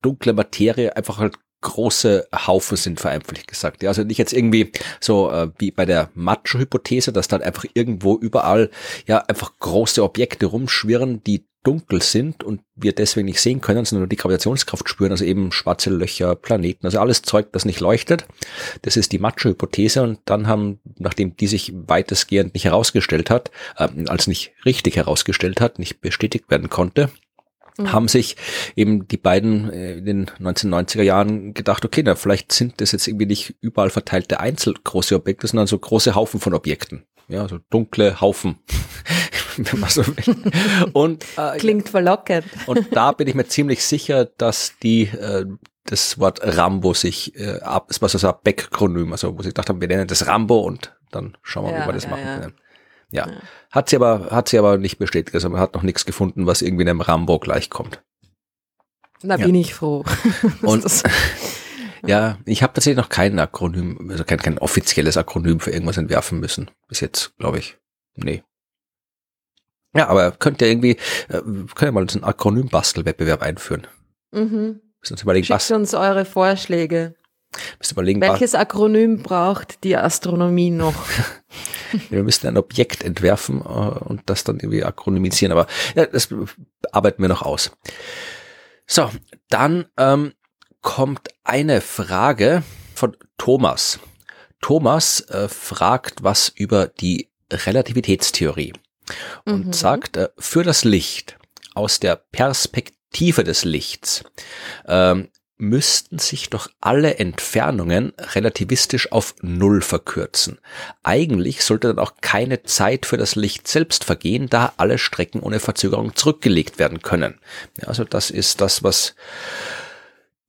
[0.00, 3.82] dunkle Materie einfach halt große Haufen sind, vereinfacht gesagt.
[3.82, 8.16] Ja, also nicht jetzt irgendwie so äh, wie bei der Macho-Hypothese, dass dann einfach irgendwo
[8.16, 8.70] überall
[9.06, 14.02] ja einfach große Objekte rumschwirren, die dunkel sind und wir deswegen nicht sehen können, sondern
[14.02, 18.26] nur die Gravitationskraft spüren, also eben schwarze Löcher, Planeten, also alles Zeug, das nicht leuchtet.
[18.82, 23.88] Das ist die Macho-Hypothese und dann haben, nachdem die sich weitestgehend nicht herausgestellt hat, äh,
[24.08, 27.10] als nicht richtig herausgestellt hat, nicht bestätigt werden konnte,
[27.78, 27.92] mhm.
[27.92, 28.36] haben sich
[28.76, 33.06] eben die beiden äh, in den 1990er Jahren gedacht, okay, na, vielleicht sind das jetzt
[33.06, 37.04] irgendwie nicht überall verteilte einzelgroße Objekte, sondern so große Haufen von Objekten.
[37.28, 38.58] Ja, so dunkle Haufen.
[39.56, 40.36] wenn man so will.
[40.92, 42.44] Und, äh, Klingt verlockend.
[42.66, 45.46] Und da bin ich mir ziemlich sicher, dass die äh,
[45.84, 49.68] das Wort Rambo sich äh, ab, es war so ein Backronym, also wo sie gedacht
[49.68, 52.24] haben, wir nennen das Rambo und dann schauen wir, ja, wie wir das ja, machen
[52.24, 52.48] ja.
[53.12, 53.28] Ja.
[53.28, 53.36] ja.
[53.70, 55.34] Hat sie aber, hat sie aber nicht bestätigt.
[55.34, 58.02] Also man hat noch nichts gefunden, was irgendwie einem Rambo gleichkommt.
[59.22, 60.04] Da bin ich froh.
[60.62, 60.84] Und
[62.06, 66.40] ja, ich habe tatsächlich noch kein Akronym, also kein, kein offizielles Akronym für irgendwas entwerfen
[66.40, 66.70] müssen.
[66.88, 67.78] Bis jetzt, glaube ich.
[68.16, 68.42] Nee.
[69.94, 70.96] Ja, aber könnt ihr irgendwie,
[71.28, 71.42] äh,
[71.74, 73.86] könnt ihr mal so einen Akronym-Bastelwettbewerb einführen.
[74.32, 74.80] Mhm.
[75.66, 77.14] Schickt uns eure Vorschläge.
[77.90, 80.94] Überlegen, Welches Akronym braucht die Astronomie noch?
[82.10, 86.28] wir müssten ein Objekt entwerfen äh, und das dann irgendwie akronymisieren, aber ja, das
[86.90, 87.70] arbeiten wir noch aus.
[88.86, 89.10] So,
[89.48, 90.32] dann ähm,
[90.80, 92.62] kommt eine Frage
[92.94, 93.98] von Thomas.
[94.60, 98.72] Thomas äh, fragt was über die Relativitätstheorie
[99.44, 99.72] und mhm.
[99.72, 101.36] sagt, äh, für das Licht
[101.74, 104.24] aus der Perspektive des Lichts
[104.86, 105.28] ähm,
[105.62, 110.58] müssten sich doch alle Entfernungen relativistisch auf Null verkürzen.
[111.04, 115.60] Eigentlich sollte dann auch keine Zeit für das Licht selbst vergehen, da alle Strecken ohne
[115.60, 117.38] Verzögerung zurückgelegt werden können.
[117.80, 119.14] Ja, also das ist das, was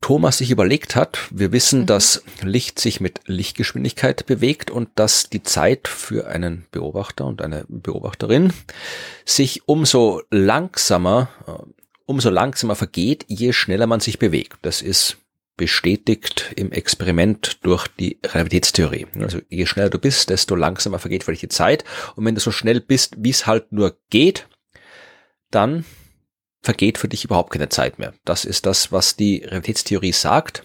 [0.02, 1.20] Thomas sich überlegt hat.
[1.30, 1.86] Wir wissen, mhm.
[1.86, 7.66] dass Licht sich mit Lichtgeschwindigkeit bewegt und dass die Zeit für einen Beobachter und eine
[7.70, 8.52] Beobachterin
[9.26, 14.58] sich umso langsamer äh, umso langsamer vergeht, je schneller man sich bewegt.
[14.62, 15.18] Das ist
[15.56, 19.08] bestätigt im Experiment durch die Relativitätstheorie.
[19.20, 21.84] Also je schneller du bist, desto langsamer vergeht für dich die Zeit.
[22.16, 24.48] Und wenn du so schnell bist, wie es halt nur geht,
[25.52, 25.86] dann
[26.62, 28.14] vergeht für dich überhaupt keine Zeit mehr.
[28.26, 30.64] Das ist das, was die Relativitätstheorie sagt.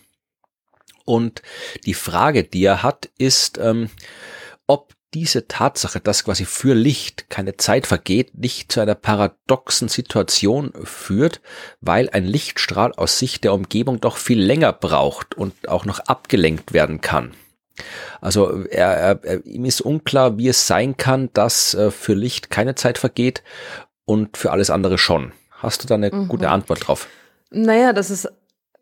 [1.05, 1.43] Und
[1.85, 3.91] die Frage, die er hat, ist, ähm,
[5.15, 11.41] diese Tatsache, dass quasi für Licht keine Zeit vergeht, nicht zu einer paradoxen Situation führt,
[11.81, 16.73] weil ein Lichtstrahl aus Sicht der Umgebung doch viel länger braucht und auch noch abgelenkt
[16.73, 17.33] werden kann.
[18.21, 22.75] Also er, er, ihm ist unklar, wie es sein kann, dass äh, für Licht keine
[22.75, 23.43] Zeit vergeht
[24.05, 25.33] und für alles andere schon.
[25.51, 26.29] Hast du da eine mhm.
[26.29, 27.07] gute Antwort drauf?
[27.51, 28.29] Naja, dass es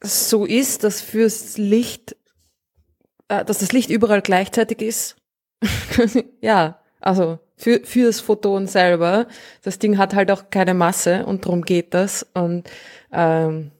[0.02, 2.16] so ist, dass fürs Licht,
[3.28, 5.16] äh, dass das Licht überall gleichzeitig ist
[6.40, 9.26] ja, also für, für das Photon selber.
[9.62, 12.26] Das Ding hat halt auch keine Masse und darum geht das.
[12.34, 12.68] Und
[13.12, 13.70] ähm,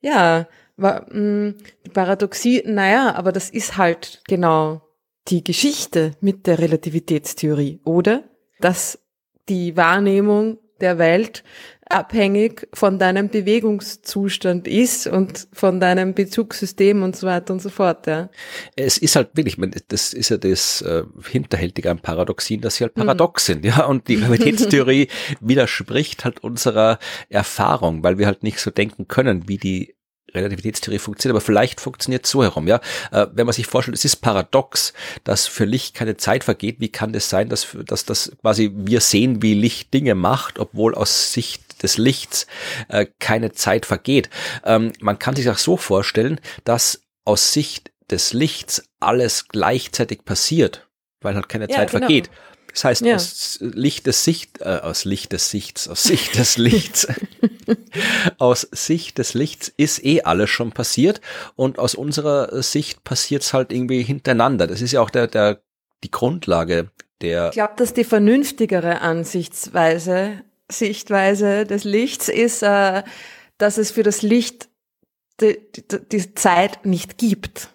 [0.00, 1.54] ja, war, mh, mm,
[1.86, 4.82] die Paradoxie, naja, aber das ist halt genau
[5.28, 8.24] die Geschichte mit der Relativitätstheorie, oder?
[8.60, 8.98] Dass
[9.48, 11.42] die Wahrnehmung der Welt
[11.88, 18.06] abhängig von deinem Bewegungszustand ist und von deinem Bezugssystem und so weiter und so fort.
[18.06, 18.28] Ja.
[18.74, 19.56] Es ist halt wirklich,
[19.88, 23.52] das ist ja das äh, Hinterhältige am Paradoxien, dass sie halt paradox mhm.
[23.52, 23.84] sind, ja.
[23.84, 25.08] Und die Gravitätstheorie
[25.40, 26.98] widerspricht halt unserer
[27.28, 29.94] Erfahrung, weil wir halt nicht so denken können, wie die
[30.34, 32.80] Relativitätstheorie funktioniert, aber vielleicht funktioniert so herum, ja.
[33.10, 34.92] Äh, wenn man sich vorstellt, es ist paradox,
[35.24, 39.00] dass für Licht keine Zeit vergeht, wie kann das sein, dass, dass das quasi wir
[39.00, 42.46] sehen, wie Licht Dinge macht, obwohl aus Sicht des Lichts
[42.88, 44.28] äh, keine Zeit vergeht.
[44.64, 50.88] Ähm, man kann sich auch so vorstellen, dass aus Sicht des Lichts alles gleichzeitig passiert,
[51.20, 52.06] weil halt keine ja, Zeit genau.
[52.06, 52.30] vergeht.
[52.72, 53.14] Das heißt, ja.
[53.14, 57.08] aus Licht des Sicht, äh, aus Licht des Sichts, aus Sicht des Lichts,
[58.38, 61.22] aus Sicht des Lichts ist eh alles schon passiert
[61.54, 64.66] und aus unserer Sicht passiert es halt irgendwie hintereinander.
[64.66, 65.62] Das ist ja auch der, der,
[66.04, 66.90] die Grundlage
[67.22, 67.48] der.
[67.48, 73.02] Ich glaube, dass die vernünftigere Ansichtsweise, Sichtweise des Lichts ist, äh,
[73.58, 74.68] dass es für das Licht
[75.40, 77.70] die, die, die Zeit nicht gibt,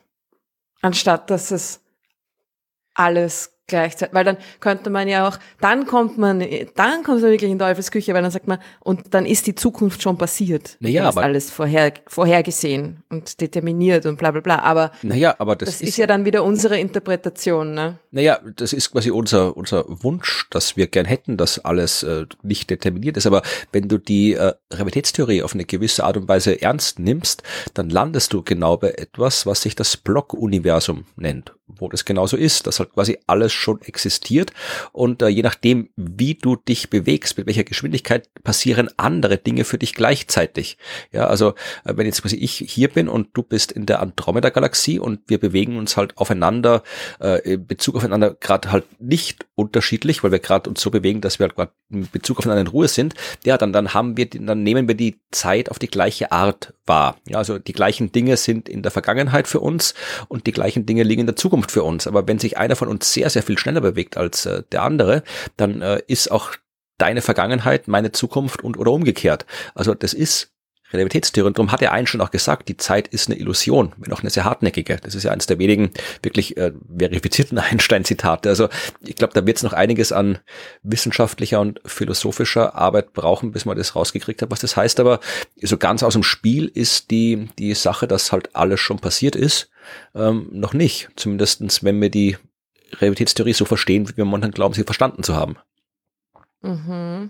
[0.81, 1.81] anstatt dass es
[2.93, 6.39] alles gleichzeitig, weil dann könnte man ja auch, dann kommt man,
[6.75, 10.03] dann kommt man wirklich in Teufelsküche, weil dann sagt man, und dann ist die Zukunft
[10.03, 10.77] schon passiert.
[10.79, 14.59] Naja, dann ist aber- alles vorher, vorhergesehen und determiniert und bla bla bla.
[14.59, 17.97] Aber Naja, aber das, das, ist, ja dann wieder unsere Interpretation, ne?
[18.11, 22.69] Naja, das ist quasi unser, unser Wunsch, dass wir gern hätten, dass alles äh, nicht
[22.69, 23.25] determiniert ist.
[23.25, 23.41] Aber
[23.71, 27.43] wenn du die äh, Realitätstheorie auf eine gewisse Art und Weise ernst nimmst,
[27.73, 32.67] dann landest du genau bei etwas, was sich das Block-Universum nennt, wo das genauso ist,
[32.67, 34.53] dass halt quasi alles schon existiert
[34.91, 39.77] und äh, je nachdem, wie du dich bewegst, mit welcher Geschwindigkeit passieren andere Dinge für
[39.77, 40.77] dich gleichzeitig.
[41.11, 41.49] Ja, also
[41.85, 45.39] äh, wenn jetzt quasi ich hier bin und du bist in der Andromeda-Galaxie und wir
[45.39, 46.83] bewegen uns halt aufeinander
[47.19, 51.39] äh, in Bezug aufeinander gerade halt nicht unterschiedlich, weil wir gerade uns so bewegen, dass
[51.39, 53.13] wir halt gerade in Bezug aufeinander in Ruhe sind,
[53.45, 57.17] ja, dann, dann haben wir, dann nehmen wir die Zeit auf die gleiche Art wahr.
[57.27, 59.93] Ja, also die gleichen Dinge sind in der Vergangenheit für uns
[60.27, 62.07] und die gleichen Dinge liegen in der Zukunft für uns.
[62.07, 65.23] Aber wenn sich einer von uns sehr, sehr viel schneller bewegt als äh, der andere,
[65.57, 66.51] dann äh, ist auch
[66.97, 69.45] deine Vergangenheit meine Zukunft und oder umgekehrt.
[69.73, 70.51] Also das ist
[70.93, 71.47] Relativitätstheorie.
[71.47, 74.29] Und darum hat er Einstein auch gesagt, die Zeit ist eine Illusion, wenn auch eine
[74.29, 74.97] sehr hartnäckige.
[75.01, 78.49] Das ist ja eines der wenigen wirklich äh, verifizierten Einstein-Zitate.
[78.49, 78.69] Also
[79.01, 80.39] ich glaube, da wird es noch einiges an
[80.83, 84.99] wissenschaftlicher und philosophischer Arbeit brauchen, bis man das rausgekriegt hat, was das heißt.
[84.99, 85.19] Aber
[85.61, 89.70] so ganz aus dem Spiel ist die, die Sache, dass halt alles schon passiert ist,
[90.15, 91.09] ähm, noch nicht.
[91.15, 92.37] Zumindestens, wenn wir die
[92.99, 95.57] Realitätstheorie so verstehen, wie wir momentan glauben, sie verstanden zu haben.
[96.61, 97.29] Mhm.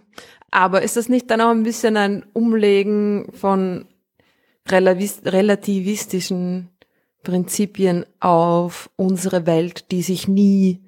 [0.50, 3.86] Aber ist das nicht dann auch ein bisschen ein Umlegen von
[4.68, 6.70] relativistischen
[7.24, 10.82] Prinzipien auf unsere Welt, die sich nie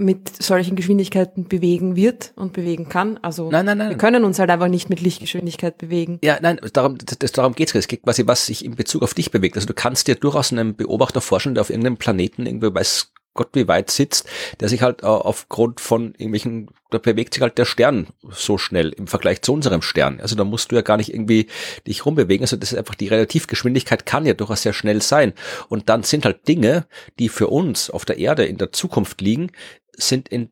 [0.00, 3.18] mit solchen Geschwindigkeiten bewegen wird und bewegen kann?
[3.22, 3.98] Also Nein, nein, wir nein.
[3.98, 6.18] können uns halt einfach nicht mit Lichtgeschwindigkeit bewegen.
[6.24, 7.74] Ja, nein, darum, das, darum geht's.
[7.74, 9.56] Es geht quasi, was sich in Bezug auf dich bewegt.
[9.56, 13.50] Also du kannst dir durchaus einen Beobachter vorstellen, der auf irgendeinem Planeten irgendwie weiß Gott
[13.54, 14.28] wie weit sitzt,
[14.60, 18.90] der sich halt äh, aufgrund von irgendwelchen, da bewegt sich halt der Stern so schnell
[18.90, 20.20] im Vergleich zu unserem Stern.
[20.20, 21.46] Also da musst du ja gar nicht irgendwie
[21.86, 22.44] dich rumbewegen.
[22.44, 25.32] Also das ist einfach die Relativgeschwindigkeit kann ja durchaus sehr schnell sein.
[25.68, 26.86] Und dann sind halt Dinge,
[27.18, 29.50] die für uns auf der Erde in der Zukunft liegen,
[29.96, 30.50] sind in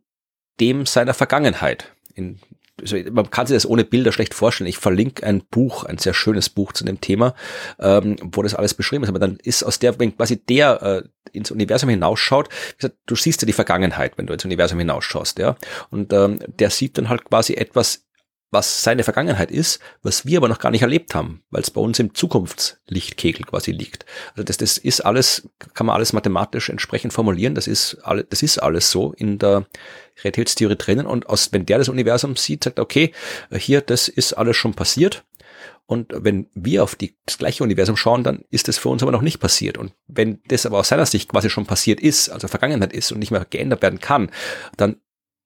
[0.60, 1.92] dem seiner Vergangenheit.
[2.14, 2.40] In,
[2.80, 4.68] also man kann sich das ohne Bilder schlecht vorstellen.
[4.68, 7.34] Ich verlinke ein Buch, ein sehr schönes Buch zu dem Thema,
[7.78, 9.10] ähm, wo das alles beschrieben ist.
[9.10, 13.42] Aber dann ist aus der, wenn quasi der äh, ins Universum hinausschaut, gesagt, du siehst
[13.42, 15.56] ja die Vergangenheit, wenn du ins Universum hinausschaust, ja.
[15.90, 18.06] Und ähm, der sieht dann halt quasi etwas,
[18.50, 21.80] was seine Vergangenheit ist, was wir aber noch gar nicht erlebt haben, weil es bei
[21.80, 24.06] uns im Zukunftslichtkegel quasi liegt.
[24.32, 27.54] Also das, das ist alles, kann man alles mathematisch entsprechend formulieren.
[27.54, 29.66] Das ist alles, das ist alles so in der
[30.22, 31.06] Realitätstheorie drinnen.
[31.06, 33.12] Und aus, wenn der das Universum sieht, sagt okay,
[33.52, 35.24] hier, das ist alles schon passiert.
[35.86, 39.10] Und wenn wir auf die, das gleiche Universum schauen, dann ist das für uns aber
[39.10, 39.76] noch nicht passiert.
[39.76, 43.18] Und wenn das aber aus seiner Sicht quasi schon passiert ist, also Vergangenheit ist und
[43.18, 44.30] nicht mehr geändert werden kann,
[44.76, 45.00] dann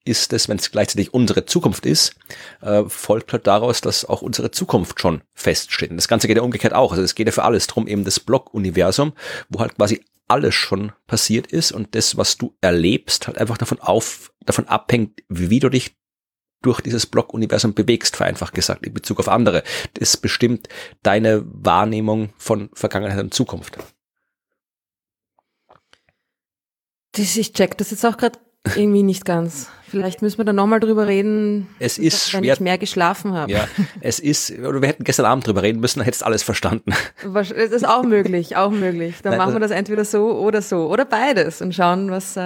[0.05, 2.15] ist es, wenn es gleichzeitig unsere Zukunft ist,
[2.61, 5.91] äh, folgt halt daraus, dass auch unsere Zukunft schon feststeht.
[5.91, 6.93] Und das Ganze geht ja umgekehrt auch.
[6.93, 9.15] Also es geht ja für alles drum, eben das Block-Universum,
[9.49, 13.81] wo halt quasi alles schon passiert ist und das, was du erlebst, halt einfach davon
[13.81, 15.97] auf, davon abhängt, wie du dich
[16.63, 19.63] durch dieses Block-Universum bewegst, vereinfacht gesagt, in Bezug auf andere.
[19.95, 20.69] Das bestimmt
[21.03, 23.77] deine Wahrnehmung von Vergangenheit und Zukunft.
[27.13, 28.39] Das, ich check das jetzt auch gerade
[28.75, 29.69] irgendwie nicht ganz.
[29.99, 32.55] Vielleicht müssen wir da nochmal drüber reden, Es ist wenn schwer.
[32.55, 33.53] ich mehr geschlafen habe.
[33.53, 33.69] Ja,
[34.01, 36.93] es ist, oder wir hätten gestern Abend drüber reden müssen, dann hättest du alles verstanden.
[37.33, 39.17] Das ist auch möglich, auch möglich.
[39.23, 42.37] Dann Nein, machen wir das entweder so oder so oder beides und schauen, was.
[42.37, 42.41] Äh,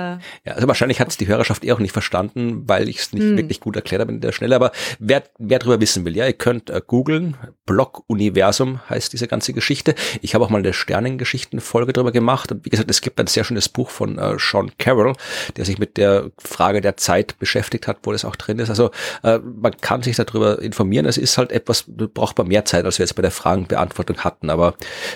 [0.45, 3.37] Ja, also wahrscheinlich hat es die Hörerschaft eh auch nicht verstanden, weil ich es nicht
[3.37, 4.55] wirklich gut erklärt habe in der Schnelle.
[4.57, 7.37] Aber wer, wer drüber wissen will, ja, ihr könnt äh, googeln.
[7.67, 9.95] Block-Universum heißt diese ganze Geschichte.
[10.23, 12.53] Ich habe auch mal eine Sternengeschichten-Folge drüber gemacht.
[12.53, 15.15] Und wie gesagt, es gibt ein sehr schönes Buch von äh, Sean Carroll,
[15.57, 18.71] der sich mit der Frage der Zeit beschäftigt hat, wo das auch drin ist.
[18.71, 18.91] Also
[19.23, 21.07] äh, man kann sich darüber informieren.
[21.07, 24.51] Es ist halt etwas, braucht man mehr Zeit, als wir jetzt bei der Fragenbeantwortung hatten.
[24.51, 24.75] Aber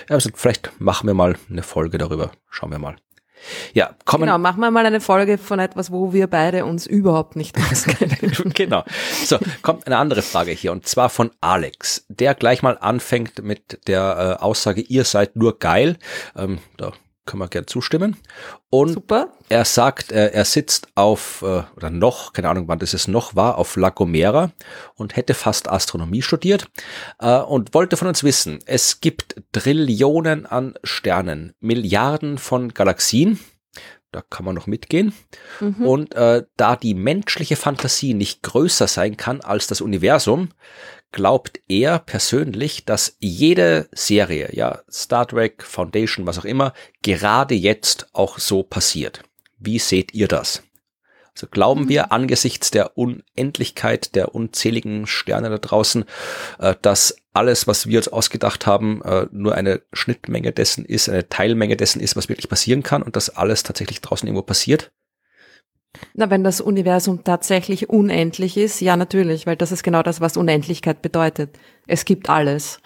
[0.09, 2.31] ja, also vielleicht machen wir mal eine Folge darüber.
[2.49, 2.95] Schauen wir mal.
[3.73, 7.35] Ja, kommen genau, machen wir mal eine Folge von etwas, wo wir beide uns überhaupt
[7.35, 8.17] nicht auskennen.
[8.53, 8.83] genau.
[9.25, 13.87] So, kommt eine andere Frage hier und zwar von Alex, der gleich mal anfängt mit
[13.87, 15.97] der äh, Aussage, ihr seid nur geil.
[16.35, 16.93] Ähm, da
[17.25, 18.17] können wir gern zustimmen.
[18.69, 19.31] Und Super.
[19.49, 23.57] er sagt, er sitzt auf, äh, oder noch, keine Ahnung wann das es noch war,
[23.57, 24.51] auf La Gomera
[24.95, 26.67] und hätte fast Astronomie studiert
[27.19, 33.39] äh, und wollte von uns wissen, es gibt Trillionen an Sternen, Milliarden von Galaxien,
[34.11, 35.13] da kann man noch mitgehen.
[35.79, 40.49] Und äh, da die menschliche Fantasie nicht größer sein kann als das Universum,
[41.13, 48.07] glaubt er persönlich, dass jede Serie, ja, Star Trek, Foundation, was auch immer, gerade jetzt
[48.11, 49.23] auch so passiert.
[49.57, 50.63] Wie seht ihr das?
[51.35, 56.05] Also glauben wir angesichts der Unendlichkeit der unzähligen Sterne da draußen,
[56.59, 61.29] äh, dass alles, was wir uns ausgedacht haben, äh, nur eine Schnittmenge dessen ist, eine
[61.29, 64.91] Teilmenge dessen ist, was wirklich passieren kann und dass alles tatsächlich draußen irgendwo passiert?
[66.13, 70.37] Na, wenn das Universum tatsächlich unendlich ist, ja natürlich, weil das ist genau das, was
[70.37, 71.57] Unendlichkeit bedeutet.
[71.87, 72.79] Es gibt alles.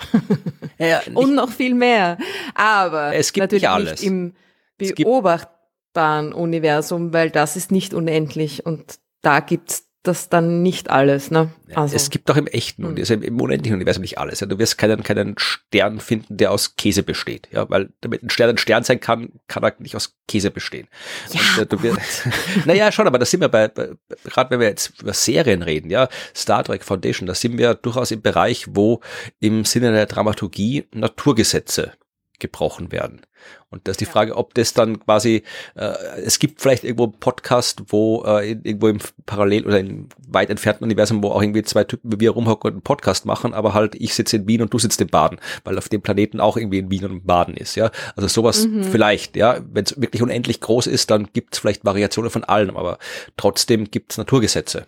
[0.78, 2.18] Ja, und noch viel mehr.
[2.56, 4.02] Aber es gibt natürlich nicht, alles.
[4.02, 4.34] nicht im
[4.78, 11.32] beobachtbaren Universum, weil das ist nicht unendlich und da gibt's das dann nicht alles.
[11.32, 11.52] Ne?
[11.74, 11.96] Also.
[11.96, 13.22] Es gibt auch im echten und hm.
[13.24, 14.40] im unendlichen Universum nicht alles.
[14.40, 14.48] Ja.
[14.48, 17.50] Du wirst keinen, keinen Stern finden, der aus Käse besteht.
[17.52, 20.88] Ja, weil damit ein Stern ein Stern sein kann, kann er nicht aus Käse bestehen.
[21.32, 22.28] Ja, und, äh, wirst,
[22.66, 23.90] naja, schon, aber da sind wir bei, bei
[24.24, 28.12] gerade wenn wir jetzt über Serien reden, ja, Star Trek Foundation, da sind wir durchaus
[28.12, 29.02] im Bereich, wo
[29.40, 31.94] im Sinne der Dramaturgie Naturgesetze
[32.40, 33.22] gebrochen werden.
[33.70, 35.44] Und das ist die Frage, ob das dann quasi,
[35.76, 35.94] äh,
[36.24, 40.86] es gibt vielleicht irgendwo einen Podcast, wo äh, irgendwo im Parallel oder im weit entfernten
[40.86, 43.96] Universum, wo auch irgendwie zwei Typen wie wir rumhocken und einen Podcast machen, aber halt
[43.96, 46.80] ich sitze in Wien und du sitzt in Baden, weil auf dem Planeten auch irgendwie
[46.80, 47.92] in Wien und Baden ist, ja.
[48.16, 48.84] Also sowas mhm.
[48.84, 49.60] vielleicht, ja.
[49.72, 52.98] Wenn es wirklich unendlich groß ist, dann gibt es vielleicht Variationen von allem, aber
[53.36, 54.88] trotzdem gibt es Naturgesetze.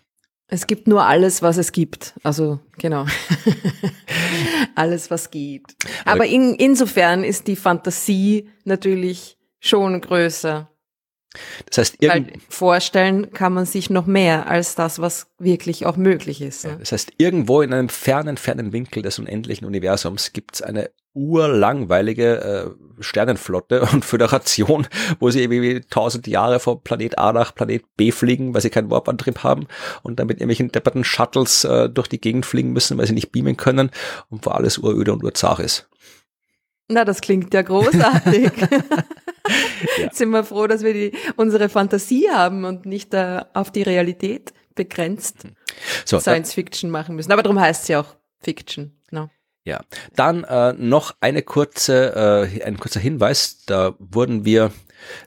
[0.51, 2.13] Es gibt nur alles, was es gibt.
[2.23, 3.05] Also genau.
[4.75, 5.75] alles, was gibt.
[6.05, 10.69] Aber in, insofern ist die Fantasie natürlich schon größer.
[11.67, 16.41] Das heißt, Weil vorstellen kann man sich noch mehr als das, was wirklich auch möglich
[16.41, 16.65] ist.
[16.65, 16.77] Ne?
[16.79, 20.89] Das heißt, irgendwo in einem fernen, fernen Winkel des unendlichen Universums gibt es eine
[21.19, 24.87] urlangweilige äh, Sternenflotte und Föderation,
[25.19, 28.89] wo sie irgendwie tausend Jahre von Planet A nach Planet B fliegen, weil sie keinen
[28.89, 29.67] Warp-Antrieb haben
[30.03, 33.57] und damit irgendwelchen depperten Shuttles äh, durch die Gegend fliegen müssen, weil sie nicht beamen
[33.57, 33.91] können
[34.29, 35.89] und wo alles uröde und urzach ist.
[36.87, 38.51] Na, das klingt ja großartig.
[39.97, 40.09] ja.
[40.11, 44.53] Sind wir froh, dass wir die, unsere Fantasie haben und nicht äh, auf die Realität
[44.73, 45.43] begrenzt
[46.05, 47.31] so, Science Fiction machen müssen.
[47.31, 48.97] Aber darum heißt es ja auch Fiction.
[49.07, 49.29] Genau.
[49.69, 49.81] Ja,
[50.15, 53.65] dann äh, noch eine kurze, äh, ein kurzer Hinweis.
[53.67, 54.71] Da wurden wir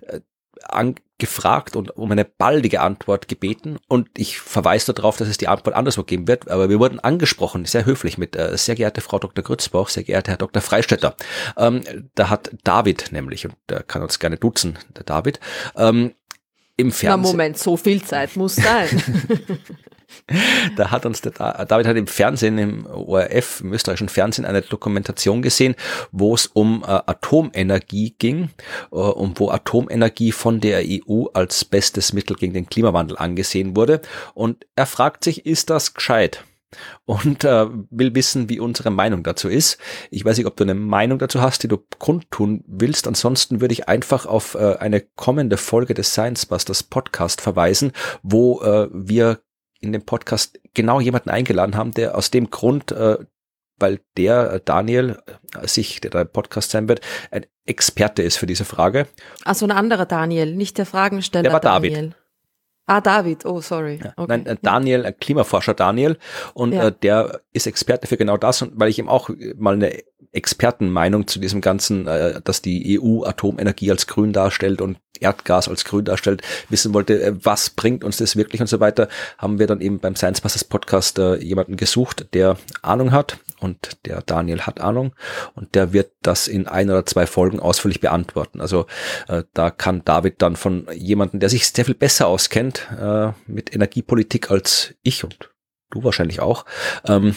[0.09, 0.19] äh,
[0.65, 5.77] angefragt und um eine baldige Antwort gebeten und ich verweise darauf, dass es die Antwort
[5.77, 9.45] anderswo geben wird, aber wir wurden angesprochen, sehr höflich mit äh, sehr geehrte Frau Dr.
[9.45, 10.61] Grützbauch, sehr geehrter Herr Dr.
[10.61, 11.15] Freistetter.
[11.57, 15.39] Ähm, da hat David nämlich, und der kann uns gerne duzen, der David,
[15.77, 16.15] ähm,
[16.77, 17.23] im Fernsehen.
[17.23, 18.89] Na Moment, so viel Zeit muss sein.
[20.77, 25.43] da hat uns der David hat im Fernsehen, im ORF, im österreichischen Fernsehen, eine Dokumentation
[25.43, 25.75] gesehen,
[26.11, 28.51] wo es um äh, Atomenergie ging
[28.91, 34.01] äh, und wo Atomenergie von der EU als bestes Mittel gegen den Klimawandel angesehen wurde.
[34.35, 36.45] Und er fragt sich, ist das gescheit?
[37.05, 39.79] und äh, will wissen, wie unsere Meinung dazu ist.
[40.11, 43.07] Ich weiß nicht, ob du eine Meinung dazu hast, die du kundtun willst.
[43.07, 48.61] Ansonsten würde ich einfach auf äh, eine kommende Folge des Science Busters Podcast verweisen, wo
[48.63, 49.41] äh, wir
[49.83, 53.19] in dem Podcast genau jemanden eingeladen haben, der aus dem Grund, äh,
[53.79, 55.19] weil der äh, Daniel,
[55.61, 57.01] äh, sich, der da im Podcast sein wird,
[57.31, 59.07] ein Experte ist für diese Frage.
[59.45, 61.95] Also ein anderer Daniel, nicht der Fragensteller der war Daniel.
[61.95, 62.17] David.
[62.87, 64.01] Ah, David, oh, sorry.
[64.03, 64.27] Ja, okay.
[64.29, 66.19] Nein, äh, Daniel, äh, Klimaforscher Daniel,
[66.55, 66.89] und ja.
[66.89, 70.03] äh, der ist Experte für genau das, und weil ich ihm auch mal eine
[70.33, 75.85] Expertenmeinung zu diesem ganzen, äh, dass die EU Atomenergie als grün darstellt und Erdgas als
[75.85, 79.67] grün darstellt, wissen wollte, äh, was bringt uns das wirklich und so weiter, haben wir
[79.67, 84.63] dann eben beim Science Busters Podcast äh, jemanden gesucht, der Ahnung hat und der Daniel
[84.63, 85.15] hat Ahnung
[85.55, 88.61] und der wird das in ein oder zwei Folgen ausführlich beantworten.
[88.61, 88.87] Also
[89.29, 93.75] äh, da kann David dann von jemandem, der sich sehr viel besser auskennt äh, mit
[93.75, 95.51] Energiepolitik als ich und
[95.91, 96.65] du wahrscheinlich auch,
[97.07, 97.35] ähm,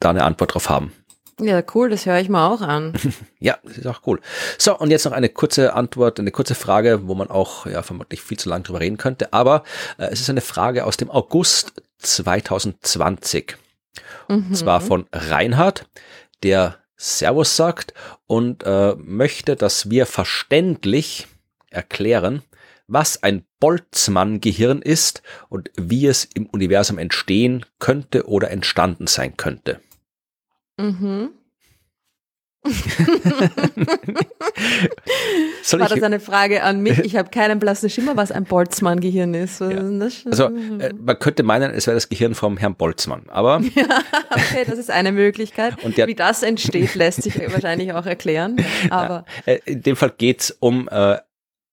[0.00, 0.92] da eine Antwort drauf haben.
[1.40, 2.92] Ja, cool, das höre ich mal auch an.
[3.40, 4.20] ja, das ist auch cool.
[4.56, 8.22] So, und jetzt noch eine kurze Antwort, eine kurze Frage, wo man auch ja vermutlich
[8.22, 9.64] viel zu lange drüber reden könnte, aber
[9.98, 13.56] äh, es ist eine Frage aus dem August 2020.
[14.28, 14.34] Mhm.
[14.34, 15.86] Und zwar von Reinhard,
[16.42, 17.94] der Servus sagt
[18.26, 21.26] und äh, möchte, dass wir verständlich
[21.70, 22.42] erklären,
[22.86, 29.80] was ein Boltzmann-Gehirn ist und wie es im Universum entstehen könnte oder entstanden sein könnte.
[30.78, 31.30] Mhm.
[35.72, 36.98] War das eine Frage an mich?
[37.04, 39.62] Ich habe keinen blassen Schimmer, was ein Boltzmann-Gehirn ist.
[39.62, 39.68] Ja.
[40.26, 40.44] Also
[40.78, 43.86] äh, man könnte meinen, es wäre das Gehirn vom Herrn Boltzmann, aber ja,
[44.30, 45.82] okay, das ist eine Möglichkeit.
[45.82, 48.56] Und Wie das entsteht, lässt sich wahrscheinlich auch erklären.
[48.90, 51.16] Aber ja, äh, in dem Fall geht's um äh,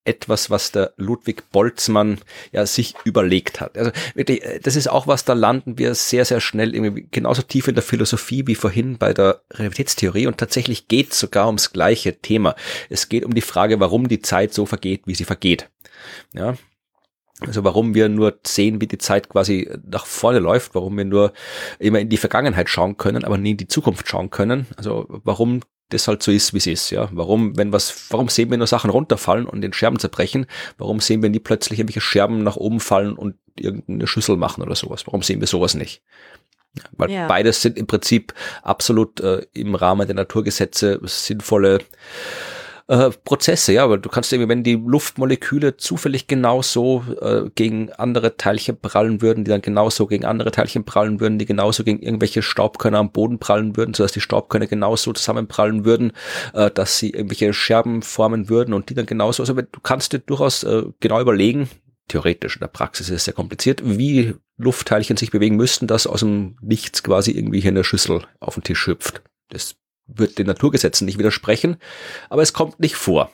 [0.03, 2.19] etwas, was der Ludwig Boltzmann
[2.52, 3.78] ja sich überlegt hat.
[3.78, 7.44] Also wirklich, äh, das ist auch was, da landen wir sehr, sehr schnell irgendwie genauso
[7.44, 11.72] tief in der Philosophie wie vorhin bei der Realitätstheorie und tatsächlich geht es sogar ums
[11.72, 12.56] gleiche Thema.
[12.90, 15.69] Es geht um die Frage, warum die Zeit so vergeht, wie sie vergeht.
[16.34, 16.56] Ja.
[17.41, 21.34] Also warum wir nur sehen, wie die Zeit quasi nach vorne läuft, warum wir nur
[21.80, 24.68] immer in die Vergangenheit schauen können, aber nie in die Zukunft schauen können.
[24.78, 25.61] Also warum
[25.91, 27.09] das halt so ist, wie es ist, ja.
[27.11, 30.45] Warum, wenn was, warum sehen wir nur Sachen runterfallen und den Scherben zerbrechen?
[30.77, 34.76] Warum sehen wir nie plötzlich irgendwelche Scherben nach oben fallen und irgendeine Schüssel machen oder
[34.76, 35.05] sowas?
[35.05, 36.01] Warum sehen wir sowas nicht?
[36.93, 37.27] Weil ja.
[37.27, 41.80] beides sind im Prinzip absolut äh, im Rahmen der Naturgesetze sinnvolle
[42.91, 48.35] äh, Prozesse, ja, aber du kannst irgendwie, wenn die Luftmoleküle zufällig genauso äh, gegen andere
[48.35, 52.41] Teilchen prallen würden, die dann genauso gegen andere Teilchen prallen würden, die genauso gegen irgendwelche
[52.41, 56.11] Staubkörner am Boden prallen würden, sodass die Staubkörner genauso zusammenprallen würden,
[56.53, 60.19] äh, dass sie irgendwelche Scherben formen würden und die dann genauso, also du kannst dir
[60.19, 61.69] durchaus äh, genau überlegen,
[62.09, 66.19] theoretisch, in der Praxis ist es sehr kompliziert, wie Luftteilchen sich bewegen müssten, dass aus
[66.19, 69.22] dem Nichts quasi irgendwie hier eine Schüssel auf den Tisch hüpft.
[69.47, 69.76] Das
[70.15, 71.77] wird den Naturgesetzen nicht widersprechen,
[72.29, 73.31] aber es kommt nicht vor.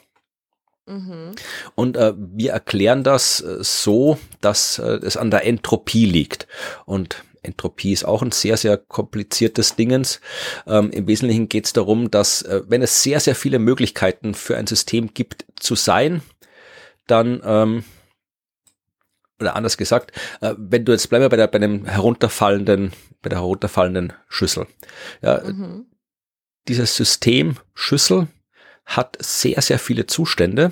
[0.87, 1.33] Mhm.
[1.75, 6.47] Und äh, wir erklären das äh, so, dass äh, es an der Entropie liegt.
[6.85, 10.21] Und Entropie ist auch ein sehr, sehr kompliziertes Dingens.
[10.65, 14.57] Ähm, Im Wesentlichen geht es darum, dass äh, wenn es sehr, sehr viele Möglichkeiten für
[14.57, 16.21] ein System gibt zu sein,
[17.05, 17.83] dann ähm,
[19.39, 22.91] oder anders gesagt, äh, wenn du jetzt bleiben wir bei der bei dem herunterfallenden
[23.21, 24.67] bei der herunterfallenden Schüssel.
[25.21, 25.85] Ja, mhm
[26.68, 28.27] dieses System Schüssel
[28.85, 30.72] hat sehr, sehr viele Zustände,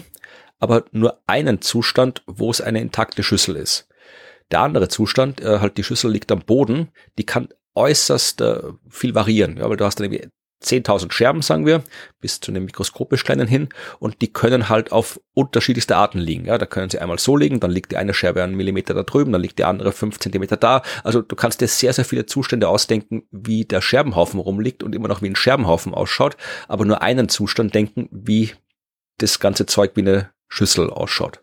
[0.60, 3.88] aber nur einen Zustand, wo es eine intakte Schüssel ist.
[4.52, 9.16] Der andere Zustand, äh, halt die Schüssel liegt am Boden, die kann äußerst äh, viel
[9.16, 10.30] variieren, ja, weil du hast dann irgendwie
[10.64, 11.84] 10.000 Scherben, sagen wir,
[12.22, 13.69] bis zu einem mikroskopisch kleinen hin
[13.99, 16.45] und die können halt auf unterschiedlichste Arten liegen.
[16.45, 19.03] Ja, da können sie einmal so liegen, dann liegt die eine Scherbe einen Millimeter da
[19.03, 20.82] drüben, dann liegt die andere fünf Zentimeter da.
[21.03, 25.07] Also du kannst dir sehr, sehr viele Zustände ausdenken, wie der Scherbenhaufen rumliegt und immer
[25.07, 26.38] noch wie ein Scherbenhaufen ausschaut,
[26.68, 28.52] aber nur einen Zustand denken, wie
[29.18, 31.41] das ganze Zeug wie eine Schüssel ausschaut.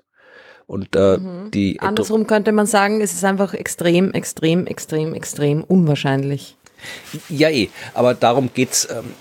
[0.66, 1.50] Und äh, mhm.
[1.50, 6.56] die andersrum könnte man sagen, es ist einfach extrem, extrem, extrem, extrem unwahrscheinlich.
[7.28, 8.88] Ja, eh, aber darum geht's.
[8.90, 9.14] Ähm,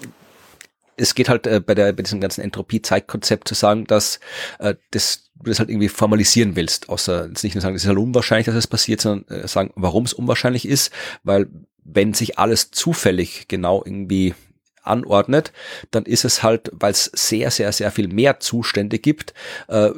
[0.98, 4.20] es geht halt äh, bei, der, bei diesem ganzen Entropie-Zeitkonzept zu sagen, dass
[4.60, 7.88] äh, das, du das halt irgendwie formalisieren willst, außer jetzt nicht nur sagen, es ist
[7.88, 10.92] halt unwahrscheinlich, dass es passiert, sondern äh, sagen, warum es unwahrscheinlich ist,
[11.24, 11.48] weil
[11.84, 14.36] wenn sich alles zufällig genau irgendwie
[14.84, 15.52] anordnet,
[15.92, 19.34] dann ist es halt, weil es sehr, sehr, sehr viel mehr Zustände gibt,
[19.68, 19.92] äh,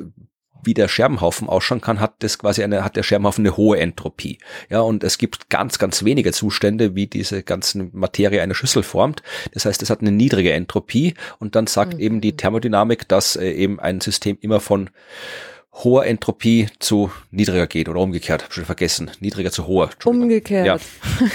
[0.65, 4.38] wie der Scherbenhaufen ausschauen kann, hat das quasi eine, hat der Scherbenhaufen eine hohe Entropie.
[4.69, 9.23] Ja, und es gibt ganz, ganz wenige Zustände, wie diese ganzen Materie eine Schüssel formt.
[9.53, 11.99] Das heißt, es hat eine niedrige Entropie und dann sagt mhm.
[11.99, 14.90] eben die Thermodynamik, dass äh, eben ein System immer von
[15.73, 19.90] hoher Entropie zu niedriger geht oder umgekehrt, hab schon vergessen, niedriger zu hoher.
[20.06, 20.68] Umgekehrt.
[20.68, 20.77] Ja.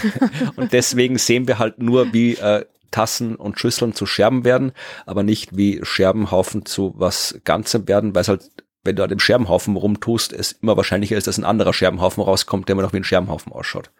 [0.56, 4.72] und deswegen sehen wir halt nur, wie äh, Tassen und Schüsseln zu Scherben werden,
[5.06, 8.50] aber nicht wie Scherbenhaufen zu was Ganzem werden, weil es halt
[8.84, 12.68] wenn du an dem Scherbenhaufen rumtust, es immer wahrscheinlicher ist, dass ein anderer Scherbenhaufen rauskommt,
[12.68, 13.90] der immer noch wie ein Scherbenhaufen ausschaut.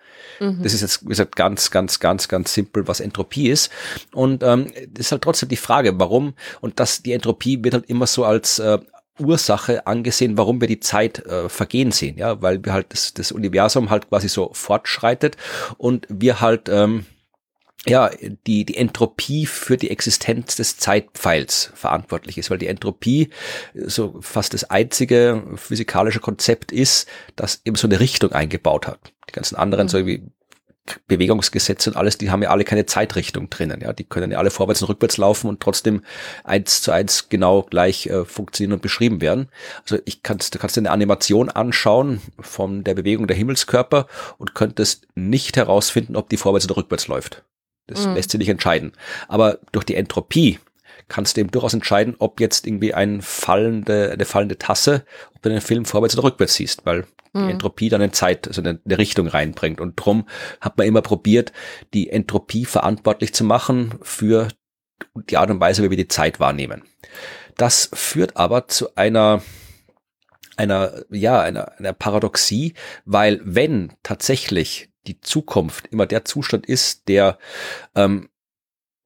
[0.41, 0.63] Mhm.
[0.63, 3.71] Das ist jetzt, wie gesagt, ganz, ganz, ganz, ganz simpel, was Entropie ist.
[4.13, 7.91] Und ähm, das ist halt trotzdem die Frage, warum, und das, die Entropie wird halt
[7.91, 8.79] immer so als äh,
[9.19, 13.33] Ursache angesehen, warum wir die Zeit äh, vergehen sehen, ja, weil wir halt das, das
[13.33, 15.37] Universum halt quasi so fortschreitet
[15.77, 17.05] und wir halt ähm,
[17.87, 18.11] ja,
[18.47, 23.31] die, die Entropie für die Existenz des Zeitpfeils verantwortlich ist, weil die Entropie
[23.75, 28.99] so fast das einzige physikalische Konzept ist, das eben so eine Richtung eingebaut hat.
[29.29, 29.91] Die ganzen anderen, mhm.
[29.91, 30.23] so wie
[31.07, 33.81] Bewegungsgesetze und alles, die haben ja alle keine Zeitrichtung drinnen.
[33.81, 36.03] Ja, die können ja alle vorwärts und rückwärts laufen und trotzdem
[36.45, 39.49] eins zu eins genau gleich äh, funktionieren und beschrieben werden.
[39.83, 44.07] Also ich kannst, du kannst dir eine Animation anschauen von der Bewegung der Himmelskörper
[44.39, 47.45] und könntest nicht herausfinden, ob die vorwärts oder rückwärts läuft.
[47.89, 48.15] Das mhm.
[48.15, 48.93] lässt sich nicht entscheiden.
[49.27, 50.59] Aber durch die Entropie
[51.09, 55.05] kannst du eben durchaus entscheiden, ob jetzt irgendwie ein fallende, eine fallende Tasse,
[55.35, 57.49] ob du den Film vorwärts oder rückwärts siehst, weil die mhm.
[57.51, 59.81] Entropie dann eine Zeit, also eine, eine, Richtung reinbringt.
[59.81, 60.29] Und drum
[60.61, 61.53] hat man immer probiert,
[61.95, 64.49] die Entropie verantwortlich zu machen für
[65.15, 66.83] die Art und Weise, wie wir die Zeit wahrnehmen.
[67.57, 69.43] Das führt aber zu einer
[70.57, 72.75] einer, ja, einer, einer Paradoxie,
[73.05, 77.39] weil wenn tatsächlich die Zukunft immer der Zustand ist, der
[77.95, 78.29] ähm,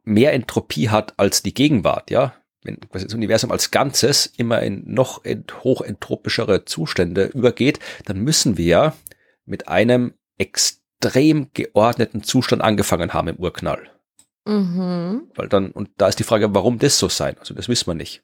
[0.04, 2.34] mehr Entropie hat als die Gegenwart, ja,
[2.64, 8.66] wenn das Universum als Ganzes immer in noch ent hochentropischere Zustände übergeht, dann müssen wir
[8.66, 8.96] ja
[9.44, 13.90] mit einem extrem geordneten Zustand angefangen haben im Urknall.
[14.44, 15.28] Mhm.
[15.34, 17.36] Weil dann, und da ist die Frage, warum das so sein?
[17.38, 18.22] Also das wissen wir nicht.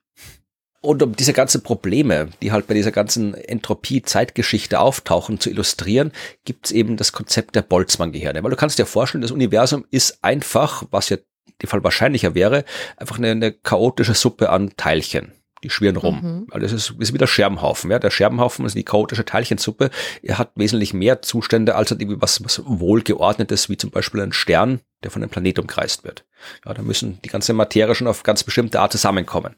[0.81, 6.13] Und um diese ganzen Probleme, die halt bei dieser ganzen Entropie-Zeitgeschichte auftauchen, zu illustrieren,
[6.45, 8.43] gibt's eben das Konzept der Boltzmann-Gehirne.
[8.45, 11.17] Weil du kannst dir vorstellen, das Universum ist einfach, was ja
[11.61, 12.65] die Fall wahrscheinlicher wäre,
[12.97, 15.33] einfach eine, eine chaotische Suppe an Teilchen.
[15.65, 16.21] Die schwirren rum.
[16.23, 16.47] Mhm.
[16.51, 17.91] Also das ist, ist wie der Scherbenhaufen.
[17.91, 17.99] Ja?
[17.99, 19.91] Der Scherbenhaufen ist die chaotische Teilchensuppe.
[20.23, 24.33] Er hat wesentlich mehr Zustände als halt irgendwie was, was wohlgeordnetes, wie zum Beispiel ein
[24.33, 26.25] Stern, der von einem Planet umkreist wird.
[26.65, 29.55] Ja, da müssen die ganze Materie schon auf ganz bestimmte Art zusammenkommen.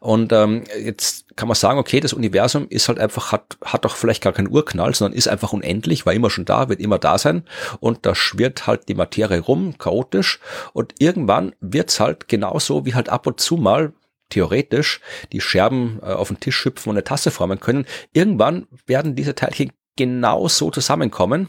[0.00, 3.96] Und ähm, jetzt kann man sagen, okay, das Universum ist halt einfach, hat, hat doch
[3.96, 7.18] vielleicht gar keinen Urknall, sondern ist einfach unendlich, war immer schon da, wird immer da
[7.18, 7.44] sein.
[7.80, 10.40] Und da schwirrt halt die Materie rum, chaotisch.
[10.72, 13.92] Und irgendwann wird's halt genauso wie halt ab und zu mal
[14.28, 15.00] theoretisch
[15.32, 17.86] die Scherben äh, auf den Tisch hüpfen und eine Tasse formen können.
[18.12, 21.48] Irgendwann werden diese Teilchen genau so zusammenkommen,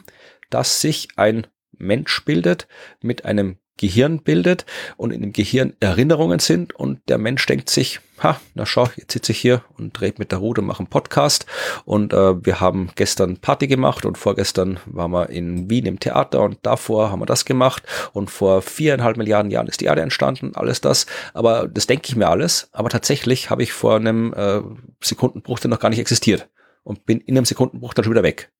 [0.50, 2.68] dass sich ein Mensch bildet
[3.02, 4.66] mit einem Gehirn bildet
[4.98, 9.14] und in dem Gehirn Erinnerungen sind und der Mensch denkt sich, ha, na schau, jetzt
[9.14, 11.46] sitze ich hier und dreht mit der Rute und mache einen Podcast
[11.86, 16.42] und äh, wir haben gestern Party gemacht und vorgestern waren wir in Wien im Theater
[16.42, 20.52] und davor haben wir das gemacht und vor viereinhalb Milliarden Jahren ist die Erde entstanden,
[20.56, 24.62] alles das, aber das denke ich mir alles, aber tatsächlich habe ich vor einem äh,
[25.02, 26.50] Sekundenbruch noch gar nicht existiert
[26.84, 28.52] und bin in einem Sekundenbruch dann schon wieder weg.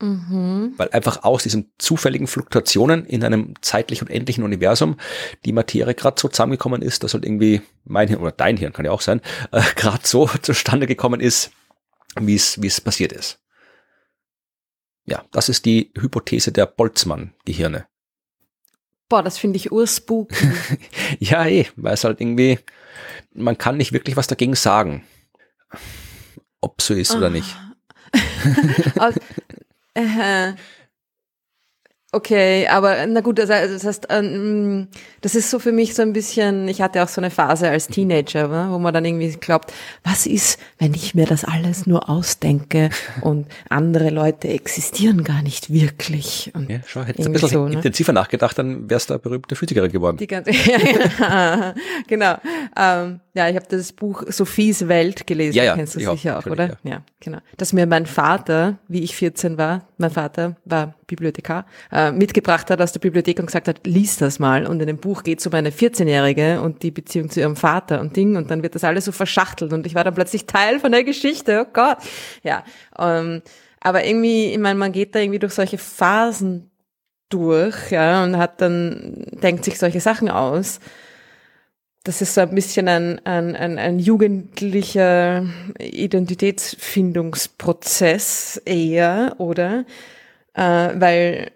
[0.00, 0.74] Mhm.
[0.76, 4.96] Weil einfach aus diesen zufälligen Fluktuationen in einem zeitlich unendlichen Universum
[5.44, 8.84] die Materie gerade so zusammengekommen ist, dass halt irgendwie mein Hirn oder dein Hirn kann
[8.84, 11.50] ja auch sein, äh, gerade so zustande gekommen ist,
[12.20, 13.40] wie es wie es passiert ist.
[15.06, 17.86] Ja, das ist die Hypothese der Boltzmann-Gehirne.
[19.08, 20.30] Boah, das finde ich urspuk.
[21.20, 22.58] ja, eh, weil es halt irgendwie,
[23.32, 25.04] man kann nicht wirklich was dagegen sagen,
[26.60, 27.56] ob so ist oder nicht.
[29.96, 30.52] Äh,
[32.12, 34.88] Okay, aber na gut, das, heißt, ähm,
[35.20, 37.88] das ist so für mich so ein bisschen, ich hatte auch so eine Phase als
[37.88, 42.90] Teenager, wo man dann irgendwie glaubt, was ist, wenn ich mir das alles nur ausdenke
[43.20, 46.52] und andere Leute existieren gar nicht wirklich.
[46.54, 47.74] Und ja, schau, hättest du ein bisschen so, ne?
[47.74, 50.16] intensiver nachgedacht, dann wärst du eine berühmte Physikerin geworden.
[50.16, 50.52] Die ganze,
[51.20, 51.74] ja,
[52.06, 52.36] genau.
[52.78, 56.46] Ähm, ja, ich habe das Buch Sophies Welt gelesen, ja, ja, kennst du sicher auch,
[56.46, 56.78] oder?
[56.84, 56.90] Ja.
[56.90, 57.38] ja, genau.
[57.58, 62.80] Dass mir mein Vater, wie ich 14 war, mein Vater war Bibliothekar, äh, mitgebracht hat
[62.80, 64.66] aus der Bibliothek und gesagt hat, lies das mal.
[64.66, 68.00] Und in dem Buch geht es um eine 14-Jährige und die Beziehung zu ihrem Vater
[68.00, 68.36] und Ding.
[68.36, 69.74] Und dann wird das alles so verschachtelt.
[69.74, 71.66] Und ich war dann plötzlich Teil von der Geschichte.
[71.66, 71.98] Oh Gott.
[72.42, 72.64] Ja.
[72.98, 73.42] Ähm,
[73.80, 76.70] aber irgendwie, ich meine, man geht da irgendwie durch solche Phasen
[77.28, 80.80] durch, ja, und hat dann, denkt sich solche Sachen aus.
[82.06, 85.44] Das ist so ein bisschen ein, ein, ein, ein jugendlicher
[85.78, 89.84] Identitätsfindungsprozess eher, oder?
[90.56, 91.50] äh, weil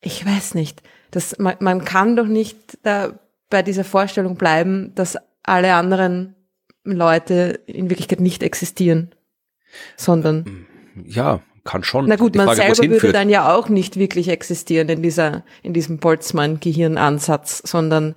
[0.00, 3.18] ich weiß nicht, dass man, man kann doch nicht da
[3.50, 6.34] bei dieser Vorstellung bleiben, dass alle anderen
[6.84, 9.14] Leute in Wirklichkeit nicht existieren,
[9.96, 10.66] sondern
[11.04, 12.06] ja, kann schon.
[12.06, 15.74] Na gut, man Frage, selber würde dann ja auch nicht wirklich existieren in dieser in
[15.74, 18.14] diesem Boltzmann-Gehirnansatz, sondern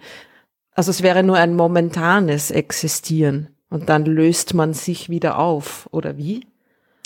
[0.74, 6.18] also es wäre nur ein momentanes Existieren und dann löst man sich wieder auf, oder
[6.18, 6.46] wie?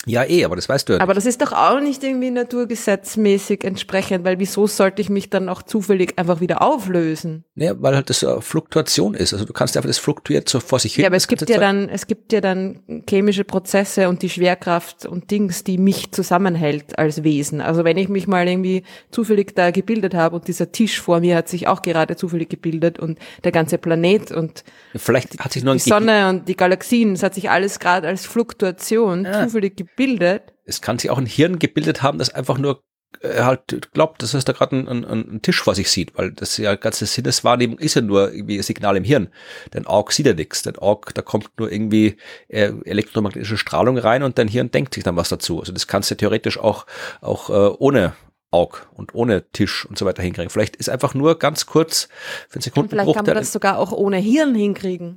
[0.08, 1.00] Ja, eh, aber das weißt du ja.
[1.00, 5.48] Aber das ist doch auch nicht irgendwie naturgesetzmäßig entsprechend, weil wieso sollte ich mich dann
[5.48, 7.44] auch zufällig einfach wieder auflösen?
[7.56, 9.32] Naja, weil halt das eine Fluktuation ist.
[9.32, 11.02] Also du kannst einfach, das fluktuiert so vor sich hin.
[11.02, 15.06] Ja, aber es gibt ja dann, es gibt ja dann chemische Prozesse und die Schwerkraft
[15.06, 17.60] und Dings, die mich zusammenhält als Wesen.
[17.60, 21.34] Also wenn ich mich mal irgendwie zufällig da gebildet habe und dieser Tisch vor mir
[21.34, 24.62] hat sich auch gerade zufällig gebildet und der ganze Planet und
[24.94, 28.24] Vielleicht hat sich nur die Sonne und die Galaxien, es hat sich alles gerade als
[28.24, 29.42] Fluktuation ja.
[29.42, 30.52] zufällig gebildet gebildet.
[30.64, 32.82] Es kann sich auch ein Hirn gebildet haben, das einfach nur
[33.20, 36.56] äh, halt glaubt, dass es da gerade einen, einen, Tisch vor sich sieht, weil das
[36.58, 39.28] ja ganze Sinneswahrnehmung ist ja nur irgendwie ein Signal im Hirn.
[39.70, 40.62] Dein Auge sieht ja nichts.
[40.62, 42.16] Dein Auge, da kommt nur irgendwie
[42.48, 45.60] äh, elektromagnetische Strahlung rein und dein Hirn denkt sich dann was dazu.
[45.60, 46.86] Also das kannst du theoretisch auch,
[47.20, 48.14] auch äh, ohne
[48.50, 50.50] Auge und ohne Tisch und so weiter hinkriegen.
[50.50, 52.08] Vielleicht ist einfach nur ganz kurz
[52.48, 52.90] für einen Sekunden.
[52.90, 55.16] Vielleicht kann man das sogar auch ohne Hirn hinkriegen.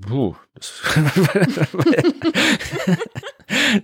[0.00, 0.82] Puh, das,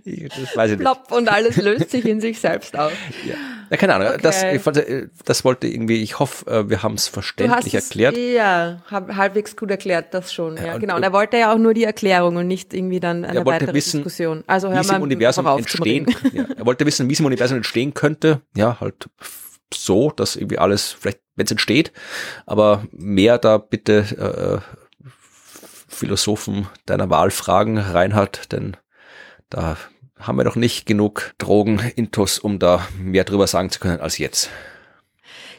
[0.04, 0.80] das weiß ich nicht.
[0.80, 2.92] Plopp und alles löst sich in sich selbst auf.
[3.24, 3.36] Ja,
[3.70, 4.08] ja keine Ahnung.
[4.08, 4.18] Okay.
[4.20, 8.16] Das, ich wollte, das wollte irgendwie, ich hoffe, äh, wir haben es verständlich erklärt.
[8.16, 10.56] Ja, halbwegs gut erklärt, das schon.
[10.56, 10.96] Ja, ja genau.
[10.96, 13.98] Und er wollte ja auch nur die Erklärung und nicht irgendwie dann eine weitere wissen,
[13.98, 14.42] Diskussion.
[14.48, 16.06] Also hör wie es im Universum entstehen.
[16.32, 18.42] Ja, er wollte wissen, wie es im Universum entstehen könnte.
[18.56, 19.08] Ja, halt
[19.72, 21.92] so, dass irgendwie alles vielleicht, wenn es entsteht,
[22.46, 24.78] aber mehr da bitte äh,
[25.98, 28.76] Philosophen deiner Wahl fragen, Reinhard, denn
[29.50, 29.76] da
[30.18, 34.50] haben wir doch nicht genug Drogen-Intus, um da mehr drüber sagen zu können als jetzt.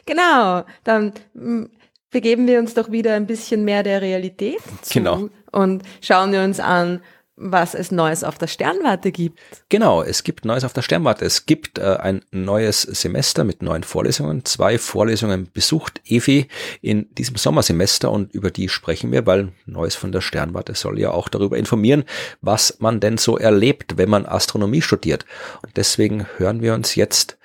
[0.06, 1.70] Genau, dann hm,
[2.10, 5.28] begeben wir uns doch wieder ein bisschen mehr der Realität zu genau.
[5.52, 7.02] und schauen wir uns an,
[7.40, 9.40] was es Neues auf der Sternwarte gibt.
[9.70, 11.24] Genau, es gibt Neues auf der Sternwarte.
[11.24, 14.44] Es gibt äh, ein neues Semester mit neuen Vorlesungen.
[14.44, 16.48] Zwei Vorlesungen besucht Evi
[16.82, 21.12] in diesem Sommersemester und über die sprechen wir, weil Neues von der Sternwarte soll ja
[21.12, 22.04] auch darüber informieren,
[22.42, 25.24] was man denn so erlebt, wenn man Astronomie studiert.
[25.62, 27.38] Und deswegen hören wir uns jetzt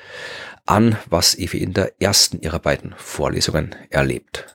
[0.66, 4.55] an, was Evi in der ersten ihrer beiden Vorlesungen erlebt.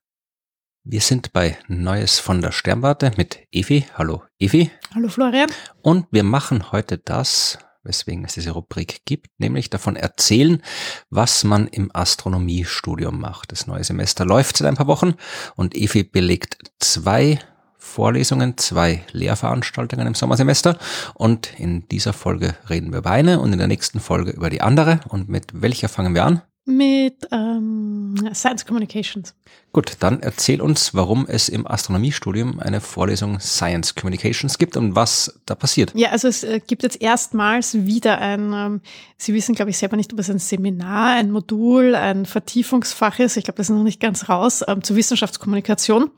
[0.85, 3.85] Wir sind bei Neues von der Sternwarte mit Evi.
[3.99, 4.71] Hallo Evi.
[4.95, 5.51] Hallo Florian.
[5.83, 10.63] Und wir machen heute das, weswegen es diese Rubrik gibt, nämlich davon erzählen,
[11.11, 13.53] was man im Astronomiestudium macht.
[13.53, 15.17] Das neue Semester läuft seit ein paar Wochen
[15.55, 17.39] und Evi belegt zwei
[17.77, 20.79] Vorlesungen, zwei Lehrveranstaltungen im Sommersemester
[21.13, 24.63] und in dieser Folge reden wir über eine und in der nächsten Folge über die
[24.63, 25.01] andere.
[25.09, 26.41] Und mit welcher fangen wir an?
[26.71, 29.35] Mit ähm, Science Communications.
[29.73, 35.41] Gut, dann erzähl uns, warum es im Astronomiestudium eine Vorlesung Science Communications gibt und was
[35.47, 35.93] da passiert.
[35.95, 38.81] Ja, also es äh, gibt jetzt erstmals wieder ein, ähm,
[39.17, 43.37] Sie wissen, glaube ich, selber nicht, ob es ein Seminar, ein Modul, ein Vertiefungsfach ist.
[43.37, 46.11] Ich glaube, das ist noch nicht ganz raus, ähm, zur Wissenschaftskommunikation.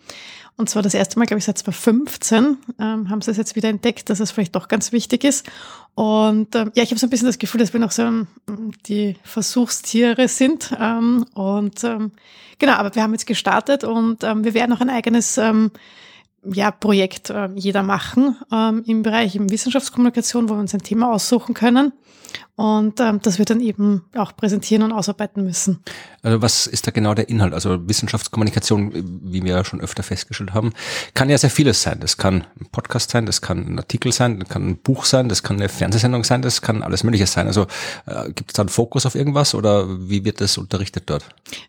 [0.62, 3.68] Und zwar das erste Mal, glaube ich, seit 2015 ähm, haben sie es jetzt wieder
[3.68, 5.44] entdeckt, dass es vielleicht doch ganz wichtig ist.
[5.96, 8.28] Und ähm, ja, ich habe so ein bisschen das Gefühl, dass wir noch so ähm,
[8.86, 10.72] die Versuchstiere sind.
[10.80, 12.12] Ähm, und ähm,
[12.60, 15.72] genau, aber wir haben jetzt gestartet und ähm, wir werden auch ein eigenes ähm,
[16.44, 21.54] ja, Projekt äh, jeder machen ähm, im Bereich Wissenschaftskommunikation, wo wir uns ein Thema aussuchen
[21.54, 21.92] können
[22.56, 25.80] und ähm, das wir dann eben auch präsentieren und ausarbeiten müssen.
[26.22, 27.54] Also was ist da genau der Inhalt?
[27.54, 28.92] Also Wissenschaftskommunikation,
[29.24, 30.72] wie wir ja schon öfter festgestellt haben,
[31.14, 31.98] kann ja sehr vieles sein.
[32.00, 35.28] Das kann ein Podcast sein, das kann ein Artikel sein, das kann ein Buch sein,
[35.28, 37.46] das kann eine Fernsehsendung sein, das kann alles Mögliche sein.
[37.46, 37.66] Also
[38.06, 41.24] äh, gibt es da einen Fokus auf irgendwas oder wie wird das unterrichtet dort?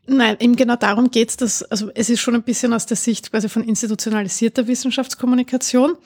[0.05, 1.37] Nein, eben genau darum geht's.
[1.37, 5.97] dass also es ist schon ein bisschen aus der Sicht quasi von institutionalisierter Wissenschaftskommunikation,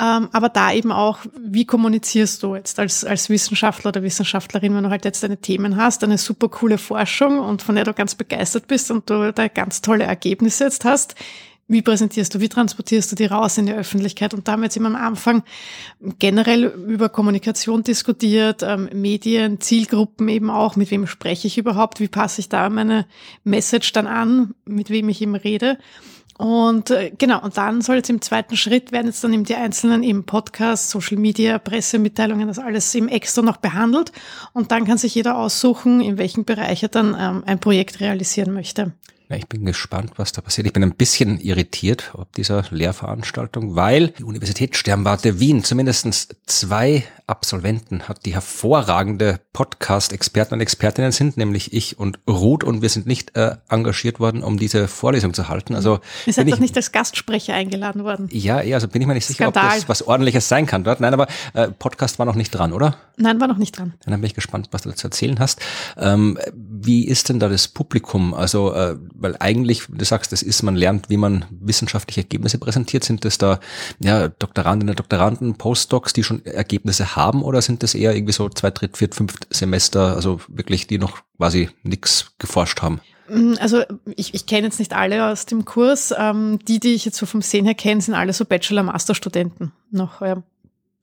[0.00, 4.84] ähm, aber da eben auch, wie kommunizierst du jetzt als, als Wissenschaftler oder Wissenschaftlerin, wenn
[4.84, 8.14] du halt jetzt deine Themen hast, eine super coole Forschung und von der du ganz
[8.14, 11.14] begeistert bist und du da ganz tolle Ergebnisse jetzt hast.
[11.70, 14.32] Wie präsentierst du, wie transportierst du die raus in die Öffentlichkeit?
[14.32, 15.42] Und da haben wir jetzt immer am Anfang
[16.18, 22.08] generell über Kommunikation diskutiert, ähm, Medien, Zielgruppen eben auch, mit wem spreche ich überhaupt, wie
[22.08, 23.04] passe ich da meine
[23.44, 25.76] Message dann an, mit wem ich eben rede.
[26.38, 29.56] Und äh, genau, und dann soll jetzt im zweiten Schritt werden jetzt dann eben die
[29.56, 34.12] einzelnen eben Podcasts, Social Media, Pressemitteilungen, das alles eben extra noch behandelt.
[34.52, 38.54] Und dann kann sich jeder aussuchen, in welchem Bereich er dann ähm, ein Projekt realisieren
[38.54, 38.92] möchte.
[39.28, 40.68] Ja, ich bin gespannt, was da passiert.
[40.68, 47.04] Ich bin ein bisschen irritiert ob dieser Lehrveranstaltung, weil die Universität Sternwarte Wien zumindest zwei
[47.28, 53.06] Absolventen hat, die hervorragende Podcast-Experten und Expertinnen sind, nämlich ich und Ruth, und wir sind
[53.06, 55.74] nicht äh, engagiert worden, um diese Vorlesung zu halten.
[55.74, 58.28] Also Ihr seid doch nicht als Gastsprecher eingeladen worden.
[58.32, 59.66] Ja, ja, also bin ich mir nicht sicher, Skandal.
[59.66, 61.00] ob das was ordentliches sein kann dort.
[61.00, 62.96] Nein, aber äh, Podcast war noch nicht dran, oder?
[63.18, 63.92] Nein, war noch nicht dran.
[64.04, 65.60] Dann bin ich gespannt, was du dazu erzählen hast.
[65.98, 68.32] Ähm, wie ist denn da das Publikum?
[68.32, 73.04] Also äh, weil eigentlich, du sagst, das ist, man lernt, wie man wissenschaftliche Ergebnisse präsentiert.
[73.04, 73.60] Sind das da
[73.98, 78.70] ja, Doktorandinnen, Doktoranden, Postdocs, die schon Ergebnisse haben oder sind das eher irgendwie so zwei,
[78.70, 83.00] dritt, viert, fünft Semester, also wirklich, die noch quasi nichts geforscht haben?
[83.28, 83.82] Mm, also
[84.16, 86.14] ich, ich kenne jetzt nicht alle aus dem Kurs.
[86.16, 90.20] Ähm, die, die ich jetzt so vom Sehen her kenne, sind alle so Bachelor-Master-Studenten noch.
[90.20, 90.42] Ja.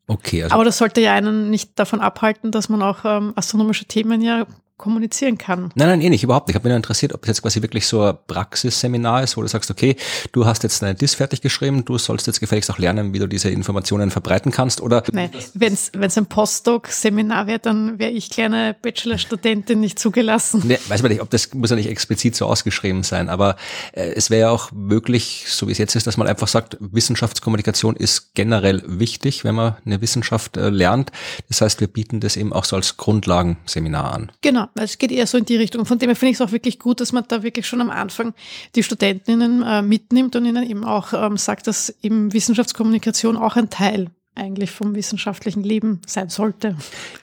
[0.07, 0.43] Okay.
[0.43, 4.21] Also Aber das sollte ja einen nicht davon abhalten, dass man auch ähm, astronomische Themen
[4.21, 4.45] ja
[4.77, 5.71] kommunizieren kann.
[5.75, 6.55] Nein, nein, eh nicht, überhaupt nicht.
[6.55, 9.41] Ich habe mich nur interessiert, ob es jetzt quasi wirklich so ein Praxisseminar ist, wo
[9.41, 9.95] du sagst, okay,
[10.33, 13.27] du hast jetzt deine DIS fertig geschrieben, du sollst jetzt gefälligst auch lernen, wie du
[13.27, 15.03] diese Informationen verbreiten kannst, oder?
[15.11, 20.61] Nein, wenn es ein Postdoc-Seminar wäre, dann wäre ich kleine Bachelorstudentin nicht zugelassen.
[20.65, 23.55] Nee, weiß man nicht, ob das muss ja nicht explizit so ausgeschrieben sein, aber
[23.93, 26.77] äh, es wäre ja auch möglich, so wie es jetzt ist, dass man einfach sagt,
[26.79, 31.11] Wissenschaftskommunikation ist generell wichtig, wenn man eine Wissenschaft äh, lernt.
[31.47, 34.31] Das heißt, wir bieten das eben auch so als Grundlagenseminar an.
[34.41, 34.64] Genau.
[34.73, 35.85] Genau, es geht eher so in die Richtung.
[35.85, 37.89] Von dem her finde ich es auch wirklich gut, dass man da wirklich schon am
[37.89, 38.33] Anfang
[38.75, 43.69] die Studentinnen äh, mitnimmt und ihnen eben auch ähm, sagt, dass eben Wissenschaftskommunikation auch ein
[43.69, 46.75] Teil eigentlich vom wissenschaftlichen Leben sein sollte.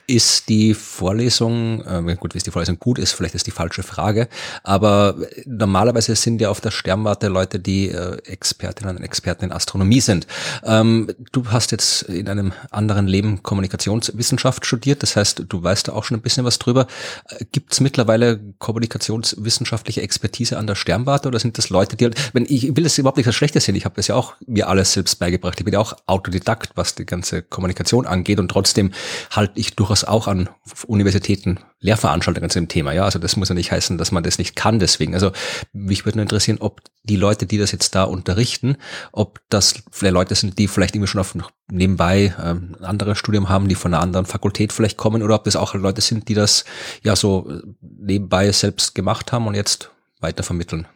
[0.07, 4.27] Ist die Vorlesung, äh, gut, ist die Vorlesung gut ist, vielleicht ist die falsche Frage,
[4.63, 5.15] aber
[5.45, 10.27] normalerweise sind ja auf der Sternwarte Leute, die äh, Expertinnen und Experten in Astronomie sind.
[10.63, 15.93] Ähm, du hast jetzt in einem anderen Leben Kommunikationswissenschaft studiert, das heißt, du weißt da
[15.93, 16.87] auch schon ein bisschen was drüber.
[17.29, 22.15] Äh, Gibt es mittlerweile kommunikationswissenschaftliche Expertise an der Sternwarte oder sind das Leute, die halt,
[22.33, 24.67] wenn ich will das überhaupt nicht das Schlechte sehen, ich habe das ja auch mir
[24.67, 28.39] alles selbst beigebracht, ich bin ja auch Autodidakt, was die ganze Kommunikation angeht.
[28.39, 28.91] Und trotzdem
[29.31, 30.49] halte ich durchaus auch an
[30.87, 32.93] Universitäten Lehrveranstaltungen zu dem Thema.
[32.93, 34.79] Ja, also das muss ja nicht heißen, dass man das nicht kann.
[34.79, 35.31] Deswegen, also
[35.73, 38.77] mich würde nur interessieren, ob die Leute, die das jetzt da unterrichten,
[39.11, 41.35] ob das vielleicht Leute sind, die vielleicht irgendwie schon auf
[41.69, 45.43] nebenbei ähm, ein anderes Studium haben, die von einer anderen Fakultät vielleicht kommen, oder ob
[45.43, 46.63] das auch Leute sind, die das
[47.01, 47.49] ja so
[47.81, 49.91] nebenbei selbst gemacht haben und jetzt
[50.23, 50.87] weitervermitteln?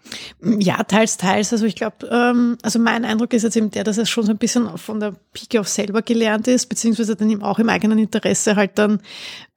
[0.42, 1.54] Ja, teils, teils.
[1.54, 4.32] Also ich glaube, ähm, also mein Eindruck ist jetzt eben der, dass es schon so
[4.32, 8.00] ein bisschen von der Pike auf selber gelernt ist, beziehungsweise dann eben auch im eigenen
[8.00, 9.02] Interesse halt dann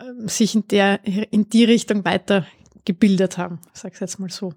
[0.00, 3.60] ähm, sich in der, in die Richtung weitergebildet haben.
[3.72, 4.52] Ich sag's jetzt mal so.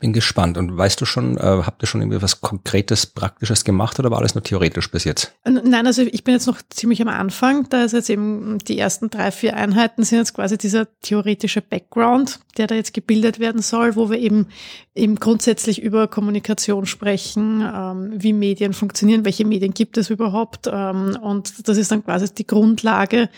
[0.00, 0.56] Bin gespannt.
[0.56, 4.18] Und weißt du schon, äh, habt ihr schon irgendwie was Konkretes, Praktisches gemacht oder war
[4.18, 5.34] alles nur theoretisch bis jetzt?
[5.44, 7.68] Nein, also ich bin jetzt noch ziemlich am Anfang.
[7.68, 12.40] Da ist jetzt eben die ersten drei, vier Einheiten sind jetzt quasi dieser theoretische Background,
[12.56, 14.46] der da jetzt gebildet werden soll, wo wir eben,
[14.94, 20.66] eben grundsätzlich über Kommunikation sprechen, ähm, wie Medien funktionieren, welche Medien gibt es überhaupt.
[20.72, 23.28] Ähm, und das ist dann quasi die Grundlage,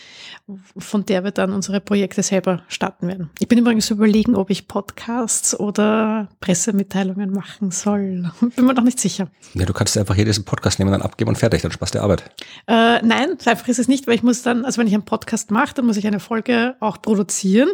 [0.77, 3.29] von der wir dann unsere Projekte selber starten werden.
[3.39, 8.31] Ich bin übrigens überlegen, ob ich Podcasts oder Pressemitteilungen machen soll.
[8.55, 9.27] Bin mir noch nicht sicher.
[9.55, 12.03] Ja, du kannst einfach hier diesen Podcast nehmen, dann abgeben und fertig, dann Spaß der
[12.03, 12.29] Arbeit.
[12.67, 15.49] Äh, nein, einfach ist es nicht, weil ich muss dann, also wenn ich einen Podcast
[15.49, 17.69] mache, dann muss ich eine Folge auch produzieren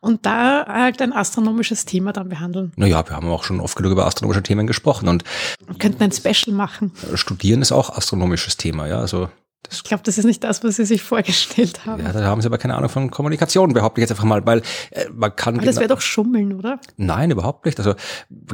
[0.00, 2.72] und da halt ein astronomisches Thema dann behandeln.
[2.74, 5.22] Naja, wir haben auch schon oft genug über astronomische Themen gesprochen und
[5.68, 6.90] wir könnten ein Special machen.
[7.14, 9.28] Studieren ist auch astronomisches Thema, ja, also
[9.64, 12.02] das ich glaube, das ist nicht das, was Sie sich vorgestellt haben.
[12.04, 14.62] Ja, da haben Sie aber keine Ahnung von Kommunikation, behaupte ich jetzt einfach mal, weil
[14.90, 15.56] äh, man kann.
[15.56, 16.80] Aber das wäre doch Schummeln, oder?
[16.96, 17.78] Nein, überhaupt nicht.
[17.78, 17.94] Also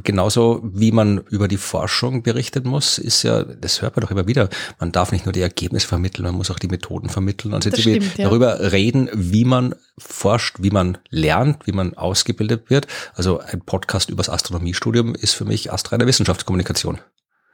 [0.02, 4.26] genauso wie man über die Forschung berichten muss, ist ja, das hört man doch immer
[4.26, 4.48] wieder.
[4.78, 7.80] Man darf nicht nur die Ergebnisse vermitteln, man muss auch die Methoden vermitteln und jetzt
[7.80, 8.24] stimmt, ja.
[8.24, 12.86] darüber reden, wie man forscht, wie man lernt, wie man ausgebildet wird.
[13.14, 16.98] Also ein Podcast übers Astronomiestudium ist für mich astreine Wissenschaftskommunikation.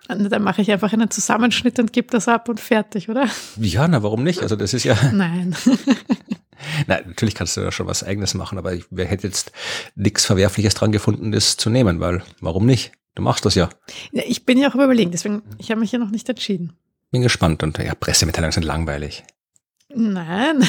[0.08, 3.28] Dann mache ich einfach einen Zusammenschnitt und gebe das ab und fertig, oder?
[3.60, 4.42] Ja, na, warum nicht?
[4.42, 4.96] Also das ist ja.
[5.12, 5.56] Nein.
[6.86, 9.52] Na, natürlich kannst du da schon was Eigenes machen, aber ich hätte jetzt
[9.94, 12.92] nichts Verwerfliches dran gefunden, das zu nehmen, weil warum nicht?
[13.14, 13.68] Du machst das ja.
[14.12, 16.72] ja ich bin ja auch überlegen, deswegen, ich habe mich ja noch nicht entschieden.
[17.10, 19.24] Bin gespannt und ja, Pressemitteilungen sind langweilig.
[19.98, 20.62] Nein.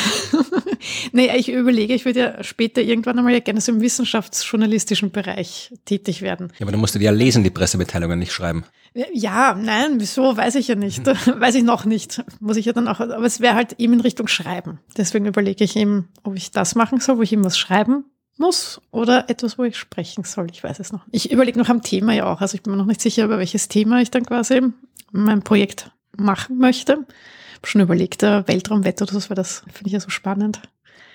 [1.12, 5.74] nee, ich überlege, ich würde ja später irgendwann einmal ja gerne so im wissenschaftsjournalistischen Bereich
[5.84, 6.54] tätig werden.
[6.58, 8.64] Ja, aber dann musst du die ja lesen, die Pressemitteilungen nicht schreiben.
[9.14, 11.06] Ja, nein, wieso, weiß ich ja nicht.
[11.26, 12.24] weiß ich noch nicht.
[12.40, 14.80] Muss ich ja dann auch, aber es wäre halt eben in Richtung Schreiben.
[14.96, 18.06] Deswegen überlege ich eben, ob ich das machen soll, wo ich eben was schreiben
[18.38, 20.48] muss oder etwas, wo ich sprechen soll.
[20.52, 21.02] Ich weiß es noch.
[21.12, 22.40] Ich überlege noch am Thema ja auch.
[22.40, 24.62] Also ich bin mir noch nicht sicher, über welches Thema ich dann quasi
[25.12, 27.06] mein Projekt machen möchte
[27.64, 30.62] schon überlegt, Weltraumwetter oder so, weil das finde ich ja so spannend.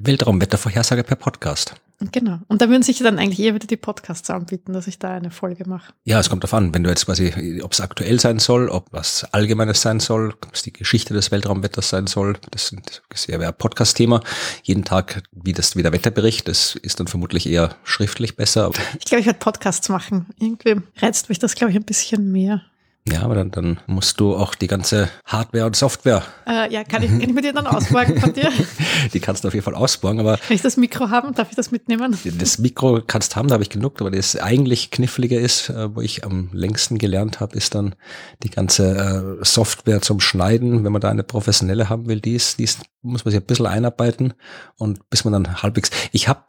[0.01, 1.75] Weltraumwettervorhersage per Podcast.
[2.11, 2.39] Genau.
[2.49, 5.31] Und da würden sich dann eigentlich eher wieder die Podcasts anbieten, dass ich da eine
[5.31, 5.93] Folge mache.
[6.05, 8.87] Ja, es kommt darauf an, wenn du jetzt quasi, ob es aktuell sein soll, ob
[8.91, 12.37] was Allgemeines sein soll, ob es die Geschichte des Weltraumwetters sein soll.
[12.51, 12.75] Das,
[13.09, 14.21] das wäre ein Podcast-Thema.
[14.65, 18.71] Jeden Tag wie das wie der Wetterbericht, das ist dann vermutlich eher schriftlich besser.
[18.99, 20.27] Ich glaube, ich werde Podcasts machen.
[20.41, 22.63] Irgendwie reizt mich das, glaube ich, ein bisschen mehr.
[23.09, 26.23] Ja, aber dann, dann musst du auch die ganze Hardware und Software.
[26.47, 28.49] Äh, ja, kann ich, kann ich mit dir dann ausborgen von dir?
[29.13, 30.37] die kannst du auf jeden Fall ausborgen, aber.
[30.37, 31.35] Kann ich das Mikro haben?
[31.35, 32.17] Darf ich das mitnehmen?
[32.39, 36.01] Das Mikro kannst haben, da habe ich genug, aber das eigentlich knifflige ist, äh, wo
[36.01, 37.97] ich am längsten gelernt habe, ist dann
[38.45, 40.85] die ganze äh, Software zum Schneiden.
[40.85, 43.47] Wenn man da eine professionelle haben will, die ist, die ist, muss man sich ein
[43.47, 44.35] bisschen einarbeiten
[44.77, 45.91] und bis man dann halbwegs.
[46.13, 46.45] Ich habe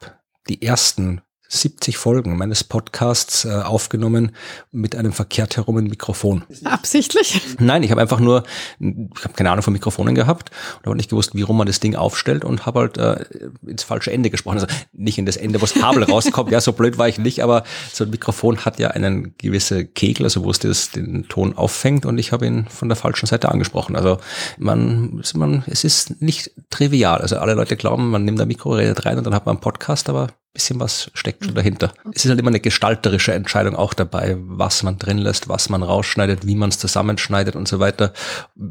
[0.48, 4.32] die ersten 70 Folgen meines Podcasts äh, aufgenommen
[4.72, 6.44] mit einem verkehrt herum Mikrofon.
[6.64, 7.40] Absichtlich?
[7.58, 8.44] Nein, ich habe einfach nur,
[8.80, 11.80] ich habe keine Ahnung von Mikrofonen gehabt und habe nicht gewusst, wie rum man das
[11.80, 13.24] Ding aufstellt und habe halt äh,
[13.66, 14.58] ins falsche Ende gesprochen.
[14.58, 16.50] Also nicht in das Ende, wo das Kabel rauskommt.
[16.50, 20.24] Ja, so blöd war ich nicht, aber so ein Mikrofon hat ja einen gewisse Kegel,
[20.24, 23.50] also wo es das, den Ton auffängt und ich habe ihn von der falschen Seite
[23.50, 23.96] angesprochen.
[23.96, 24.18] Also
[24.58, 27.20] man, man, es ist nicht trivial.
[27.20, 29.60] Also alle Leute glauben, man nimmt ein Mikro, redet rein und dann hat man einen
[29.60, 31.92] Podcast, aber bisschen was steckt schon dahinter.
[32.14, 35.82] Es ist halt immer eine gestalterische Entscheidung auch dabei, was man drin lässt, was man
[35.82, 38.12] rausschneidet, wie man es zusammenschneidet und so weiter.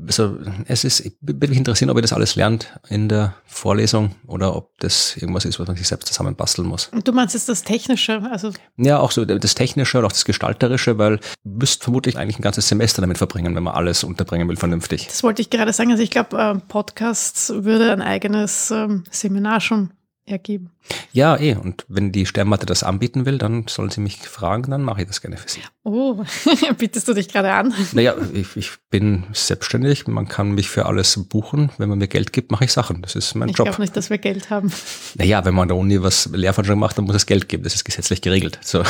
[0.07, 4.15] Also es ist, ich bin mich interessieren, ob ihr das alles lernt in der Vorlesung
[4.25, 6.87] oder ob das irgendwas ist, was man sich selbst zusammenbasteln muss.
[6.87, 8.51] Und du meinst jetzt das Technische, also?
[8.77, 12.69] Ja, auch so das Technische und auch das Gestalterische, weil müsst vermutlich eigentlich ein ganzes
[12.69, 15.07] Semester damit verbringen, wenn man alles unterbringen will vernünftig.
[15.07, 15.91] Das wollte ich gerade sagen.
[15.91, 19.91] Also ich glaube, äh, Podcasts würde ein eigenes ähm, Seminar schon
[20.25, 20.71] ergeben.
[21.11, 21.55] Ja, eh.
[21.55, 25.07] Und wenn die Sternmatte das anbieten will, dann sollen sie mich fragen, dann mache ich
[25.07, 25.61] das gerne für sie.
[25.83, 26.23] Oh,
[26.77, 27.73] bietest du dich gerade an?
[27.91, 30.07] Naja, ich, ich bin selbstständig.
[30.07, 31.71] Man kann mich für alles buchen.
[31.77, 33.01] Wenn man mir Geld gibt, mache ich Sachen.
[33.01, 33.67] Das ist mein ich Job.
[33.67, 34.71] Ich glaube nicht, dass wir Geld haben.
[35.15, 37.63] Naja, wenn man an der Uni was Lehrveranstaltung macht, dann muss es Geld geben.
[37.63, 38.59] Das ist gesetzlich geregelt.
[38.61, 38.83] So.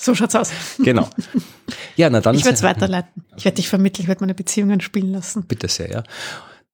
[0.00, 0.50] So schaut's aus.
[0.78, 1.10] Genau.
[1.96, 2.34] Ja, na dann.
[2.34, 3.22] Ich werde es weiterleiten.
[3.36, 5.44] Ich werde dich vermitteln, ich werde meine Beziehungen spielen lassen.
[5.44, 6.04] Bitte sehr, ja.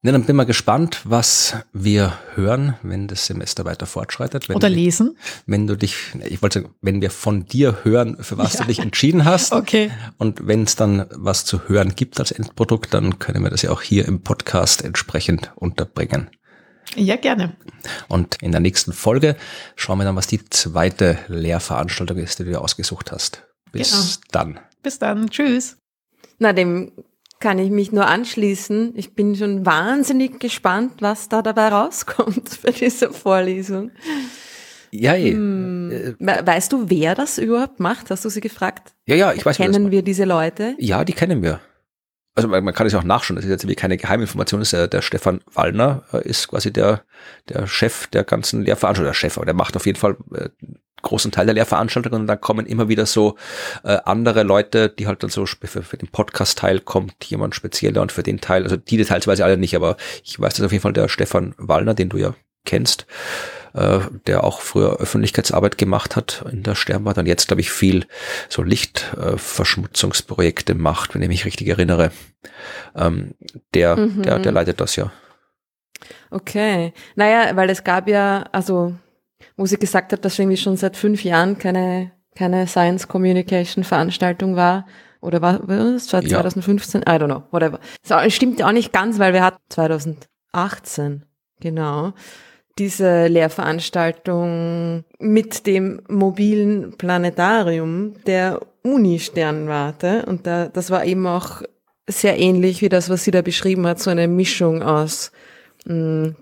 [0.02, 4.50] Ne, dann bin mal gespannt, was wir hören, wenn das Semester weiter fortschreitet.
[4.50, 5.16] Oder lesen.
[5.46, 8.60] Wenn du dich, ich wollte sagen, wenn wir von dir hören, für was ja.
[8.60, 9.52] du dich entschieden hast.
[9.52, 9.90] Okay.
[10.18, 13.70] Und wenn es dann was zu hören gibt als Endprodukt, dann können wir das ja
[13.70, 16.30] auch hier im Podcast entsprechend unterbringen.
[16.94, 17.56] Ja, gerne.
[18.06, 19.34] Und in der nächsten Folge
[19.74, 23.42] schauen wir dann, was die zweite Lehrveranstaltung ist, die du dir ausgesucht hast.
[23.72, 24.28] Bis genau.
[24.30, 24.60] dann.
[24.82, 25.30] Bis dann.
[25.30, 25.78] Tschüss.
[26.38, 26.92] Na, dem
[27.40, 28.92] kann ich mich nur anschließen.
[28.96, 33.90] Ich bin schon wahnsinnig gespannt, was da dabei rauskommt für diese Vorlesung.
[34.90, 35.32] Ja, eh.
[35.32, 36.16] hm.
[36.18, 38.10] Weißt du, wer das überhaupt macht?
[38.10, 38.94] Hast du sie gefragt?
[39.06, 39.56] Ja, ja, ich weiß.
[39.56, 40.74] Kennen wir diese Leute?
[40.78, 41.60] Ja, die kennen wir.
[42.36, 44.88] Also man, man kann es auch nachschauen, das ist jetzt wie keine Geheiminformation, ist der,
[44.88, 47.02] der Stefan Wallner äh, ist quasi der,
[47.48, 50.50] der Chef der ganzen Lehrveranstaltung, der Chef, aber der macht auf jeden Fall äh,
[51.06, 53.36] großen Teil der Lehrveranstaltung und dann kommen immer wieder so
[53.84, 58.12] äh, andere Leute, die halt dann so für, für den Podcast-Teil kommt jemand spezieller und
[58.12, 60.72] für den Teil, also die Details weiß ich alle nicht, aber ich weiß, dass auf
[60.72, 62.34] jeden Fall der Stefan Wallner, den du ja
[62.64, 63.06] kennst,
[63.74, 68.06] äh, der auch früher Öffentlichkeitsarbeit gemacht hat in der Sternbad und jetzt, glaube ich, viel
[68.48, 72.10] so Lichtverschmutzungsprojekte äh, macht, wenn ich mich richtig erinnere.
[72.94, 73.34] Ähm,
[73.74, 74.22] der, mhm.
[74.22, 75.12] der, der leitet das ja.
[76.30, 76.92] Okay.
[77.14, 78.94] Naja, weil es gab ja, also
[79.56, 84.56] wo sie gesagt hat, dass irgendwie schon seit fünf Jahren keine, keine Science Communication Veranstaltung
[84.56, 84.86] war.
[85.20, 87.02] Oder war, war das 2015?
[87.06, 87.14] Ja.
[87.14, 87.80] I don't know, whatever.
[88.06, 91.24] Das stimmt auch nicht ganz, weil wir hatten 2018,
[91.60, 92.12] genau,
[92.78, 100.26] diese Lehrveranstaltung mit dem mobilen Planetarium der Uni-Sternwarte.
[100.26, 101.62] Und da, das war eben auch
[102.08, 105.32] sehr ähnlich wie das, was sie da beschrieben hat, so eine Mischung aus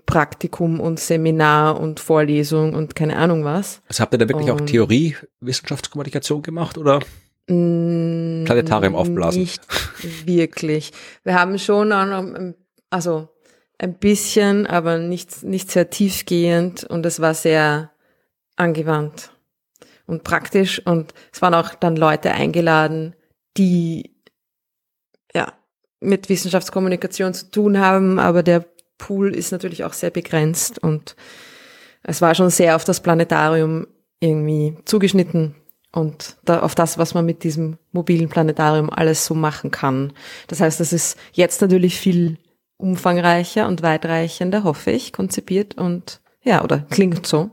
[0.07, 3.81] Praktikum und Seminar und Vorlesung und keine Ahnung was.
[3.87, 6.99] Also habt ihr da wirklich und auch Theorie, Wissenschaftskommunikation gemacht oder
[7.45, 9.41] Planetarium aufblasen?
[9.41, 9.61] Nicht
[10.25, 10.93] wirklich.
[11.23, 12.55] Wir haben schon,
[12.89, 13.27] also
[13.77, 17.91] ein bisschen, aber nicht, nicht sehr tiefgehend und es war sehr
[18.55, 19.31] angewandt
[20.07, 23.15] und praktisch und es waren auch dann Leute eingeladen,
[23.57, 24.15] die
[25.35, 25.53] ja
[25.99, 28.65] mit Wissenschaftskommunikation zu tun haben, aber der
[28.97, 31.15] Pool ist natürlich auch sehr begrenzt und
[32.03, 33.87] es war schon sehr auf das Planetarium
[34.19, 35.55] irgendwie zugeschnitten
[35.91, 40.13] und da, auf das, was man mit diesem mobilen Planetarium alles so machen kann.
[40.47, 42.37] Das heißt, das ist jetzt natürlich viel
[42.77, 47.49] umfangreicher und weitreichender, hoffe ich, konzipiert und ja, oder klingt so.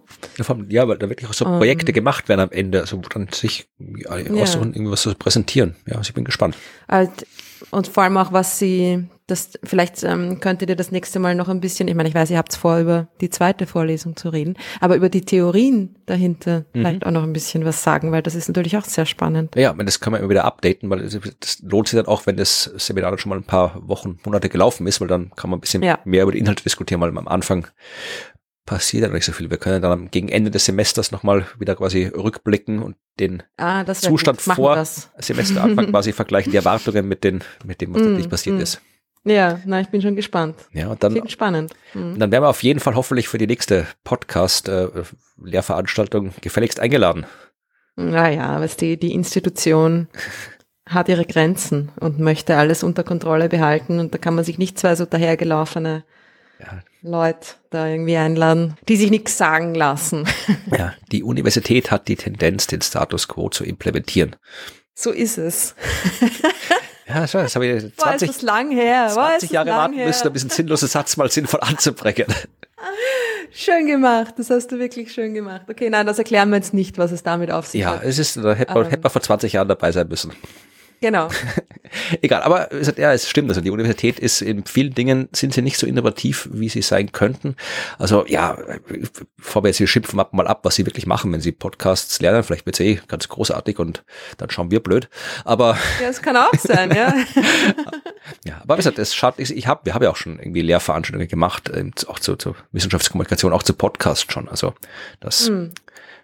[0.69, 3.29] Ja, weil da wirklich auch so Projekte um, gemacht werden am Ende, also wo dann
[3.33, 3.67] sich
[4.07, 4.77] aussuchen, ja.
[4.77, 5.77] irgendwas zu präsentieren.
[5.87, 6.57] Ja, also ich bin gespannt.
[7.71, 11.49] Und vor allem auch, was sie das, vielleicht ähm, könntet ihr das nächste Mal noch
[11.49, 14.57] ein bisschen, ich meine, ich weiß, ihr habt vor, über die zweite Vorlesung zu reden,
[14.81, 16.65] aber über die Theorien dahinter mhm.
[16.73, 19.55] vielleicht auch noch ein bisschen was sagen, weil das ist natürlich auch sehr spannend.
[19.57, 21.03] Ja, das kann man immer wieder updaten, weil
[21.41, 24.49] das lohnt sich dann auch, wenn das Seminar dann schon mal ein paar Wochen, Monate
[24.49, 25.99] gelaufen ist, weil dann kann man ein bisschen ja.
[26.05, 27.69] mehr über die Inhalte diskutieren, weil am Anfang
[28.65, 29.51] passiert ja nicht so viel.
[29.51, 34.41] Wir können dann gegen Ende des Semesters nochmal wieder quasi rückblicken und den ah, Zustand
[34.41, 34.85] vor
[35.19, 38.61] Semesteranfang quasi vergleichen, die Erwartungen mit, den, mit dem, was mm, wirklich passiert mm.
[38.61, 38.81] ist.
[39.25, 40.57] Ja, na, ich bin schon gespannt.
[40.73, 41.73] Ja, und dann, Klingt spannend.
[41.95, 42.19] Mhm.
[42.19, 47.27] Dann werden wir auf jeden Fall hoffentlich für die nächste Podcast-Lehrveranstaltung äh, gefälligst eingeladen.
[47.95, 50.09] Naja, was die, die Institution
[50.87, 54.77] hat ihre Grenzen und möchte alles unter Kontrolle behalten und da kann man sich nicht
[54.79, 56.03] zwei so dahergelaufene
[56.63, 56.83] ja.
[57.03, 60.27] Leute da irgendwie einladen, die sich nichts sagen lassen.
[60.77, 64.37] Ja, die Universität hat die Tendenz, den Status quo zu implementieren.
[64.95, 65.75] So ist es.
[67.09, 69.09] Ja, schon, das habe ich 20, Boah, ist lang her.
[69.09, 70.07] 20 Jahre warten her.
[70.07, 72.27] müssen, um diesen sinnlosen Satz mal sinnvoll anzubrechen.
[73.53, 75.67] Schön gemacht, das hast du wirklich schön gemacht.
[75.69, 78.03] Okay, nein, das erklären wir jetzt nicht, was es damit auf sich ja, hat.
[78.03, 80.33] Ja, es ist, da hätte man, hätte man vor 20 Jahren dabei sein müssen.
[81.03, 81.29] Genau.
[82.23, 83.51] Egal, aber ja, es stimmt.
[83.51, 87.11] Also die Universität ist in vielen Dingen sind sie nicht so innovativ, wie sie sein
[87.11, 87.57] könnten.
[87.99, 88.57] Also ja,
[89.37, 92.21] bevor wir jetzt hier schimpfen ab mal ab, was sie wirklich machen, wenn sie Podcasts
[92.21, 92.45] lernen.
[92.45, 94.05] Vielleicht wird es eh ganz großartig und
[94.39, 95.11] dann schauen wir blöd.
[95.45, 97.13] Aber ja, es kann auch sein, ja.
[98.45, 99.51] ja, aber wie gesagt, es schadet.
[99.51, 103.53] Ich habe, wir haben ja auch schon irgendwie Lehrveranstaltungen gemacht, ähm, auch zu, zu Wissenschaftskommunikation,
[103.53, 104.49] auch zu Podcasts schon.
[104.49, 104.73] Also
[105.19, 105.73] das, hm.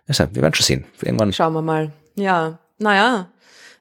[0.06, 0.84] ja, wir werden schon sehen.
[1.02, 1.32] Irgendwann.
[1.32, 1.90] Schauen wir mal.
[2.14, 3.28] Ja, naja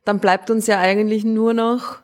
[0.07, 1.99] dann bleibt uns ja eigentlich nur noch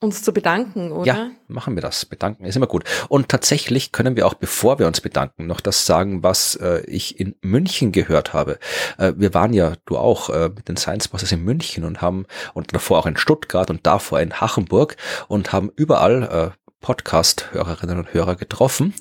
[0.00, 1.06] uns zu bedanken, oder?
[1.06, 2.04] Ja, machen wir das.
[2.04, 2.84] Bedanken ist immer gut.
[3.08, 7.18] Und tatsächlich können wir auch, bevor wir uns bedanken, noch das sagen, was äh, ich
[7.18, 8.58] in München gehört habe.
[8.96, 12.26] Äh, wir waren ja, du auch, äh, mit den Science Bosses in München und haben,
[12.54, 14.96] und davor auch in Stuttgart und davor in Hachenburg
[15.26, 18.94] und haben überall äh, Podcast-Hörerinnen und Hörer getroffen,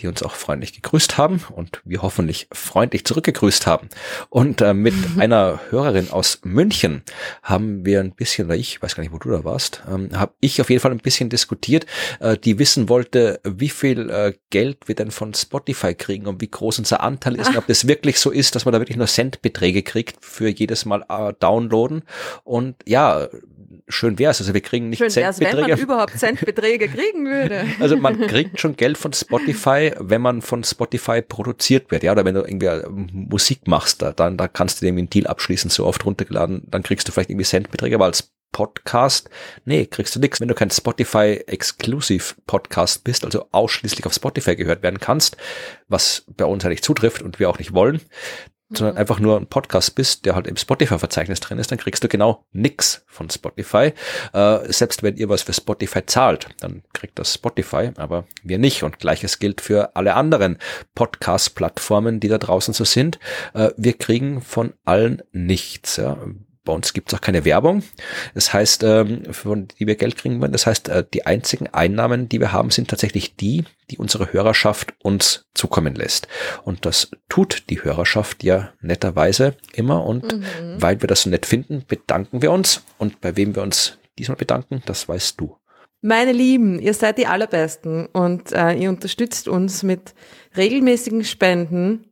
[0.00, 3.88] die uns auch freundlich gegrüßt haben und wir hoffentlich freundlich zurückgegrüßt haben.
[4.28, 7.02] Und äh, mit einer Hörerin aus München
[7.42, 10.34] haben wir ein bisschen, oder ich weiß gar nicht, wo du da warst, ähm, habe
[10.40, 11.86] ich auf jeden Fall ein bisschen diskutiert,
[12.20, 16.50] äh, die wissen wollte, wie viel äh, Geld wir denn von Spotify kriegen und wie
[16.50, 19.06] groß unser Anteil ist und ob das wirklich so ist, dass man da wirklich nur
[19.06, 22.02] Centbeträge kriegt für jedes Mal äh, downloaden.
[22.44, 23.28] Und ja,
[23.88, 24.40] schön wäre es.
[24.40, 25.76] Also wir kriegen nicht Schön wär's, wenn Centbeträge.
[25.76, 27.64] man überhaupt Centbeträge kriegen würde.
[27.80, 32.24] Also man kriegt schon Geld von Spotify, wenn man von Spotify produziert wird, ja, oder
[32.24, 35.86] wenn du irgendwie äh, Musik machst, da, dann da kannst du einen Deal abschließen, so
[35.86, 39.30] oft runtergeladen, dann kriegst du vielleicht irgendwie Centbeträge, aber als Podcast,
[39.64, 40.40] nee, kriegst du nichts.
[40.40, 45.38] Wenn du kein Spotify Exclusive Podcast bist, also ausschließlich auf Spotify gehört werden kannst,
[45.88, 48.02] was bei uns ja nicht zutrifft und wir auch nicht wollen,
[48.76, 52.08] sondern einfach nur ein Podcast bist, der halt im Spotify-Verzeichnis drin ist, dann kriegst du
[52.08, 53.92] genau nix von Spotify.
[54.32, 58.82] Äh, selbst wenn ihr was für Spotify zahlt, dann kriegt das Spotify, aber wir nicht.
[58.82, 60.58] Und gleiches gilt für alle anderen
[60.94, 63.18] Podcast-Plattformen, die da draußen so sind.
[63.54, 65.96] Äh, wir kriegen von allen nichts.
[65.96, 66.16] Ja.
[66.64, 67.82] Bei uns gibt es auch keine Werbung.
[68.34, 70.52] Das heißt, ähm, von die wir Geld kriegen wollen.
[70.52, 74.94] Das heißt, äh, die einzigen Einnahmen, die wir haben, sind tatsächlich die, die unsere Hörerschaft
[75.02, 76.28] uns zukommen lässt.
[76.64, 80.04] Und das tut die Hörerschaft ja netterweise immer.
[80.04, 80.40] Und
[80.78, 82.82] weil wir das so nett finden, bedanken wir uns.
[82.98, 85.56] Und bei wem wir uns diesmal bedanken, das weißt du.
[86.04, 90.14] Meine Lieben, ihr seid die Allerbesten und äh, ihr unterstützt uns mit
[90.56, 92.11] regelmäßigen Spenden.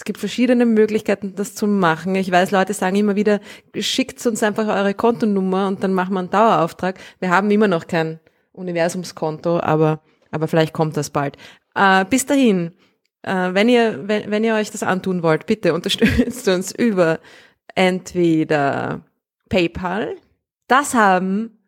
[0.00, 2.14] Es gibt verschiedene Möglichkeiten, das zu machen.
[2.14, 3.38] Ich weiß, Leute sagen immer wieder,
[3.78, 6.98] schickt uns einfach eure Kontonummer und dann machen wir einen Dauerauftrag.
[7.18, 8.18] Wir haben immer noch kein
[8.52, 10.00] Universumskonto, aber,
[10.30, 11.36] aber vielleicht kommt das bald.
[11.74, 12.72] Äh, bis dahin,
[13.20, 17.20] äh, wenn ihr, wenn, wenn ihr euch das antun wollt, bitte unterstützt uns über
[17.74, 19.02] entweder
[19.50, 20.16] PayPal.
[20.66, 21.58] Das haben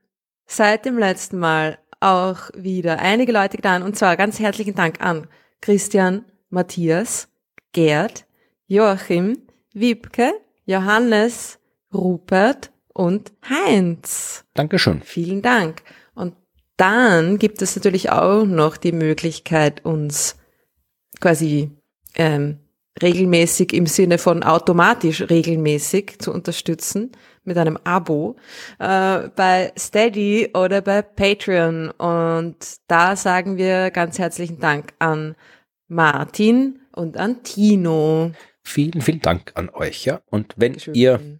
[0.47, 3.83] seit dem letzten Mal auch wieder einige Leute getan.
[3.83, 5.27] Und zwar ganz herzlichen Dank an
[5.61, 7.29] Christian, Matthias,
[7.73, 8.27] Gerd,
[8.66, 9.39] Joachim,
[9.73, 10.32] Wiebke,
[10.65, 11.59] Johannes,
[11.93, 14.44] Rupert und Heinz.
[14.55, 15.03] Dankeschön.
[15.03, 15.82] Vielen Dank.
[16.15, 16.35] Und
[16.77, 20.36] dann gibt es natürlich auch noch die Möglichkeit, uns
[21.20, 21.70] quasi
[22.15, 22.59] ähm,
[23.01, 27.12] regelmäßig im Sinne von automatisch regelmäßig zu unterstützen
[27.44, 28.36] mit einem Abo
[28.78, 31.90] äh, bei Steady oder bei Patreon.
[31.90, 32.57] Und
[32.89, 35.35] da sagen wir ganz herzlichen Dank an
[35.89, 38.32] Martin und an Tino.
[38.62, 40.23] Vielen, vielen Dank an euch, ja.
[40.31, 40.94] Und wenn Dankeschön.
[40.94, 41.39] ihr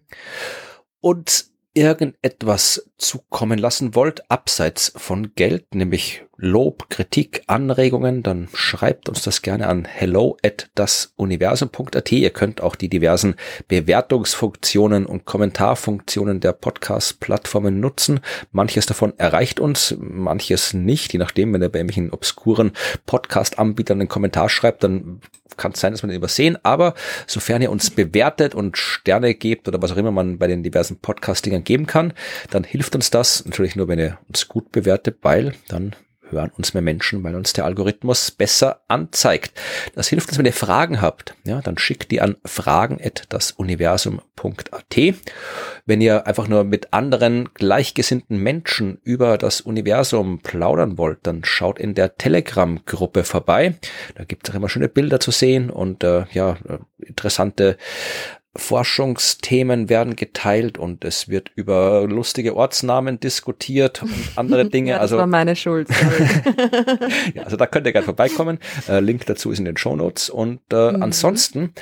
[0.99, 9.23] uns irgendetwas zukommen lassen wollt, abseits von Geld, nämlich Lob, Kritik, Anregungen, dann schreibt uns
[9.23, 12.11] das gerne an hello at dasuniversum.at.
[12.11, 13.35] Ihr könnt auch die diversen
[13.67, 18.19] Bewertungsfunktionen und Kommentarfunktionen der Podcast-Plattformen nutzen.
[18.51, 22.73] Manches davon erreicht uns, manches nicht, je nachdem, wenn ihr bei irgendwelchen obskuren
[23.05, 25.21] Podcast-Anbietern einen Kommentar schreibt, dann
[25.57, 26.93] kann es sein, dass wir den übersehen, aber
[27.27, 30.97] sofern ihr uns bewertet und Sterne gebt oder was auch immer man bei den diversen
[30.97, 32.13] Podcast-Dingern geben kann,
[32.49, 35.95] dann hilft uns das natürlich nur, wenn ihr uns gut bewertet, weil dann
[36.33, 39.51] hören uns mehr Menschen, weil uns der Algorithmus besser anzeigt.
[39.95, 41.35] Das hilft uns, wenn ihr Fragen habt.
[41.45, 44.95] Ja, dann schickt die an fragen.dasuniversum.at.
[45.85, 51.79] Wenn ihr einfach nur mit anderen gleichgesinnten Menschen über das Universum plaudern wollt, dann schaut
[51.79, 53.75] in der Telegram-Gruppe vorbei.
[54.15, 57.77] Da gibt es auch immer schöne Bilder zu sehen und äh, ja, äh, interessante
[58.55, 64.91] Forschungsthemen werden geteilt und es wird über lustige Ortsnamen diskutiert und andere Dinge.
[64.91, 65.89] Ja, das also war meine Schuld.
[67.33, 68.59] ja, also da könnt ihr gerne vorbeikommen.
[68.87, 70.29] Äh, Link dazu ist in den Show Notes.
[70.29, 71.01] Und äh, Mhm.
[71.03, 71.73] ansonsten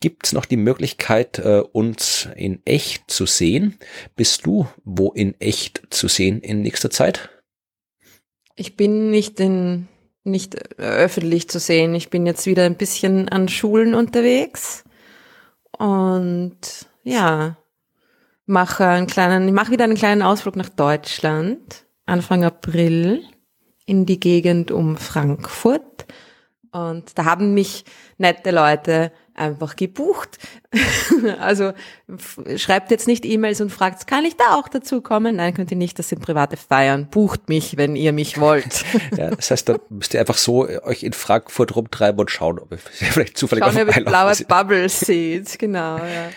[0.00, 3.78] gibt's noch die Möglichkeit, äh, uns in echt zu sehen.
[4.16, 7.30] Bist du wo in echt zu sehen in nächster Zeit?
[8.56, 9.86] Ich bin nicht in,
[10.24, 11.94] nicht äh, öffentlich zu sehen.
[11.94, 14.82] Ich bin jetzt wieder ein bisschen an Schulen unterwegs
[15.78, 16.58] und
[17.02, 17.56] ja,
[18.46, 21.86] mache einen kleinen, ich mache wieder einen kleinen Ausflug nach Deutschland.
[22.06, 23.22] Anfang April
[23.84, 26.06] in die Gegend um Frankfurt.
[26.72, 27.84] Und da haben mich
[28.18, 30.38] nette Leute einfach gebucht.
[31.40, 31.72] also
[32.56, 35.36] schreibt jetzt nicht E-Mails und fragt, kann ich da auch dazu kommen?
[35.36, 37.08] Nein, könnt ihr nicht, das sind private Feiern.
[37.08, 38.84] Bucht mich, wenn ihr mich wollt.
[39.16, 42.58] Ja, das heißt, da müsst ihr einfach so äh, euch in Frankfurt rumtreiben und schauen,
[42.58, 44.48] ob ihr vielleicht zufällig Schauen, ob ihr vorbeilaufen blaue seht.
[44.48, 45.58] Bubbles seht.
[45.58, 46.30] Genau, ja.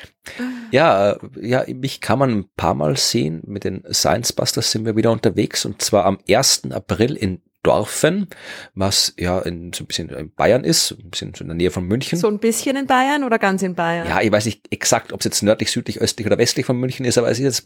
[0.71, 3.41] Ja, ja, mich kann man ein paar Mal sehen.
[3.45, 6.71] Mit den Science Busters sind wir wieder unterwegs und zwar am 1.
[6.71, 8.27] April in Dorfen,
[8.73, 11.71] was ja in, so ein bisschen in Bayern ist, ein bisschen so in der Nähe
[11.71, 12.17] von München.
[12.17, 14.07] So ein bisschen in Bayern oder ganz in Bayern?
[14.07, 17.05] Ja, ich weiß nicht exakt, ob es jetzt nördlich, südlich, östlich oder westlich von München
[17.05, 17.65] ist, aber es ist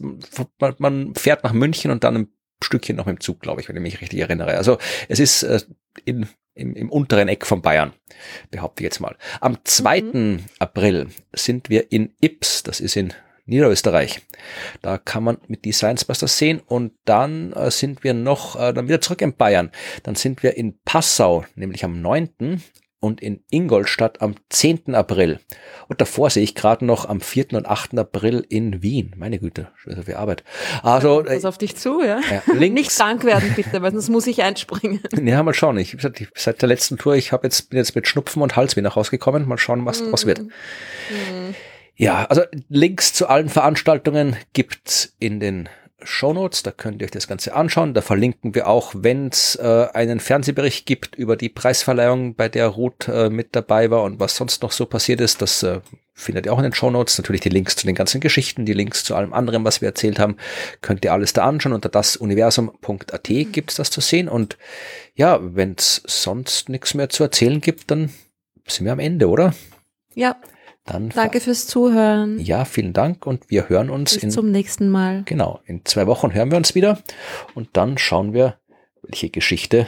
[0.58, 2.28] man, man fährt nach München und dann ein
[2.62, 4.56] Stückchen noch mit dem Zug, glaube ich, wenn ich mich richtig erinnere.
[4.56, 5.60] Also es ist äh,
[6.04, 7.92] in, im, im unteren Eck von Bayern,
[8.50, 9.16] behaupte ich jetzt mal.
[9.40, 10.02] Am 2.
[10.02, 10.44] Mhm.
[10.58, 13.12] April sind wir in Ips, das ist in
[13.46, 14.22] Niederösterreich.
[14.82, 18.88] Da kann man mit Designs Busters sehen und dann äh, sind wir noch, äh, dann
[18.88, 19.70] wieder zurück in Bayern.
[20.02, 22.62] Dann sind wir in Passau, nämlich am 9
[23.04, 24.94] und in Ingolstadt am 10.
[24.94, 25.38] April.
[25.88, 27.52] Und davor sehe ich gerade noch am 4.
[27.52, 27.98] und 8.
[27.98, 29.12] April in Wien.
[29.18, 30.42] Meine Güte, so viel Arbeit.
[30.82, 32.20] Also, ja, pass auf dich zu, ja.
[32.30, 32.74] ja links.
[32.74, 35.00] Nicht krank werden, bitte, weil sonst muss ich einspringen.
[35.24, 35.78] Ja, mal schauen.
[35.78, 38.82] Ich, ich seit der letzten Tour, ich habe jetzt, bin jetzt mit Schnupfen und Halsweh
[38.82, 39.46] nach Hause gekommen.
[39.46, 40.40] Mal schauen, was draus wird.
[40.40, 41.54] Mhm.
[41.96, 45.68] Ja, also Links zu allen Veranstaltungen gibt's in den
[46.02, 47.94] Shownotes, da könnt ihr euch das Ganze anschauen.
[47.94, 52.68] Da verlinken wir auch, wenn es äh, einen Fernsehbericht gibt über die Preisverleihung, bei der
[52.68, 55.40] Ruth äh, mit dabei war und was sonst noch so passiert ist.
[55.40, 55.80] Das äh,
[56.12, 57.18] findet ihr auch in den Shownotes.
[57.18, 60.18] Natürlich die Links zu den ganzen Geschichten, die Links zu allem anderen, was wir erzählt
[60.18, 60.36] haben,
[60.82, 61.72] könnt ihr alles da anschauen.
[61.72, 64.28] Unter dasuniversum.at gibt's das zu sehen.
[64.28, 64.58] Und
[65.14, 68.10] ja, wenn es sonst nichts mehr zu erzählen gibt, dann
[68.66, 69.54] sind wir am Ende, oder?
[70.14, 70.36] Ja,
[70.84, 72.38] dann Danke fürs Zuhören.
[72.38, 75.22] Ja, vielen Dank und wir hören uns Bis in, zum nächsten Mal.
[75.24, 76.98] Genau, in zwei Wochen hören wir uns wieder
[77.54, 78.58] und dann schauen wir,
[79.02, 79.86] welche Geschichte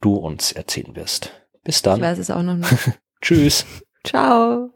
[0.00, 1.32] du uns erzählen wirst.
[1.64, 1.96] Bis dann.
[1.98, 2.72] Ich weiß es auch noch nicht.
[3.22, 3.64] Tschüss.
[4.04, 4.70] Ciao.